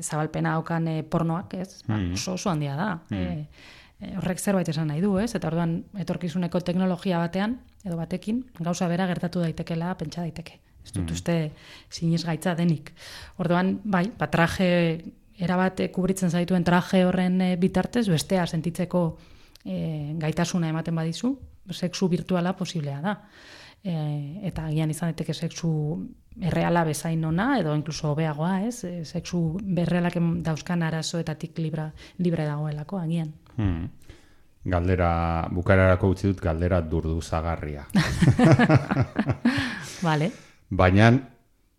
zabalpena 0.00 0.54
haukan 0.54 0.86
e, 0.92 1.00
pornoak, 1.02 1.56
ez? 1.58 1.82
Ba, 1.88 1.98
oso 2.14 2.36
oso 2.38 2.52
handia 2.52 2.76
da. 2.78 2.88
E, 3.10 3.24
e, 3.24 3.82
horrek 4.18 4.40
zerbait 4.40 4.68
esan 4.68 4.88
nahi 4.90 5.00
du, 5.02 5.16
ez? 5.18 5.32
Eta 5.34 5.48
orduan 5.50 5.78
etorkizuneko 6.00 6.60
teknologia 6.60 7.18
batean, 7.22 7.58
edo 7.84 7.96
batekin, 8.00 8.44
gauza 8.60 8.88
bera 8.88 9.06
gertatu 9.10 9.42
daitekela 9.44 9.94
pentsa 10.00 10.22
daiteke. 10.22 10.60
Ez 10.84 10.92
dut 10.92 11.10
uste 11.14 11.36
sinisgaitza 11.88 12.54
denik. 12.58 12.92
Orduan, 13.40 13.78
bai, 13.84 14.04
ba, 14.18 14.28
traje 14.30 14.68
erabat 15.40 15.80
eh, 15.80 15.90
kubritzen 15.92 16.30
zaituen 16.30 16.64
traje 16.64 17.04
horren 17.06 17.40
eh, 17.42 17.54
bitartez, 17.60 18.06
bestea 18.12 18.46
sentitzeko 18.46 19.04
eh, 19.64 20.12
gaitasuna 20.20 20.70
ematen 20.70 20.94
badizu, 20.94 21.34
sexu 21.72 22.08
virtuala 22.12 22.54
posiblea 22.56 23.00
da. 23.02 23.16
E, 23.84 23.94
eta 24.48 24.64
agian 24.70 24.90
izan 24.90 25.10
daiteke 25.12 25.34
sexu 25.34 25.70
erreala 26.40 26.86
bezain 26.88 27.24
ona, 27.24 27.58
edo 27.60 27.74
inkluso 27.76 28.14
hobeagoa, 28.14 28.62
ez? 28.64 28.84
E, 28.88 29.04
sexu 29.04 29.58
berrealak 29.60 30.16
dauzkan 30.46 30.82
arazoetatik 30.82 31.58
libra, 31.60 31.90
libre 32.18 32.48
dagoelako, 32.48 32.98
agian. 32.98 33.34
Hmm. 33.58 33.90
Galdera, 34.64 35.10
bukararako 35.52 36.14
utzi 36.14 36.30
dut 36.30 36.40
galdera 36.40 36.80
durduzagarria. 36.80 37.84
Vale. 40.08 40.30
Baina 40.70 41.10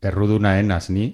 errudunaen 0.05 0.71
asni, 0.71 1.07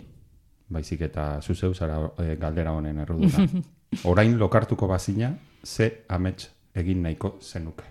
baizik 0.72 1.06
eta 1.08 1.40
zuzeu 1.42 1.74
zara 1.74 2.00
eh, 2.24 2.36
galdera 2.40 2.76
honen 2.76 3.00
erruduna. 3.06 3.48
Orain 4.12 4.38
lokartuko 4.40 4.88
bazina, 4.88 5.34
ze 5.64 5.92
amets 6.10 6.50
egin 6.76 7.02
nahiko 7.04 7.38
zenuke. 7.42 7.88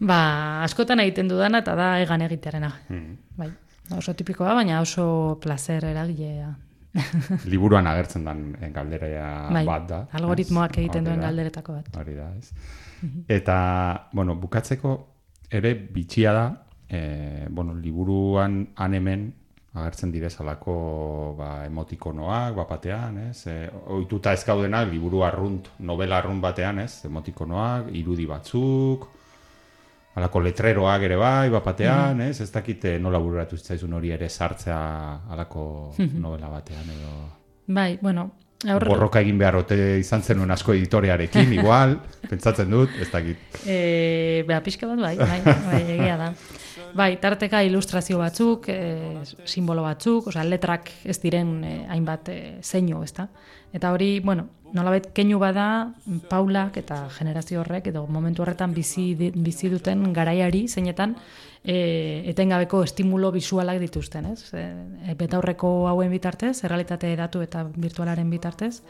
Ba, 0.00 0.64
askotan 0.64 1.02
egiten 1.04 1.28
dudana 1.28 1.60
eta 1.60 1.74
da 1.76 1.90
egan 2.00 2.24
egitearena. 2.24 2.72
Bai. 3.36 3.50
Oso 3.96 4.14
tipikoa, 4.14 4.54
baina 4.54 4.80
oso 4.80 5.38
placer 5.42 5.84
eragilea. 5.84 6.50
Liburuan 7.52 7.86
agertzen 7.86 8.24
den 8.26 8.40
eh, 8.58 8.70
galdera 8.74 9.48
Bai, 9.52 9.64
bat 9.66 9.84
da. 9.88 9.98
algoritmoak 10.18 10.74
ez? 10.74 10.84
egiten 10.84 11.04
duen 11.06 11.20
galderetako 11.22 11.76
bat. 11.76 11.90
Hori 12.00 12.16
da, 12.16 12.30
ez? 12.38 12.50
Eta, 13.28 13.58
bueno, 14.12 14.34
bukatzeko 14.40 14.94
ere 15.50 15.74
bitxia 15.74 16.32
da, 16.34 16.46
e, 16.88 17.46
bueno, 17.48 17.74
liburuan 17.74 18.60
han 18.76 18.94
hemen 18.94 19.28
agertzen 19.72 20.10
direzalako 20.10 20.74
ba, 21.38 21.50
emotikonoak, 21.66 22.54
bapatean, 22.58 23.18
ez? 23.30 23.46
E, 23.46 23.56
oituta 23.94 24.34
ez 24.34 24.42
gaudenak, 24.46 24.90
liburu 24.90 25.22
arrunt, 25.26 25.70
novela 25.78 26.18
arrunt 26.18 26.42
batean, 26.42 26.82
ez? 26.82 27.04
Emotikonoak, 27.06 27.92
irudi 27.94 28.26
batzuk, 28.26 29.08
alako 30.18 30.42
letreroak 30.42 31.06
ere 31.06 31.16
bai, 31.16 31.48
bapatean, 31.52 32.20
ez? 32.26 32.40
Ez 32.42 32.50
dakite 32.50 32.96
nola 32.98 33.20
bururatu 33.22 33.56
zitzaizun 33.56 33.92
hori 33.98 34.10
ere 34.16 34.28
sartzea 34.28 34.80
alako 35.30 35.64
novela 35.98 36.50
batean, 36.50 36.88
edo... 36.96 37.12
Bai, 37.70 37.98
bueno, 38.02 38.26
aur, 38.66 38.84
Borroka 38.88 39.22
egin 39.22 39.38
behar 39.38 39.60
ote 39.60 39.76
izan 40.00 40.24
zenuen 40.26 40.50
asko 40.50 40.74
editorearekin, 40.74 41.52
igual, 41.60 41.96
pentsatzen 42.28 42.72
dut, 42.72 42.96
ez 43.00 43.10
dakit. 43.12 43.60
E, 43.64 44.42
beha, 44.48 44.60
pixka 44.66 44.90
bat 44.90 45.04
bai, 45.04 45.14
bai, 45.20 45.40
bai, 45.46 45.82
egia 45.96 46.18
da. 46.20 46.32
Bai, 46.94 47.14
tarteka 47.20 47.62
ilustrazio 47.62 48.18
batzuk, 48.18 48.68
e, 48.68 49.22
simbolo 49.44 49.82
batzuk, 49.86 50.30
osea, 50.30 50.44
letrak 50.44 50.90
ez 51.04 51.18
diren 51.22 51.52
e, 51.64 51.74
hainbat 51.88 52.30
e, 52.32 52.38
zeinu, 52.62 53.02
ezta? 53.04 53.28
Eta 53.72 53.92
hori, 53.94 54.18
bueno, 54.20 54.48
nolabait 54.74 55.10
keinu 55.14 55.38
bada 55.38 55.66
Paulak 56.30 56.76
eta 56.80 57.04
generazio 57.14 57.60
horrek 57.60 57.90
edo 57.90 58.06
momentu 58.06 58.42
horretan 58.42 58.74
bizi, 58.74 59.12
bizi 59.34 59.70
duten 59.70 60.12
garaiari 60.14 60.66
zeinetan 60.68 61.16
e, 61.62 62.22
etengabeko 62.30 62.82
estimulo 62.86 63.30
bisualak 63.34 63.80
dituzten, 63.82 64.30
ez? 64.32 64.50
E, 64.54 65.14
betaurreko 65.18 65.88
hauen 65.90 66.10
bitartez, 66.10 66.56
errealitate 66.64 67.14
datu 67.18 67.42
eta 67.46 67.64
virtualaren 67.76 68.30
bitartez, 68.30 68.80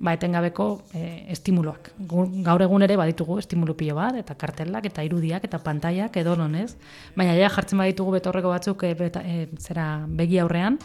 ba, 0.00 0.14
etengabeko 0.16 0.66
e, 0.96 1.04
estimuloak. 1.34 1.92
Gaur 2.08 2.64
egun 2.64 2.82
ere 2.86 2.96
baditugu 2.98 3.38
estimulu 3.42 3.76
pilo 3.76 3.98
bat, 3.98 4.16
eta 4.18 4.34
kartelak, 4.40 4.88
eta 4.88 5.04
irudiak, 5.04 5.44
eta 5.44 5.60
pantaiak, 5.62 6.16
edo 6.16 6.36
ez. 6.56 6.74
Baina 7.16 7.36
ja 7.36 7.48
jartzen 7.52 7.78
baditugu 7.78 8.16
betaurreko 8.16 8.48
batzuk 8.48 8.84
e, 8.84 8.94
beta, 8.94 9.22
e, 9.22 9.48
zera 9.60 10.06
begi 10.08 10.38
aurrean, 10.38 10.78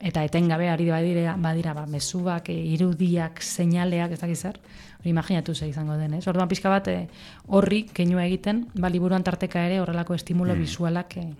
eta 0.00 0.24
etengabe 0.24 0.68
ari 0.68 0.88
badira, 0.90 1.36
badira 1.36 1.74
ba, 1.74 1.86
mezuak, 1.86 2.48
irudiak, 2.50 3.42
seinaleak, 3.42 4.12
ez 4.12 4.20
dakiz 4.20 4.38
zer, 4.40 4.60
hori 5.00 5.10
imaginatu 5.10 5.54
ze 5.54 5.68
izango 5.68 5.96
den, 5.96 6.14
ez? 6.14 6.26
Orduan 6.28 6.48
pixka 6.48 6.68
bat 6.72 6.88
e, 6.88 7.08
horri 7.48 7.84
keinua 7.88 8.24
egiten, 8.28 8.66
ba, 8.74 8.88
liburuan 8.88 9.24
tarteka 9.24 9.64
ere 9.64 9.80
horrelako 9.80 10.14
estimulo 10.14 10.56
bisualak 10.56 11.16
e, 11.16 11.30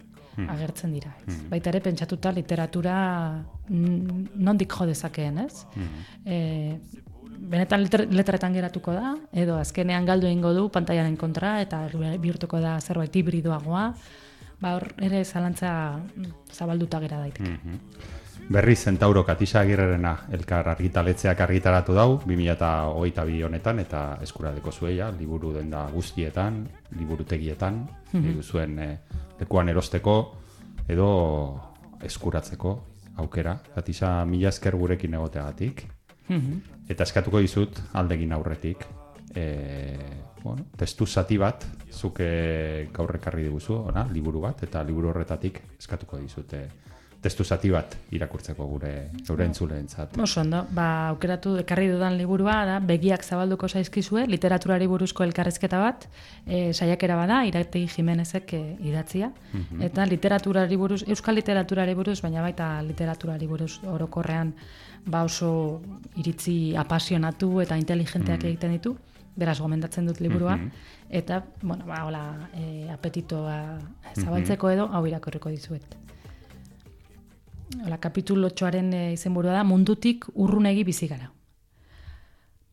agertzen 0.49 0.93
dira. 0.95 1.13
Ez? 1.27 1.37
Baita 1.51 1.71
ere 1.73 1.81
pentsatuta 1.85 2.33
literatura 2.33 2.97
mm, 3.69 4.25
nondik 4.37 4.73
jo 4.73 4.87
dezakeen, 4.89 5.39
ez? 5.45 5.67
E, 6.25 6.79
benetan 7.51 7.87
letretan 8.13 8.55
geratuko 8.55 8.95
da, 8.97 9.15
edo 9.33 9.57
azkenean 9.59 10.07
galdu 10.07 10.29
egingo 10.29 10.53
du 10.57 10.69
pantaiaren 10.73 11.17
kontra, 11.17 11.59
eta 11.65 11.87
bihurtuko 12.21 12.61
da 12.61 12.79
zerbait 12.81 13.17
hibridoagoa, 13.17 13.85
ba 14.61 14.75
hor 14.77 14.91
ere 15.01 15.25
zalantza 15.25 15.73
mm, 15.99 16.33
zabalduta 16.53 17.01
gera 17.01 17.21
daiteke. 17.25 17.59
Berri 18.51 18.75
Zentauro 18.75 19.23
Katisa 19.23 19.61
Agirrerena 19.61 20.25
elkar 20.35 20.67
argitaletzeak 20.73 21.39
argitaratu 21.45 21.95
dau 21.95 22.17
2022 22.25 23.45
honetan 23.47 23.79
eta 23.79 24.01
eskuradeko 24.27 24.73
zueia 24.75 25.13
liburu 25.15 25.53
denda 25.55 25.85
guztietan, 25.93 26.65
liburutegietan, 26.99 27.79
mm 28.11 28.43
zuen 28.43 28.79
eh, 28.83 28.99
lekuan 29.39 29.71
erosteko 29.71 30.17
edo 30.89 31.07
eskuratzeko 32.03 32.75
aukera. 33.23 33.55
Katisa 33.77 34.25
mila 34.27 34.51
esker 34.51 34.75
gurekin 34.75 35.15
egoteagatik. 35.15 35.87
Mhm. 36.27 36.61
Eta 36.91 37.07
eskatuko 37.07 37.39
dizut 37.39 37.79
aldegin 37.95 38.33
aurretik 38.33 38.83
e, 39.33 39.47
bueno, 40.43 40.67
testu 40.77 41.07
zati 41.07 41.39
bat, 41.39 41.65
zuke 41.93 42.89
gaur 42.93 43.15
ekarri 43.15 43.45
diguzu, 43.47 43.77
ona, 43.93 44.09
liburu 44.11 44.41
bat, 44.41 44.65
eta 44.67 44.83
liburu 44.83 45.13
horretatik 45.13 45.63
eskatuko 45.79 46.19
dizute 46.19 46.67
testu 47.21 47.45
zati 47.45 47.69
bat 47.71 47.95
irakurtzeko 48.17 48.65
gure 48.67 48.93
gure 49.27 49.45
entzuleentzat. 49.45 50.17
Oso 50.25 50.41
ondo, 50.41 50.63
ba, 50.77 50.87
aukeratu 51.11 51.53
ekarri 51.61 51.91
dudan 51.93 52.17
liburua 52.17 52.55
da 52.69 52.79
begiak 52.81 53.25
zabalduko 53.25 53.69
zaizkizue, 53.69 54.25
literaturari 54.31 54.89
buruzko 54.89 55.25
elkarrezketa 55.27 55.81
bat, 55.83 56.07
e, 56.47 56.73
saiakera 56.73 57.19
bada, 57.21 57.43
Irati 57.49 57.85
Jimenezek 57.93 58.55
e, 58.57 58.63
idatzia, 58.89 59.31
mhm. 59.53 59.83
eta 59.91 60.09
literaturari 60.09 60.81
buruz, 60.81 61.03
euskal 61.07 61.37
literaturari 61.37 61.95
buruz, 61.99 62.21
baina 62.25 62.45
baita 62.47 62.73
literaturari 62.89 63.51
buruz 63.51 63.75
orokorrean 63.85 64.55
ba 65.05 65.23
oso 65.25 65.81
iritzi 66.21 66.77
apasionatu 66.77 67.61
eta 67.61 67.77
inteligenteak 67.81 68.43
mm 68.45 68.49
egiten 68.51 68.73
ditu, 68.73 68.97
beraz 69.37 69.61
gomendatzen 69.61 70.07
dut 70.09 70.21
liburua, 70.21 70.57
mhm. 70.57 70.71
eta, 71.21 71.43
bueno, 71.63 71.85
ba, 71.85 72.05
hola, 72.09 72.25
e, 72.57 72.89
apetitoa 72.93 73.59
zabaltzeko 74.17 74.71
edo, 74.73 74.89
hau 74.89 75.05
irakorriko 75.07 75.53
dizuet. 75.53 76.01
Ola, 77.79 78.01
kapitulo 78.03 78.51
txoaren 78.51 78.91
e, 78.93 79.03
izenburua 79.15 79.55
da, 79.55 79.65
mundutik 79.65 80.27
urrunegi 80.35 80.83
bizi 80.85 81.07
gara. 81.07 81.31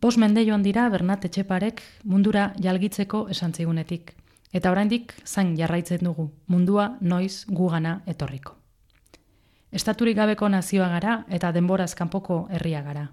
Bos 0.02 0.18
mende 0.18 0.44
joan 0.46 0.64
dira 0.66 0.88
Bernat 0.90 1.26
Etxeparek 1.26 1.82
mundura 2.04 2.52
jalgitzeko 2.62 3.28
esan 3.34 3.54
zigunetik. 3.54 4.16
Eta 4.54 4.72
oraindik 4.72 5.14
zain 5.26 5.56
jarraitzen 5.58 6.02
dugu, 6.02 6.32
mundua 6.48 6.98
noiz 7.02 7.46
gugana 7.48 8.02
etorriko. 8.08 8.56
Estaturik 9.72 10.18
gabeko 10.18 10.50
nazioa 10.50 10.88
gara 10.90 11.18
eta 11.30 11.52
denboraz 11.52 11.94
kanpoko 11.96 12.48
herria 12.50 12.82
gara. 12.82 13.08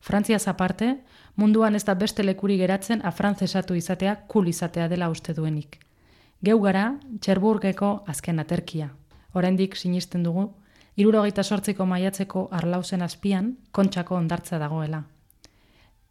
Frantzia 0.00 0.38
aparte, 0.46 0.96
munduan 1.36 1.74
ez 1.74 1.84
da 1.84 1.94
beste 1.94 2.22
lekuri 2.22 2.56
geratzen 2.56 3.00
afrantzesatu 3.04 3.74
izatea 3.74 4.14
kul 4.28 4.48
izatea 4.48 4.88
dela 4.88 5.10
uste 5.10 5.34
duenik. 5.34 5.78
Geu 6.42 6.60
gara, 6.60 6.98
Txerburgeko 7.20 8.04
azken 8.06 8.38
aterkia. 8.38 8.90
Oraindik 9.34 9.76
sinisten 9.76 10.22
dugu 10.22 10.54
irurogeita 11.00 11.42
sortziko 11.42 11.86
maiatzeko 11.86 12.48
arlauzen 12.52 13.02
azpian, 13.02 13.54
kontxako 13.72 14.18
ondartza 14.20 14.58
dagoela. 14.60 15.04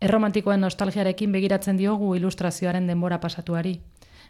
Erromantikoen 0.01 0.63
nostalgiarekin 0.65 1.31
begiratzen 1.35 1.77
diogu 1.77 2.15
ilustrazioaren 2.15 2.87
denbora 2.87 3.19
pasatuari. 3.21 3.75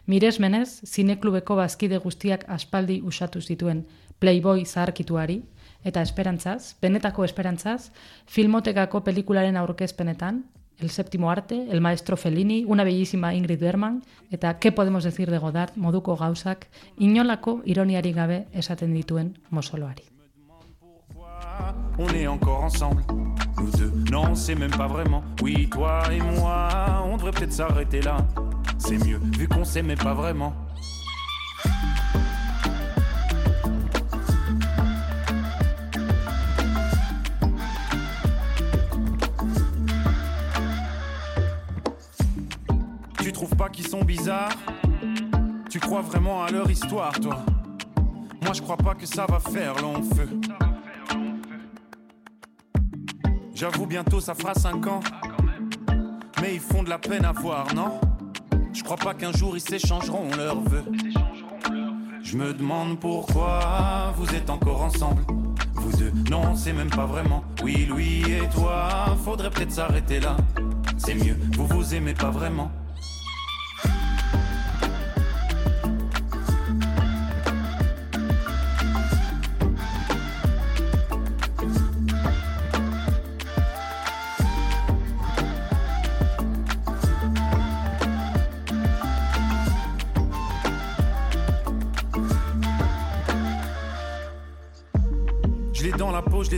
Mires 0.06 0.40
menez, 0.42 0.82
zineklubeko 0.84 1.56
bazkide 1.56 2.00
guztiak 2.04 2.44
aspaldi 2.48 3.00
usatu 3.12 3.40
zituen 3.40 3.86
Playboy 4.20 4.66
zaharkituari, 4.66 5.38
eta 5.84 6.02
esperantzaz, 6.02 6.74
benetako 6.82 7.24
esperantzaz, 7.24 7.90
filmotekako 8.26 9.04
pelikularen 9.04 9.56
aurkezpenetan, 9.56 10.44
El 10.80 10.88
séptimo 10.88 11.30
arte, 11.30 11.66
El 11.70 11.80
maestro 11.80 12.16
Fellini, 12.16 12.64
Una 12.66 12.84
bellísima 12.84 13.34
Ingrid 13.34 13.60
Berman, 13.60 14.02
eta 14.30 14.58
Ke 14.58 14.72
podemos 14.72 15.04
decir 15.04 15.30
de 15.30 15.38
Godard, 15.38 15.76
moduko 15.76 16.16
gauzak, 16.16 16.68
inolako 16.96 17.60
ironiari 17.64 18.12
gabe 18.12 18.46
esaten 18.52 18.94
dituen 18.94 19.38
mosoloari. 19.50 20.19
On 21.98 22.08
est 22.08 22.26
encore 22.26 22.64
ensemble. 22.64 23.02
Nous 23.58 23.70
deux, 23.72 23.92
non, 24.10 24.34
c'est 24.34 24.54
même 24.54 24.70
pas 24.70 24.86
vraiment. 24.86 25.22
Oui, 25.42 25.68
toi 25.68 26.02
et 26.10 26.20
moi, 26.20 26.68
on 27.04 27.16
devrait 27.16 27.32
peut-être 27.32 27.52
s'arrêter 27.52 28.00
là. 28.00 28.18
C'est 28.78 28.98
mieux, 29.04 29.20
vu 29.36 29.46
qu'on 29.46 29.64
s'aimait 29.64 29.96
pas 29.96 30.14
vraiment. 30.14 30.54
Tu 43.18 43.32
trouves 43.32 43.56
pas 43.56 43.68
qu'ils 43.68 43.86
sont 43.86 44.02
bizarres? 44.02 44.56
Tu 45.68 45.78
crois 45.78 46.00
vraiment 46.00 46.42
à 46.42 46.50
leur 46.50 46.70
histoire, 46.70 47.12
toi? 47.20 47.44
Moi, 48.42 48.52
je 48.54 48.62
crois 48.62 48.76
pas 48.76 48.94
que 48.94 49.06
ça 49.06 49.26
va 49.26 49.38
faire 49.38 49.74
long 49.80 50.02
feu. 50.02 50.28
J'avoue, 53.60 53.84
bientôt 53.84 54.20
ça 54.22 54.34
fera 54.34 54.54
5 54.54 54.86
ans. 54.86 55.00
Mais 56.40 56.54
ils 56.54 56.60
font 56.60 56.82
de 56.82 56.88
la 56.88 56.98
peine 56.98 57.26
à 57.26 57.32
voir, 57.32 57.66
non? 57.74 58.00
Je 58.72 58.82
crois 58.82 58.96
pas 58.96 59.12
qu'un 59.12 59.32
jour 59.32 59.54
ils 59.54 59.60
s'échangeront 59.60 60.30
leurs 60.34 60.62
vœux. 60.62 60.84
Je 62.22 62.38
me 62.38 62.54
demande 62.54 62.98
pourquoi 62.98 64.14
vous 64.16 64.34
êtes 64.34 64.48
encore 64.48 64.80
ensemble. 64.80 65.22
Vous 65.74 65.94
deux, 65.98 66.10
non, 66.30 66.56
c'est 66.56 66.72
même 66.72 66.88
pas 66.88 67.04
vraiment. 67.04 67.44
Oui, 67.62 67.86
lui 67.94 68.22
et 68.32 68.48
toi, 68.54 69.14
faudrait 69.22 69.50
peut-être 69.50 69.72
s'arrêter 69.72 70.20
là. 70.20 70.38
C'est 70.96 71.14
mieux, 71.14 71.36
vous 71.52 71.66
vous 71.66 71.94
aimez 71.94 72.14
pas 72.14 72.30
vraiment. 72.30 72.70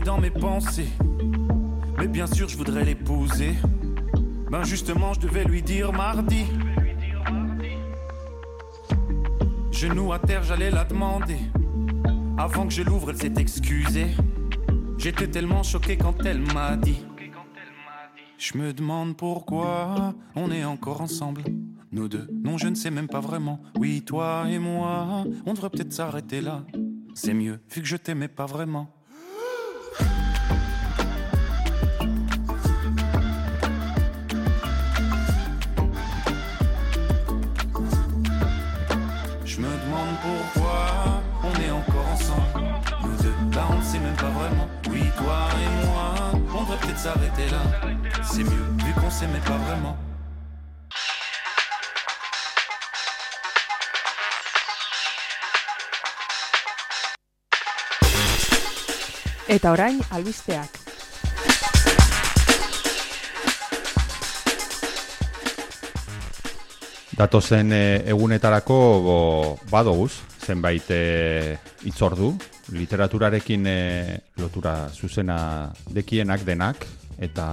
Dans 0.05 0.19
mes 0.19 0.31
pensées. 0.31 0.89
Mais 1.99 2.09
bien 2.09 2.27
sûr, 2.27 2.49
je 2.49 2.57
voudrais 2.57 2.85
l'épouser. 2.85 3.55
Ben 4.51 4.65
justement, 4.65 5.13
je 5.15 5.21
devais 5.21 5.45
lui 5.45 5.63
dire 5.63 5.93
mardi. 5.93 6.45
Genou 9.71 10.13
à 10.13 10.19
terre, 10.19 10.43
j'allais 10.43 10.71
la 10.71 10.85
demander. 10.85 11.39
Avant 12.39 12.67
que 12.67 12.73
je 12.73 12.83
l'ouvre, 12.83 13.11
elle 13.11 13.17
s'est 13.17 13.35
excusée. 13.37 14.09
J'étais 14.99 15.29
tellement 15.29 15.63
choqué 15.63 15.97
quand 15.97 16.25
elle 16.25 16.41
m'a 16.53 16.77
dit. 16.77 17.05
Je 18.39 18.59
me 18.59 18.73
demande 18.73 19.17
pourquoi 19.17 20.15
on 20.35 20.51
est 20.51 20.65
encore 20.65 21.01
ensemble. 21.01 21.43
Nous 21.93 22.09
deux, 22.09 22.29
non, 22.33 22.59
je 22.59 22.69
ne 22.69 22.75
sais 22.75 22.91
même 22.91 23.09
pas 23.09 23.21
vraiment. 23.21 23.61
Oui, 23.79 24.03
toi 24.03 24.45
et 24.49 24.59
moi, 24.59 25.25
on 25.47 25.55
devrait 25.55 25.71
peut-être 25.71 25.93
s'arrêter 25.93 26.41
là. 26.41 26.65
C'est 27.15 27.35
mieux, 27.35 27.61
vu 27.71 27.83
que 27.83 27.87
je 27.87 27.97
t'aimais 27.97 28.29
pas 28.29 28.47
vraiment. 28.47 28.89
S'arrêter 47.03 47.49
là. 47.51 47.63
C'est 48.23 48.45
mieux, 48.45 48.85
vu 48.85 48.93
qu'on 48.95 49.11
s'aimait 49.11 49.43
pas 49.45 49.57
vraiment. 49.57 49.97
Eta 59.49 59.73
orain 59.73 59.99
albisteak. 60.13 60.79
Datozen 67.19 67.73
e, 67.73 67.85
egunetarako 68.15 68.79
bo, 69.03 69.19
badoguz, 69.71 70.23
zenbait 70.47 70.87
e, 70.91 71.59
itzordu, 71.85 72.37
literaturarekin 72.71 73.67
e, 73.67 73.79
lotura 74.41 74.89
zuzena 74.93 75.73
dekienak 75.93 76.45
denak, 76.45 76.87
eta 77.23 77.47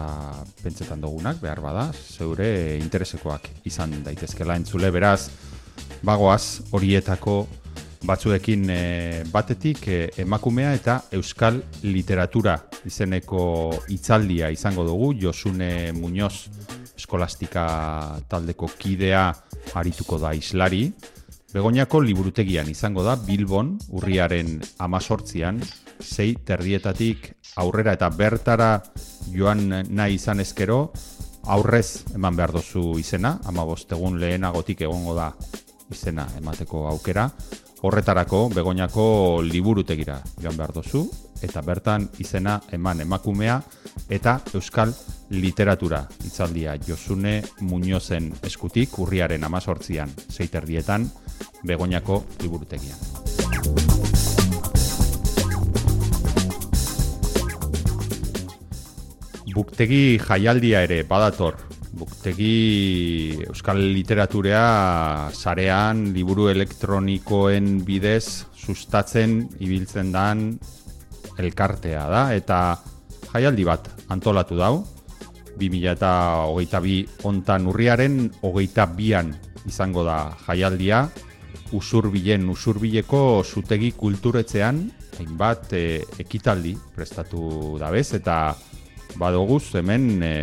pentsetan 0.64 1.02
dugunak, 1.02 1.40
behar 1.42 1.62
bada, 1.62 1.90
zeure 1.94 2.78
interesekoak 2.80 3.50
izan 3.70 4.00
daitezkela 4.06 4.56
entzule, 4.58 4.90
beraz, 4.92 5.30
bagoaz 6.06 6.62
horietako 6.72 7.44
batzuekin 8.08 8.70
e, 8.72 8.82
batetik 9.32 9.84
emakumea 10.24 10.72
eta 10.78 11.02
euskal 11.18 11.60
literatura 11.84 12.56
izeneko 12.88 13.42
hitzaldia 13.92 14.50
izango 14.56 14.86
dugu, 14.88 15.14
Josune 15.20 15.92
Muñoz 15.94 16.48
eskolastika 16.96 17.66
taldeko 18.32 18.70
kidea 18.80 19.30
arituko 19.76 20.20
da 20.20 20.34
islari. 20.36 20.90
Begoñako 21.50 22.02
liburutegian 22.06 22.70
izango 22.70 23.04
da 23.04 23.16
Bilbon 23.18 23.78
urriaren 23.98 24.60
amazortzian, 24.86 25.62
zei 26.02 26.36
terdietatik 26.46 27.34
aurrera 27.60 27.94
eta 27.98 28.10
bertara 28.10 28.72
joan 29.34 29.68
nahi 29.70 30.16
izan 30.16 30.40
ezkero, 30.40 30.92
aurrez 31.50 32.06
eman 32.16 32.36
behar 32.36 32.54
dozu 32.54 32.98
izena, 33.00 33.40
ama 33.46 33.66
bostegun 33.66 34.20
lehenagotik 34.20 34.82
egongo 34.88 35.16
da 35.16 35.32
izena 35.92 36.28
emateko 36.38 36.88
aukera. 36.90 37.30
Horretarako 37.82 38.50
Begoñako 38.52 39.06
liburutegira 39.42 40.18
joan 40.44 40.58
behar 40.58 40.74
dozu, 40.76 41.06
eta 41.42 41.62
bertan 41.64 42.10
izena 42.20 42.60
eman 42.76 43.02
emakumea 43.06 43.62
eta 44.10 44.40
euskal 44.54 44.94
literatura 45.30 46.02
itzaldia 46.26 46.76
Josune 46.88 47.42
Muñozen 47.62 48.34
eskutik 48.44 49.00
urriaren 49.00 49.44
amazortzian 49.44 50.12
zeiterdietan 50.30 51.10
Begoñako 51.64 52.24
liburutegian. 52.42 54.39
Buktegi 59.60 60.16
jaialdia 60.16 60.86
ere 60.86 61.02
badator. 61.04 61.58
Buktegi 62.00 63.44
euskal 63.44 63.82
literaturea 63.92 64.62
sarean 65.36 66.14
liburu 66.16 66.46
elektronikoen 66.48 67.82
bidez 67.84 68.46
sustatzen 68.56 69.42
ibiltzen 69.60 70.14
dan 70.14 70.46
elkartea 71.44 72.06
da 72.08 72.22
eta 72.38 72.60
jaialdi 73.34 73.66
bat 73.68 73.90
antolatu 74.16 74.56
dau 74.62 74.72
2022 75.60 76.82
bi 76.86 76.96
ontan 77.28 77.68
urriaren 77.68 78.30
hogeita 78.40 78.88
bian 78.96 79.34
izango 79.68 80.08
da 80.08 80.22
jaialdia 80.48 81.04
usurbilen 81.76 82.48
usurbileko 82.56 83.44
zutegi 83.44 83.92
kulturetzean 83.92 84.86
hainbat 85.20 85.74
e, 85.76 85.86
ekitaldi 86.24 86.78
prestatu 86.96 87.76
dabez 87.82 88.08
eta 88.16 88.40
badoguz 89.18 89.76
hemen 89.76 90.22
e, 90.24 90.34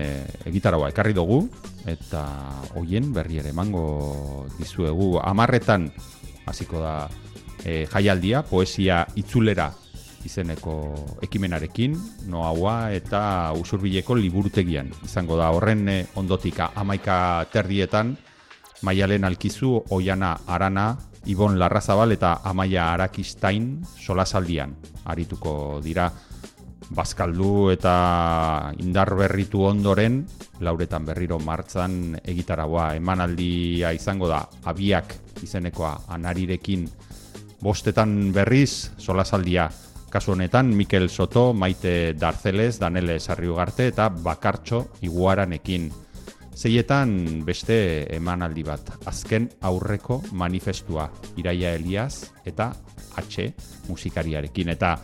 egitaragoa 0.49 0.91
ekarri 0.91 1.15
dugu 1.15 1.45
eta 1.87 2.27
hoien 2.75 3.13
berri 3.15 3.39
ere 3.43 3.55
emango 3.55 4.47
dizuegu 4.59 5.17
amarretan 5.23 5.91
hasiko 6.47 6.83
da 6.83 6.95
e, 7.65 7.87
jaialdia 7.93 8.43
poesia 8.43 9.05
itzulera 9.15 9.71
izeneko 10.27 10.77
ekimenarekin, 11.23 11.97
noaua 12.31 12.91
eta 12.97 13.21
usurbileko 13.59 14.17
liburutegian. 14.19 14.91
Izango 15.07 15.39
da 15.39 15.53
horren 15.55 15.87
eh, 15.93 16.01
ondotika 16.19 16.73
amaika 16.75 17.19
terdietan, 17.53 18.17
maialen 18.83 19.29
alkizu, 19.29 19.77
oiana 19.95 20.37
arana, 20.47 20.95
Ibon 21.27 21.57
Larrazabal 21.59 22.15
eta 22.15 22.37
Amaia 22.47 22.93
Arakistain 22.93 23.81
solasaldian 23.99 24.77
arituko 25.11 25.81
dira 25.83 26.05
Bazkaldu 26.95 27.71
eta 27.75 28.73
indar 28.79 29.11
berritu 29.19 29.65
ondoren 29.67 30.21
lauretan 30.63 31.05
berriro 31.05 31.39
martzan 31.43 32.15
egitaragoa 32.23 32.95
emanaldia 32.95 33.91
izango 33.93 34.29
da 34.31 34.45
abiak 34.71 35.17
izenekoa 35.43 35.97
anarirekin 36.15 36.87
bostetan 37.61 38.31
berriz 38.33 38.93
solasaldia 38.99 39.67
kasu 40.11 40.33
honetan 40.33 40.71
Mikel 40.73 41.11
Soto, 41.11 41.53
Maite 41.53 42.15
Darzeles, 42.15 42.79
Danele 42.79 43.19
Sarriugarte 43.21 43.89
eta 43.91 44.09
Bakartxo 44.09 44.87
Iguaranekin. 45.03 45.91
Zeietan 46.57 47.43
beste 47.45 48.07
emanaldi 48.17 48.63
bat, 48.65 48.95
azken 49.05 49.51
aurreko 49.61 50.23
manifestua, 50.33 51.11
Iraia 51.37 51.75
Elias 51.77 52.31
eta 52.49 52.71
H 53.17 53.51
musikariarekin. 53.91 54.73
Eta 54.73 54.97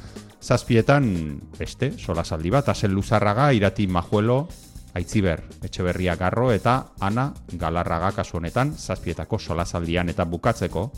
zazpietan 0.43 1.40
beste 1.59 1.93
solasaldi 1.99 2.51
bat, 2.51 2.68
Asen 2.68 2.93
Luzarraga, 2.93 3.53
Irati 3.53 3.86
Majuelo, 3.86 4.49
Aitziber, 4.95 5.40
Etxeberria 5.62 6.16
Garro 6.16 6.51
eta 6.53 6.93
Ana 7.01 7.30
Galarraga 7.59 8.11
kasu 8.12 8.36
honetan 8.36 8.74
zazpietako 8.76 9.38
solasaldian 9.38 10.11
eta 10.12 10.26
bukatzeko 10.28 10.90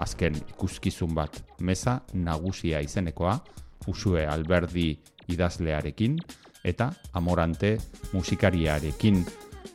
azken 0.00 0.38
ikuskizun 0.54 1.12
bat 1.14 1.42
meza 1.60 2.00
nagusia 2.14 2.80
izenekoa, 2.80 3.36
Usue 3.88 4.26
Alberdi 4.26 4.94
idazlearekin 5.28 6.16
eta 6.64 6.92
Amorante 7.12 7.76
musikariarekin. 8.12 9.24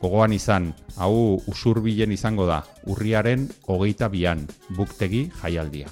Gogoan 0.00 0.34
izan, 0.36 0.72
hau 1.00 1.38
usurbilen 1.48 2.12
izango 2.12 2.46
da, 2.46 2.60
urriaren 2.86 3.48
hogeita 3.66 4.10
bian, 4.12 4.44
buktegi 4.76 5.26
jaialdia. 5.40 5.88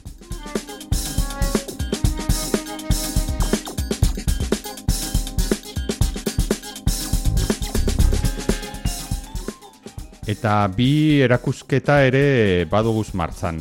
Eta 10.25 10.65
bi 10.73 11.21
erakusketa 11.21 11.99
ere 12.07 12.65
baduguz 12.71 13.11
martzan 13.13 13.59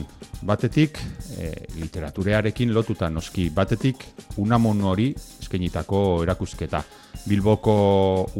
batetik 0.47 0.95
e, 1.36 1.49
literaturearekin 1.76 2.72
lotuta 2.72 3.09
noski 3.11 3.49
batetik 3.51 4.05
unamon 4.39 4.80
hori 4.88 5.09
eskenitako 5.41 6.24
erakusketa. 6.24 6.80
Bilboko 7.28 7.76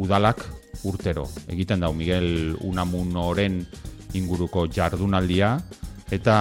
udalak 0.00 0.40
urtero. 0.88 1.26
Egiten 1.52 1.84
dau 1.84 1.92
Miguel 1.92 2.56
Unamunoren 2.64 3.60
inguruko 4.16 4.64
jardunaldia 4.72 5.58
eta 6.12 6.36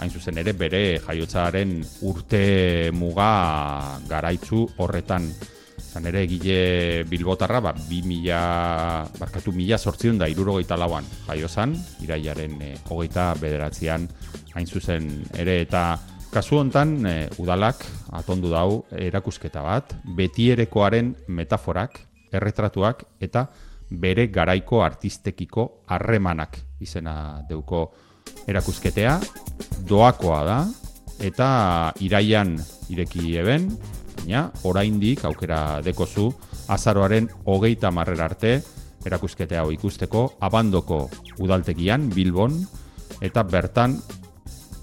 hain 0.00 0.10
zuzen 0.10 0.38
ere 0.42 0.56
bere 0.58 0.82
jaiotzaren 1.04 1.78
urte 2.08 2.90
muga 2.94 3.30
garaitzu 4.10 4.64
horretan 4.78 5.30
zan 5.98 6.06
ere 6.06 6.22
egile 6.22 7.02
bilbotarra 7.10 7.58
ba, 7.60 7.72
bi 7.74 7.98
mila 8.06 9.02
barkatu 9.18 9.50
mila 9.50 9.78
sortzion 9.78 10.18
da 10.18 10.28
irurogeita 10.30 10.76
lauan 10.78 11.04
jaiozan 11.26 11.74
iraiaren 12.04 12.54
e, 12.62 12.68
hogeita 12.86 13.32
bederatzean 13.40 14.06
hain 14.54 14.66
zuzen 14.66 15.08
ere. 15.34 15.58
Eta 15.66 15.98
kasu 16.30 16.60
hontan 16.60 16.94
e, 17.02 17.16
udalak 17.42 17.82
atondu 18.14 18.52
dau 18.52 18.84
erakusketa 18.94 19.64
bat 19.66 19.96
betierekoaren 20.14 21.16
metaforak 21.34 21.98
erretratuak 22.30 23.02
eta 23.18 23.48
bere 23.90 24.28
garaiko 24.30 24.84
artistekiko 24.84 25.82
harremanak 25.90 26.60
izena 26.78 27.42
deuko 27.50 27.88
erakusketea. 28.46 29.18
Doakoa 29.88 30.42
da 30.46 30.58
eta 31.26 31.48
iraian 32.06 32.54
ireki 32.88 33.34
eben 33.40 33.72
baina 34.18 34.50
oraindik 34.66 35.24
aukera 35.24 35.80
dekozu 35.80 36.32
azaroaren 36.68 37.28
hogeita 37.46 37.90
marrer 37.94 38.20
arte 38.20 38.52
erakusketea 39.06 39.62
ikusteko 39.72 40.34
abandoko 40.40 41.08
udaltegian 41.38 42.10
Bilbon 42.10 42.58
eta 43.22 43.42
bertan 43.42 43.96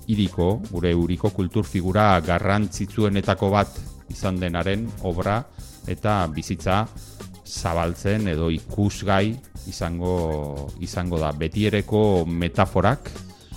iriko, 0.08 0.62
gure 0.72 0.94
uriko 0.94 1.30
kulturfigura 1.30 2.20
garrantzitsuenetako 2.22 3.50
bat 3.50 3.70
izan 4.10 4.40
denaren 4.40 4.88
obra 5.04 5.44
eta 5.88 6.26
bizitza 6.34 6.86
zabaltzen 7.46 8.28
edo 8.28 8.50
ikusgai 8.50 9.36
izango 9.68 10.70
izango 10.80 11.20
da. 11.20 11.32
Betiereko 11.32 12.26
metaforak, 12.26 13.10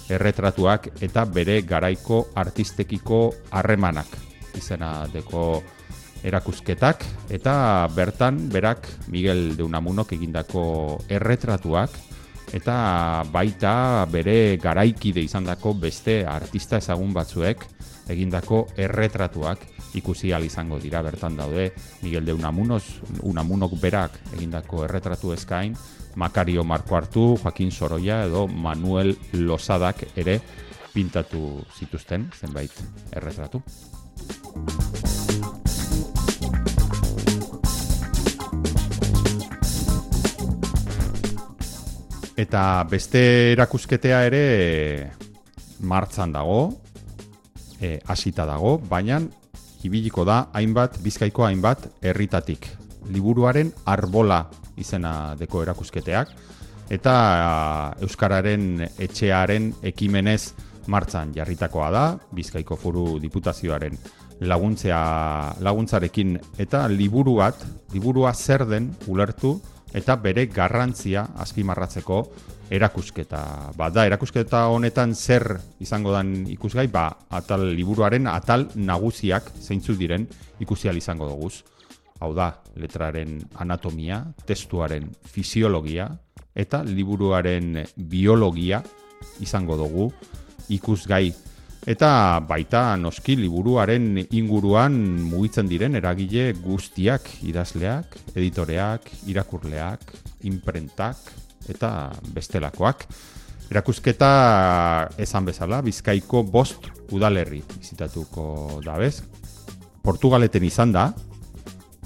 erretratuak 0.09 0.89
eta 1.01 1.24
bere 1.24 1.61
garaiko 1.62 2.26
artistekiko 2.35 3.29
harremanak 3.51 4.28
izena 4.59 5.06
deko 5.12 5.62
erakusketak 6.26 7.04
eta 7.30 7.86
bertan 7.94 8.48
berak 8.50 8.88
Miguel 9.09 9.56
de 9.56 9.62
Unamunok 9.62 10.12
egindako 10.18 10.98
erretratuak 11.09 11.94
eta 12.54 13.24
baita 13.30 14.06
bere 14.11 14.56
garaikide 14.61 15.22
izandako 15.22 15.74
beste 15.78 16.24
artista 16.26 16.80
ezagun 16.80 17.12
batzuek 17.14 17.66
egindako 18.09 18.66
erretratuak 18.76 19.66
ikusi 19.98 20.32
al 20.32 20.44
izango 20.44 20.78
dira 20.80 21.02
bertan 21.02 21.36
daude 21.36 21.72
Miguel 22.02 22.24
de 22.24 22.32
Unamunos, 22.32 22.84
Unamunok 23.22 23.78
berak 23.80 24.18
egindako 24.34 24.84
erretratu 24.84 25.32
eskain, 25.32 25.76
Makario 26.16 26.64
Marko 26.64 26.96
Artu, 26.96 27.26
Joaquin 27.42 27.70
Soroia 27.70 28.24
edo 28.26 28.46
Manuel 28.48 29.16
Losadak 29.32 30.04
ere 30.16 30.40
pintatu 30.92 31.62
zituzten 31.78 32.30
zenbait 32.34 32.72
erretratu. 33.12 33.62
Eta 42.38 42.84
beste 42.86 43.20
erakusketea 43.53 44.18
ere 44.28 44.42
martzan 45.82 46.30
dago, 46.32 46.61
e, 47.80 47.99
hasita 48.07 48.46
dago, 48.46 48.76
baina 48.78 49.18
ibiliko 49.82 50.22
da 50.24 50.44
hainbat, 50.55 51.01
bizkaiko 51.03 51.49
hainbat 51.49 51.88
herritatik. 52.01 52.68
Liburuaren 53.11 53.72
arbola 53.90 54.44
izena 54.78 55.34
deko 55.38 55.64
erakusketeak, 55.64 56.30
eta 56.94 57.14
Euskararen 58.07 58.86
etxearen 58.86 59.72
ekimenez 59.90 60.55
martzan 60.86 61.34
jarritakoa 61.34 61.90
da, 61.90 62.05
bizkaiko 62.32 62.78
furu 62.78 63.18
diputazioaren 63.20 63.99
laguntzea, 64.41 65.01
laguntzarekin, 65.61 66.36
eta 66.59 66.86
liburu 66.89 67.39
bat, 67.41 67.64
liburua 67.95 68.34
zer 68.34 68.66
den 68.68 68.93
ulertu, 69.07 69.57
eta 69.97 70.16
bere 70.20 70.47
garrantzia 70.53 71.24
azpimarratzeko 71.41 72.20
erakusketa. 72.70 73.72
Ba, 73.76 73.89
da, 73.91 74.05
erakusketa 74.07 74.66
honetan 74.68 75.14
zer 75.14 75.57
izango 75.80 76.12
dan 76.12 76.45
ikusgai, 76.53 76.86
ba, 76.93 77.09
atal 77.30 77.64
liburuaren 77.72 78.28
atal 78.28 78.68
nagusiak 78.76 79.51
zeintzu 79.62 79.97
diren 79.97 80.28
ikusial 80.61 80.97
izango 80.97 81.28
duguz. 81.28 81.64
hau 82.18 82.32
da, 82.34 82.49
letraren 82.74 83.36
anatomia, 83.62 84.24
testuaren 84.47 85.05
fisiologia 85.22 86.09
eta 86.59 86.82
liburuaren 86.82 87.84
biologia 87.95 88.80
izango 89.39 89.76
dugu 89.78 90.09
ikusgai 90.68 91.30
eta 91.87 92.41
baita 92.49 92.97
noski 92.97 93.37
liburuaren 93.39 94.16
inguruan 94.31 94.97
mugitzen 95.29 95.68
diren 95.70 95.95
eragile 95.95 96.53
guztiak 96.59 97.29
idazleak, 97.47 98.18
editoreak, 98.35 99.11
irakurleak, 99.31 100.12
imprentak 100.49 101.16
eta 101.68 102.11
bestelakoak. 102.35 103.07
Erakusketa 103.68 104.31
esan 105.20 105.45
bezala, 105.45 105.83
bizkaiko 105.85 106.43
bost 106.43 106.89
udalerri 107.12 107.61
bizitatuko 107.76 108.81
dabez. 108.85 109.20
Portugaleten 110.03 110.64
izan 110.64 110.95
da, 110.95 111.11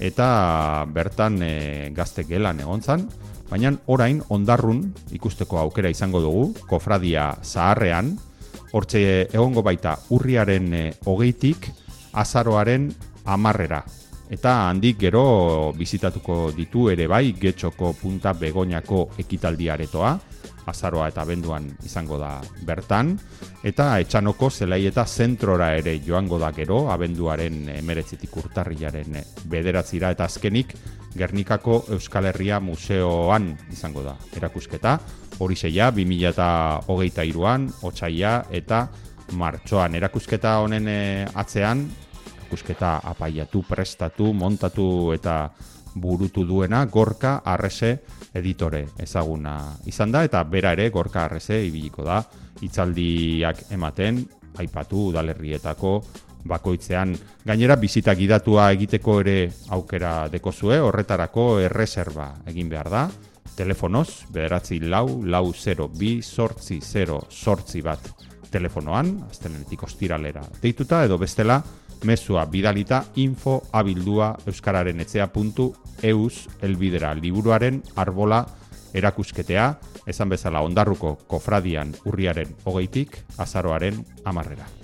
eta 0.03 0.83
bertan 0.91 1.39
e, 1.39 1.53
gazte 1.95 2.25
gelan 2.27 2.59
egon 2.59 2.83
zan, 2.83 3.07
baina 3.47 3.71
orain 3.87 4.19
ondarrun 4.33 4.83
ikusteko 5.15 5.61
aukera 5.61 5.91
izango 5.93 6.19
dugu, 6.23 6.45
kofradia 6.67 7.31
zaharrean, 7.43 8.17
hortxe 8.73 9.03
egongo 9.31 9.61
baita 9.65 9.95
urriaren 10.15 10.73
e, 10.73 10.85
hogeitik 11.05 11.69
azaroaren 12.13 12.89
amarrera. 13.25 13.83
Eta 14.33 14.53
handik 14.69 14.97
gero 15.03 15.73
bizitatuko 15.77 16.51
ditu 16.55 16.87
ere 16.89 17.05
bai 17.07 17.35
getxoko 17.37 17.93
punta 17.99 18.33
begoñako 18.33 19.09
ekitaldiaretoa, 19.21 20.13
azaroa 20.65 21.09
eta 21.11 21.25
benduan 21.27 21.67
izango 21.85 22.17
da 22.17 22.37
bertan, 22.65 23.13
eta 23.67 23.99
etxanoko 24.01 24.49
zelai 24.49 24.85
eta 24.87 25.05
zentrora 25.05 25.73
ere 25.77 25.97
joango 26.05 26.39
da 26.39 26.49
gero, 26.55 26.87
abenduaren 26.89 27.67
emeretzitik 27.75 28.37
urtarriaren 28.41 29.19
bederatzira. 29.51 30.13
Eta 30.15 30.25
azkenik, 30.25 30.73
Gernikako 31.17 31.83
Euskal 31.93 32.25
Herria 32.31 32.59
Museoan 32.59 33.51
izango 33.71 34.03
da. 34.03 34.15
Erakusketa, 34.35 34.97
hori 35.39 35.55
zeia, 35.55 35.91
2000 35.91 36.29
eta 36.33 36.47
hogeita 36.87 37.25
iruan, 37.27 37.69
otxaia 37.81 38.43
eta 38.51 38.87
martxoan. 39.37 39.95
Erakusketa 39.95 40.57
honen 40.63 40.87
eh, 40.89 41.27
atzean, 41.33 41.85
erakusketa 42.37 42.99
apaiatu, 43.13 43.63
prestatu, 43.67 44.33
montatu 44.33 45.13
eta 45.13 45.51
burutu 45.95 46.45
duena 46.45 46.85
Gorka 46.85 47.41
Arrese 47.45 47.99
editore 48.33 48.87
ezaguna 48.99 49.57
izan 49.85 50.11
da. 50.11 50.23
Eta 50.23 50.43
bera 50.43 50.73
ere 50.73 50.89
Gorka 50.89 51.25
Arrese 51.25 51.63
ibiliko 51.65 52.03
da. 52.03 52.23
Hitzaldiak 52.61 53.71
ematen 53.71 54.23
aipatu 54.61 55.09
udalerrietako 55.09 55.95
bakoitzean. 56.45 57.15
Gainera 57.45 57.75
bizita 57.79 58.15
gidatua 58.15 58.71
egiteko 58.75 59.19
ere 59.21 59.37
aukera 59.75 60.29
dekozue 60.31 60.79
horretarako 60.79 61.59
erreserba 61.63 62.29
egin 62.47 62.69
behar 62.69 62.89
da. 62.89 63.03
Telefonoz 63.55 64.25
bederatzi 64.33 64.79
lau 64.79 65.21
lau 65.23 65.45
0 65.53 65.87
bi 65.99 66.21
sortzi 66.21 66.79
0 66.81 67.19
sortzi 67.29 67.81
bat 67.85 68.09
telefonoan 68.53 69.15
aztenetik 69.29 69.83
ostiralera 69.83 70.41
deituta 70.61 71.03
edo 71.05 71.17
bestela 71.17 71.59
mesua 72.03 72.45
bidalita 72.45 73.03
info 73.15 73.61
abildua 73.71 74.33
euskararen 74.45 74.99
etzea 75.05 75.27
puntu 75.33 75.71
eus 76.01 76.47
elbidera 76.61 77.13
liburuaren 77.15 77.81
arbola 77.95 78.43
erakusketea, 78.93 79.67
esan 80.07 80.29
bezala 80.35 80.61
ondarruko 80.67 81.15
kofradian 81.27 81.95
urriaren 82.05 82.55
hogeitik, 82.65 83.17
azaroaren 83.37 84.03
amarrera. 84.25 84.82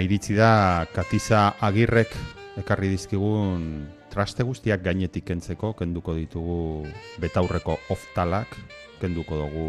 Iritsi 0.00 0.34
da 0.34 0.86
Katiza 0.92 1.56
Agirrek. 1.60 2.12
Ekarri 2.60 2.90
dizkigun 2.92 3.86
traste 4.10 4.44
guztiak 4.44 4.82
gainetik 4.84 5.24
kentzeko 5.28 5.72
kenduko 5.78 6.16
ditugu 6.18 6.86
betaurreko 7.22 7.78
oftalak 7.94 8.56
kenduko 9.00 9.38
dugu 9.44 9.68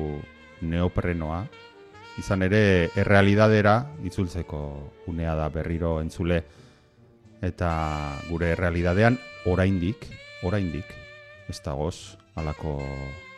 neoprenoa. 0.66 1.46
Izan 2.20 2.44
ere 2.44 2.90
errealidadera 3.00 3.76
itzultzeko 4.04 4.62
unea 5.08 5.36
da 5.40 5.48
berriro 5.54 6.00
entzule. 6.02 6.42
Eta 7.42 7.72
gure 8.30 8.52
errealidadean 8.54 9.18
oraindik 9.50 10.06
oraindik 10.44 10.86
ez 11.50 11.60
dagoz 11.64 12.18
alako 12.36 12.80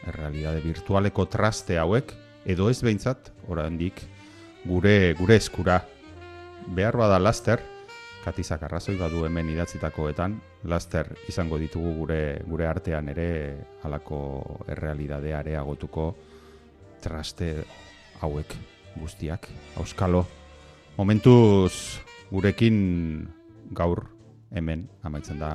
errealidade 0.08 0.62
virtualeko 0.64 1.26
traste 1.32 1.78
hauek 1.80 2.12
edo 2.46 2.70
ez 2.70 2.82
behintzat 2.84 3.32
oraindik 3.48 4.02
gure 4.68 5.14
gure 5.20 5.40
eskura 5.40 5.82
behar 6.68 6.98
bada 6.98 7.20
laster, 7.20 7.62
katizak 8.24 8.64
arrazoi 8.64 8.96
badu 8.98 9.26
hemen 9.28 9.50
idatzitakoetan, 9.52 10.36
laster 10.70 11.10
izango 11.28 11.58
ditugu 11.60 11.94
gure 11.98 12.22
gure 12.48 12.68
artean 12.68 13.10
ere 13.12 13.28
halako 13.84 14.20
errealidadea 14.72 15.40
areagotuko 15.40 16.14
traste 17.04 17.52
hauek 18.22 18.56
guztiak. 18.96 19.48
Auskalo, 19.82 20.26
momentuz 20.98 22.00
gurekin 22.32 23.28
gaur 23.76 24.06
hemen 24.54 24.88
amaitzen 25.04 25.40
da 25.42 25.52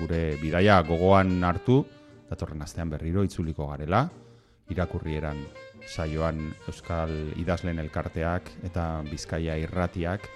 gure 0.00 0.36
bidaia 0.40 0.80
gogoan 0.86 1.42
hartu, 1.44 1.82
datorren 2.30 2.62
astean 2.62 2.90
berriro 2.90 3.24
itzuliko 3.26 3.68
garela, 3.68 4.06
irakurrieran 4.70 5.40
saioan 5.86 6.54
Euskal 6.68 7.12
Idazlen 7.38 7.78
Elkarteak 7.78 8.50
eta 8.66 9.04
Bizkaia 9.06 9.56
Irratiak 9.62 10.26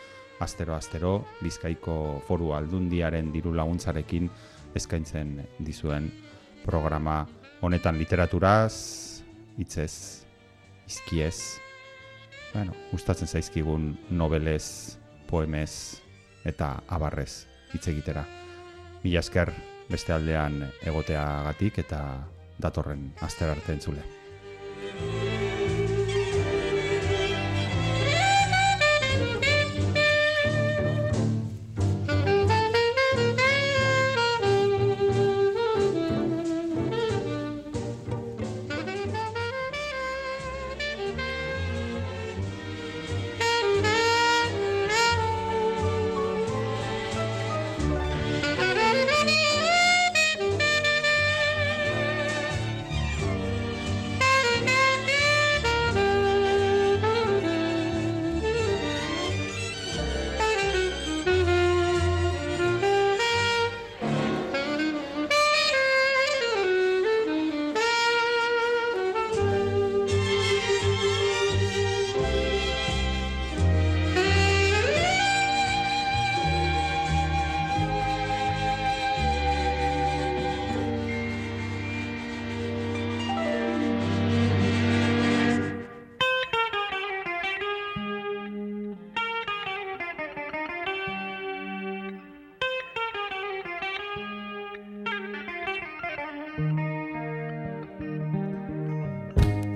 astero 0.40 0.74
astero 0.74 1.12
Bizkaiko 1.42 2.22
Foru 2.26 2.52
Aldundiaren 2.56 3.32
diru 3.32 3.52
laguntzarekin 3.54 4.30
eskaintzen 4.74 5.40
dizuen 5.58 6.10
programa 6.64 7.24
honetan 7.60 7.98
literaturaz, 7.98 9.22
hitzez, 9.58 10.24
izkiez, 10.88 11.58
bueno, 12.54 12.72
gustatzen 12.92 13.28
zaizkigun 13.28 13.92
nobelez, 14.10 14.96
poemez 15.28 16.00
eta 16.44 16.80
abarrez 16.88 17.46
hitz 17.74 17.86
egitera. 17.92 18.24
Mila 19.02 19.20
esker 19.20 19.52
beste 19.90 20.14
aldean 20.14 20.62
egoteagatik 20.86 21.82
eta 21.84 22.00
datorren 22.60 23.10
aster 23.20 23.50
arte 23.50 23.76
entzule. 23.76 24.19
Thank 24.80 25.42
you. 25.42 25.49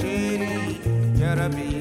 Chérie, 0.00 0.80
Yarabi. 1.18 1.73